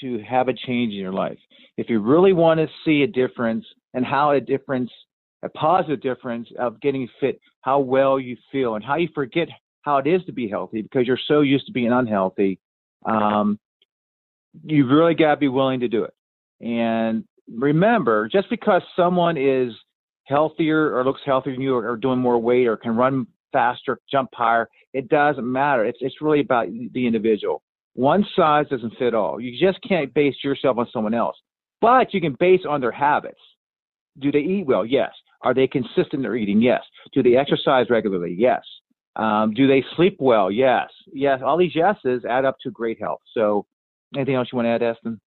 to 0.00 0.18
have 0.22 0.48
a 0.48 0.54
change 0.54 0.94
in 0.94 0.98
your 0.98 1.12
life, 1.12 1.38
if 1.76 1.90
you 1.90 2.00
really 2.00 2.32
want 2.32 2.58
to 2.58 2.66
see 2.82 3.02
a 3.02 3.06
difference 3.06 3.64
and 3.92 4.06
how 4.06 4.30
a 4.30 4.40
difference, 4.40 4.90
a 5.42 5.50
positive 5.50 6.00
difference 6.00 6.48
of 6.58 6.80
getting 6.80 7.06
fit, 7.20 7.38
how 7.60 7.78
well 7.78 8.18
you 8.18 8.34
feel 8.50 8.74
and 8.74 8.82
how 8.84 8.96
you 8.96 9.08
forget 9.14 9.48
how 9.82 9.98
it 9.98 10.06
is 10.06 10.24
to 10.24 10.32
be 10.32 10.48
healthy 10.48 10.80
because 10.80 11.06
you're 11.06 11.18
so 11.28 11.42
used 11.42 11.66
to 11.66 11.72
being 11.72 11.92
unhealthy, 11.92 12.58
um, 13.04 13.58
you've 14.64 14.90
really 14.90 15.14
got 15.14 15.34
to 15.34 15.36
be 15.36 15.48
willing 15.48 15.80
to 15.80 15.88
do 15.88 16.04
it. 16.04 16.14
And 16.66 17.22
remember, 17.54 18.28
just 18.28 18.48
because 18.48 18.80
someone 18.96 19.36
is 19.36 19.74
healthier 20.24 20.96
or 20.96 21.04
looks 21.04 21.20
healthier 21.26 21.52
than 21.52 21.60
you 21.60 21.74
or, 21.74 21.90
or 21.90 21.96
doing 21.98 22.18
more 22.18 22.38
weight 22.38 22.66
or 22.66 22.78
can 22.78 22.96
run 22.96 23.26
faster, 23.52 24.00
jump 24.10 24.30
higher, 24.32 24.70
it 24.94 25.10
doesn't 25.10 25.44
matter. 25.50 25.84
It's, 25.84 25.98
it's 26.00 26.22
really 26.22 26.40
about 26.40 26.68
the 26.94 27.06
individual. 27.06 27.62
One 27.96 28.26
size 28.36 28.66
doesn't 28.68 28.92
fit 28.98 29.14
all. 29.14 29.40
You 29.40 29.58
just 29.58 29.82
can't 29.82 30.12
base 30.12 30.34
yourself 30.44 30.76
on 30.76 30.86
someone 30.92 31.14
else, 31.14 31.34
but 31.80 32.12
you 32.12 32.20
can 32.20 32.36
base 32.38 32.60
on 32.68 32.82
their 32.82 32.92
habits. 32.92 33.40
Do 34.18 34.30
they 34.30 34.40
eat 34.40 34.66
well? 34.66 34.84
Yes. 34.84 35.12
Are 35.40 35.54
they 35.54 35.66
consistent 35.66 36.12
in 36.12 36.22
their 36.22 36.36
eating? 36.36 36.60
Yes. 36.60 36.82
Do 37.14 37.22
they 37.22 37.36
exercise 37.36 37.86
regularly? 37.88 38.36
Yes. 38.38 38.62
Um, 39.16 39.54
do 39.54 39.66
they 39.66 39.82
sleep 39.96 40.18
well? 40.20 40.50
Yes. 40.50 40.90
Yes. 41.10 41.40
All 41.42 41.56
these 41.56 41.74
yeses 41.74 42.22
add 42.28 42.44
up 42.44 42.56
to 42.64 42.70
great 42.70 43.00
health. 43.00 43.22
So, 43.32 43.64
anything 44.14 44.34
else 44.34 44.48
you 44.52 44.56
want 44.56 44.66
to 44.66 44.70
add, 44.72 44.82
Eston? 44.82 45.18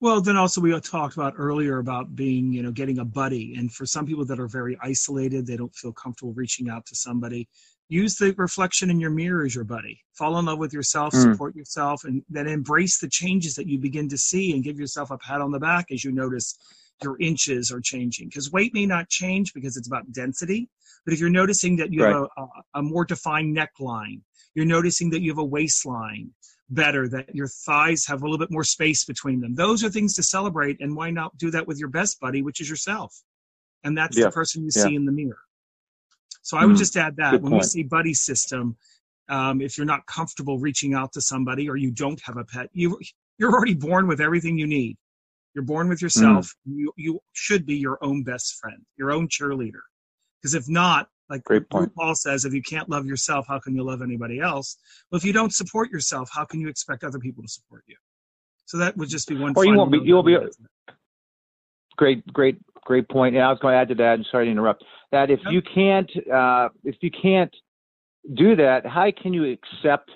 Well, 0.00 0.22
then 0.22 0.36
also 0.36 0.62
we 0.62 0.78
talked 0.80 1.14
about 1.14 1.34
earlier 1.36 1.76
about 1.76 2.16
being, 2.16 2.54
you 2.54 2.62
know, 2.62 2.70
getting 2.70 3.00
a 3.00 3.04
buddy. 3.04 3.54
And 3.56 3.70
for 3.70 3.84
some 3.84 4.06
people 4.06 4.24
that 4.24 4.40
are 4.40 4.48
very 4.48 4.78
isolated, 4.82 5.46
they 5.46 5.58
don't 5.58 5.74
feel 5.74 5.92
comfortable 5.92 6.32
reaching 6.32 6.70
out 6.70 6.86
to 6.86 6.94
somebody 6.94 7.48
use 7.88 8.16
the 8.16 8.34
reflection 8.36 8.90
in 8.90 9.00
your 9.00 9.10
mirror 9.10 9.44
as 9.44 9.54
your 9.54 9.64
buddy. 9.64 10.00
Fall 10.14 10.38
in 10.38 10.46
love 10.46 10.58
with 10.58 10.72
yourself, 10.72 11.14
mm. 11.14 11.22
support 11.22 11.56
yourself, 11.56 12.04
and 12.04 12.22
then 12.28 12.46
embrace 12.46 12.98
the 12.98 13.08
changes 13.08 13.54
that 13.54 13.66
you 13.66 13.78
begin 13.78 14.08
to 14.10 14.18
see 14.18 14.52
and 14.52 14.62
give 14.62 14.78
yourself 14.78 15.10
a 15.10 15.18
pat 15.18 15.40
on 15.40 15.50
the 15.50 15.58
back 15.58 15.86
as 15.90 16.04
you 16.04 16.12
notice 16.12 16.58
your 17.02 17.16
inches 17.20 17.70
are 17.70 17.80
changing. 17.80 18.28
Because 18.28 18.52
weight 18.52 18.74
may 18.74 18.86
not 18.86 19.08
change 19.08 19.54
because 19.54 19.76
it's 19.76 19.86
about 19.86 20.10
density, 20.12 20.68
but 21.04 21.14
if 21.14 21.20
you're 21.20 21.30
noticing 21.30 21.76
that 21.76 21.92
you 21.92 22.04
right. 22.04 22.14
have 22.14 22.26
a, 22.36 22.46
a, 22.74 22.82
more 22.82 23.04
defined 23.04 23.56
neckline, 23.56 24.20
you're 24.54 24.66
noticing 24.66 25.10
that 25.10 25.22
you 25.22 25.30
have 25.30 25.38
a 25.38 25.44
waistline 25.44 26.30
better, 26.70 27.08
that 27.08 27.34
your 27.34 27.48
thighs 27.48 28.04
have 28.06 28.20
a 28.20 28.24
little 28.24 28.38
bit 28.38 28.50
more 28.50 28.64
space 28.64 29.04
between 29.04 29.40
them. 29.40 29.54
Those 29.54 29.82
are 29.84 29.88
things 29.88 30.14
to 30.14 30.22
celebrate, 30.22 30.78
and 30.80 30.94
why 30.94 31.10
not 31.10 31.36
do 31.38 31.50
that 31.52 31.66
with 31.66 31.78
your 31.78 31.88
best 31.88 32.20
buddy, 32.20 32.42
which 32.42 32.60
is 32.60 32.68
yourself? 32.68 33.14
And 33.84 33.96
that's 33.96 34.18
yeah. 34.18 34.26
the 34.26 34.32
person 34.32 34.62
you 34.62 34.70
yeah. 34.74 34.82
see 34.82 34.94
in 34.94 35.06
the 35.06 35.12
mirror. 35.12 35.38
So 36.48 36.56
I 36.56 36.64
would 36.64 36.76
mm, 36.76 36.78
just 36.78 36.96
add 36.96 37.16
that 37.16 37.32
when 37.42 37.50
point. 37.50 37.62
we 37.62 37.62
say 37.62 37.82
buddy 37.82 38.14
system, 38.14 38.74
um, 39.28 39.60
if 39.60 39.76
you're 39.76 39.84
not 39.84 40.06
comfortable 40.06 40.58
reaching 40.58 40.94
out 40.94 41.12
to 41.12 41.20
somebody 41.20 41.68
or 41.68 41.76
you 41.76 41.90
don't 41.90 42.18
have 42.24 42.38
a 42.38 42.44
pet, 42.44 42.70
you 42.72 42.98
you're 43.36 43.52
already 43.52 43.74
born 43.74 44.08
with 44.08 44.18
everything 44.22 44.56
you 44.56 44.66
need. 44.66 44.96
You're 45.54 45.66
born 45.66 45.90
with 45.90 46.00
yourself. 46.00 46.46
Mm. 46.66 46.78
You 46.78 46.92
you 46.96 47.20
should 47.34 47.66
be 47.66 47.76
your 47.76 47.98
own 48.00 48.22
best 48.22 48.56
friend, 48.58 48.78
your 48.96 49.12
own 49.12 49.28
cheerleader. 49.28 49.82
Because 50.40 50.54
if 50.54 50.70
not, 50.70 51.08
like 51.28 51.44
Great 51.44 51.68
point. 51.68 51.94
Paul 51.94 52.14
says, 52.14 52.46
if 52.46 52.54
you 52.54 52.62
can't 52.62 52.88
love 52.88 53.04
yourself, 53.04 53.46
how 53.46 53.58
can 53.58 53.76
you 53.76 53.84
love 53.84 54.00
anybody 54.00 54.40
else? 54.40 54.78
Well, 55.10 55.18
if 55.18 55.26
you 55.26 55.34
don't 55.34 55.52
support 55.52 55.90
yourself, 55.90 56.30
how 56.32 56.46
can 56.46 56.62
you 56.62 56.68
expect 56.68 57.04
other 57.04 57.18
people 57.18 57.42
to 57.42 57.48
support 57.50 57.84
you? 57.86 57.96
So 58.64 58.78
that 58.78 58.96
would 58.96 59.10
just 59.10 59.28
be 59.28 59.34
one. 59.36 59.52
Thing. 59.52 59.60
Or 59.60 59.66
you 59.66 59.76
won't 59.76 59.92
be. 59.92 59.98
You 60.02 60.14
will 60.14 60.22
be. 60.22 60.38
Great, 61.98 62.24
great, 62.32 62.56
great 62.88 63.08
point. 63.08 63.36
And 63.36 63.44
I 63.44 63.50
was 63.50 63.58
going 63.60 63.74
to 63.74 63.78
add 63.78 63.88
to 63.88 63.94
that. 63.96 64.14
And 64.14 64.26
sorry 64.30 64.46
to 64.46 64.50
interrupt 64.50 64.82
that 65.12 65.30
if 65.30 65.40
you 65.50 65.62
can't 65.62 66.10
uh, 66.32 66.68
if 66.84 66.96
you 67.00 67.10
can't 67.10 67.54
do 68.34 68.56
that, 68.56 68.86
how 68.86 69.06
can 69.22 69.32
you 69.32 69.44
accept 69.52 70.10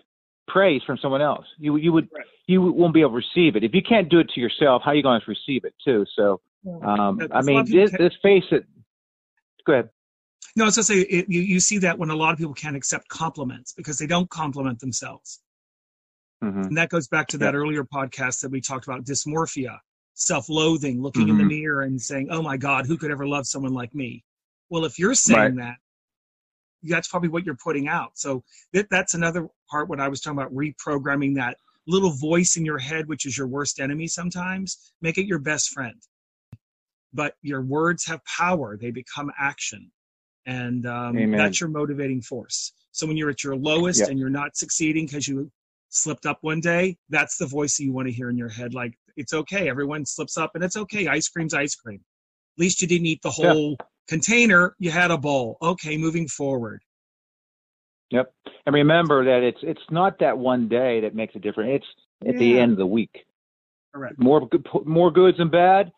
praise 0.49 0.83
from 0.87 0.99
someone 1.01 1.23
else? 1.23 1.47
You 1.59 1.77
you 1.77 1.93
would 1.93 2.09
right. 2.15 2.27
you 2.47 2.63
won't 2.63 2.95
be 2.95 3.03
able 3.03 3.11
to 3.11 3.17
receive 3.17 3.57
it 3.57 3.63
if 3.63 3.75
you 3.75 3.83
can't 3.83 4.09
do 4.09 4.19
it 4.19 4.29
to 4.35 4.41
yourself. 4.41 4.83
How 4.85 4.91
are 4.91 4.95
you 4.95 5.03
going 5.03 5.21
to 5.21 5.31
receive 5.31 5.65
it 5.65 5.75
too? 5.85 6.05
So, 6.17 6.41
um, 6.83 7.21
I 7.31 7.43
mean, 7.43 7.65
this, 7.71 7.93
this 7.93 8.15
face 8.23 8.45
it. 8.51 8.65
Go 9.67 9.75
ahead. 9.75 9.91
No, 10.57 10.65
I 10.65 10.67
was 10.67 10.77
going 10.77 10.85
to 10.85 10.93
say 10.93 11.01
it, 11.19 11.27
you 11.29 11.41
you 11.41 11.61
see 11.61 11.79
that 11.79 11.99
when 11.99 12.11
a 12.11 12.17
lot 12.17 12.33
of 12.33 12.39
people 12.39 12.55
can't 12.55 12.77
accept 12.77 13.09
compliments 13.09 13.73
because 13.75 13.99
they 13.99 14.07
don't 14.07 14.29
compliment 14.29 14.81
themselves. 14.81 15.41
Mm-hmm. 16.43 16.63
And 16.63 16.77
that 16.77 16.89
goes 16.89 17.07
back 17.07 17.29
to 17.29 17.39
that 17.39 17.55
earlier 17.55 17.85
podcast 17.85 18.41
that 18.41 18.51
we 18.51 18.61
talked 18.61 18.87
about 18.87 19.05
dysmorphia, 19.05 19.79
self-loathing, 20.15 21.03
looking 21.03 21.23
mm-hmm. 21.23 21.31
in 21.31 21.37
the 21.39 21.43
mm-hmm. 21.43 21.63
mirror 21.63 21.83
and 21.83 22.01
saying, 22.01 22.29
"Oh 22.31 22.43
my 22.43 22.57
God, 22.57 22.87
who 22.87 22.97
could 22.97 23.11
ever 23.11 23.27
love 23.27 23.47
someone 23.47 23.73
like 23.73 23.95
me?" 23.95 24.25
Well, 24.71 24.85
if 24.85 24.99
you're 24.99 25.15
saying 25.15 25.57
right. 25.57 25.57
that, 25.57 25.77
that's 26.83 27.09
probably 27.09 27.29
what 27.29 27.45
you're 27.45 27.57
putting 27.57 27.89
out. 27.89 28.13
So 28.15 28.43
that, 28.73 28.89
that's 28.91 29.15
another 29.15 29.49
part 29.71 29.89
when 29.89 30.01
I 30.01 30.09
was 30.09 30.21
talking 30.21 30.39
about 30.39 30.55
reprogramming 30.55 31.35
that 31.37 31.57
little 31.87 32.13
voice 32.13 32.57
in 32.57 32.65
your 32.65 32.79
head, 32.79 33.09
which 33.09 33.27
is 33.27 33.37
your 33.37 33.47
worst 33.47 33.81
enemy 33.81 34.07
sometimes, 34.07 34.93
make 35.01 35.19
it 35.19 35.27
your 35.27 35.39
best 35.39 35.71
friend. 35.71 36.01
But 37.13 37.35
your 37.43 37.61
words 37.61 38.07
have 38.07 38.25
power, 38.25 38.77
they 38.81 38.91
become 38.91 39.31
action. 39.39 39.91
And 40.47 40.87
um, 40.87 41.31
that's 41.33 41.61
your 41.61 41.69
motivating 41.69 42.23
force. 42.23 42.73
So 42.91 43.07
when 43.07 43.17
you're 43.17 43.31
at 43.31 43.45
your 43.45 43.57
lowest 43.57 44.01
yep. 44.01 44.09
and 44.09 44.19
you're 44.19 44.31
not 44.31 44.57
succeeding 44.57 45.07
because 45.07 45.29
you 45.29 45.51
slipped 45.91 46.27
up 46.27 46.39
one 46.41 46.61
day, 46.61 46.97
that's 47.11 47.37
the 47.37 47.47
voice 47.47 47.77
that 47.77 47.85
you 47.85 47.93
want 47.93 48.09
to 48.09 48.13
hear 48.13 48.29
in 48.29 48.37
your 48.37 48.49
head. 48.49 48.75
Like, 48.75 48.95
it's 49.17 49.33
okay. 49.33 49.69
Everyone 49.69 50.05
slips 50.07 50.37
up 50.37 50.53
and 50.55 50.65
it's 50.65 50.77
okay. 50.77 51.07
Ice 51.07 51.29
cream's 51.29 51.55
ice 51.55 51.75
cream. 51.75 52.01
At 52.59 52.63
least 52.63 52.83
you 52.83 52.89
didn't 52.89 53.07
eat 53.07 53.23
the 53.23 53.31
whole 53.31 53.77
yeah 53.79 53.87
container, 54.09 54.75
you 54.79 54.91
had 54.91 55.11
a 55.11 55.19
bowl. 55.19 55.57
Okay, 55.63 55.97
moving 55.97 56.29
forward. 56.29 56.83
Yep. 58.11 58.33
And 58.67 58.75
remember 58.75 59.25
that 59.25 59.43
it's 59.43 59.61
it's 59.63 59.81
not 59.91 60.19
that 60.21 60.37
one 60.37 60.69
day 60.69 61.01
that 61.01 61.15
makes 61.15 61.35
a 61.35 61.39
difference. 61.39 61.85
It's 62.21 62.29
at 62.29 62.35
yeah. 62.35 62.39
the 62.39 62.59
end 62.59 62.73
of 62.73 62.79
the 62.79 62.87
week. 62.87 63.25
Correct. 63.95 64.19
More 64.19 64.47
good, 64.47 64.67
more 64.85 65.11
goods 65.11 65.39
than 65.39 65.51
bad. 65.51 65.93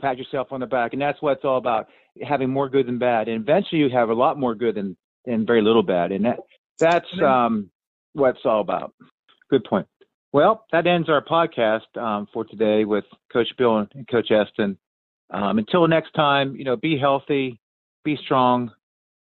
Pat 0.00 0.16
yourself 0.16 0.48
on 0.52 0.60
the 0.60 0.66
back, 0.66 0.92
and 0.92 1.02
that's 1.02 1.20
what 1.20 1.32
it's 1.32 1.44
all 1.44 1.58
about: 1.58 1.88
having 2.22 2.50
more 2.50 2.68
good 2.68 2.86
than 2.86 2.98
bad. 2.98 3.28
And 3.28 3.42
eventually, 3.42 3.80
you 3.80 3.90
have 3.90 4.10
a 4.10 4.14
lot 4.14 4.38
more 4.38 4.54
good 4.54 4.76
than 4.76 4.96
than 5.24 5.44
very 5.44 5.62
little 5.62 5.82
bad. 5.82 6.12
And 6.12 6.24
that 6.24 6.38
that's 6.78 7.08
um, 7.20 7.70
what 8.12 8.36
it's 8.36 8.44
all 8.44 8.60
about. 8.60 8.94
Good 9.50 9.64
point. 9.64 9.88
Well, 10.32 10.66
that 10.72 10.86
ends 10.86 11.08
our 11.08 11.24
podcast 11.24 11.96
um, 11.96 12.28
for 12.32 12.44
today 12.44 12.84
with 12.84 13.04
Coach 13.32 13.48
Bill 13.56 13.78
and 13.78 14.08
Coach 14.08 14.30
Eston. 14.30 14.76
Um, 15.30 15.58
until 15.58 15.86
next 15.88 16.12
time, 16.12 16.56
you 16.56 16.64
know, 16.64 16.76
be 16.76 16.98
healthy, 16.98 17.60
be 18.04 18.16
strong, 18.24 18.70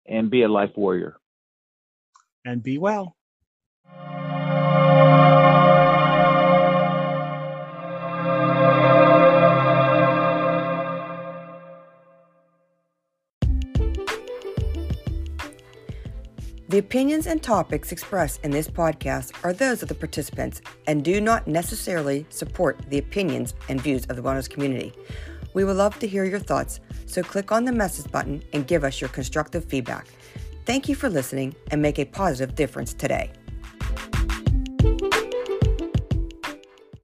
and 0.08 0.30
be 0.30 0.44
a 0.44 0.48
life 0.48 0.72
warrior. 0.76 1.18
And 2.46 2.64
be 2.64 2.78
well. 2.78 3.17
The 16.78 16.84
opinions 16.84 17.26
and 17.26 17.42
topics 17.42 17.92
expressed 17.92 18.42
in 18.44 18.52
this 18.52 18.68
podcast 18.68 19.44
are 19.44 19.52
those 19.52 19.82
of 19.82 19.90
the 19.90 19.96
participants 19.96 20.62
and 20.86 21.04
do 21.04 21.20
not 21.20 21.48
necessarily 21.48 22.24
support 22.30 22.78
the 22.90 23.00
opinions 23.00 23.56
and 23.68 23.82
views 23.82 24.06
of 24.06 24.16
the 24.16 24.22
wellness 24.22 24.48
community. 24.48 24.94
We 25.56 25.64
would 25.64 25.76
love 25.76 25.98
to 25.98 26.08
hear 26.08 26.24
your 26.24 26.38
thoughts, 26.38 26.80
so 27.08 27.24
click 27.24 27.52
on 27.52 27.66
the 27.66 27.72
message 27.72 28.12
button 28.12 28.44
and 28.54 28.68
give 28.68 28.84
us 28.84 29.02
your 29.02 29.08
constructive 29.08 29.66
feedback. 29.66 30.06
Thank 30.66 30.88
you 30.88 30.94
for 30.94 31.10
listening 31.10 31.56
and 31.72 31.82
make 31.82 31.98
a 31.98 32.06
positive 32.06 32.54
difference 32.54 32.94
today. 32.94 33.32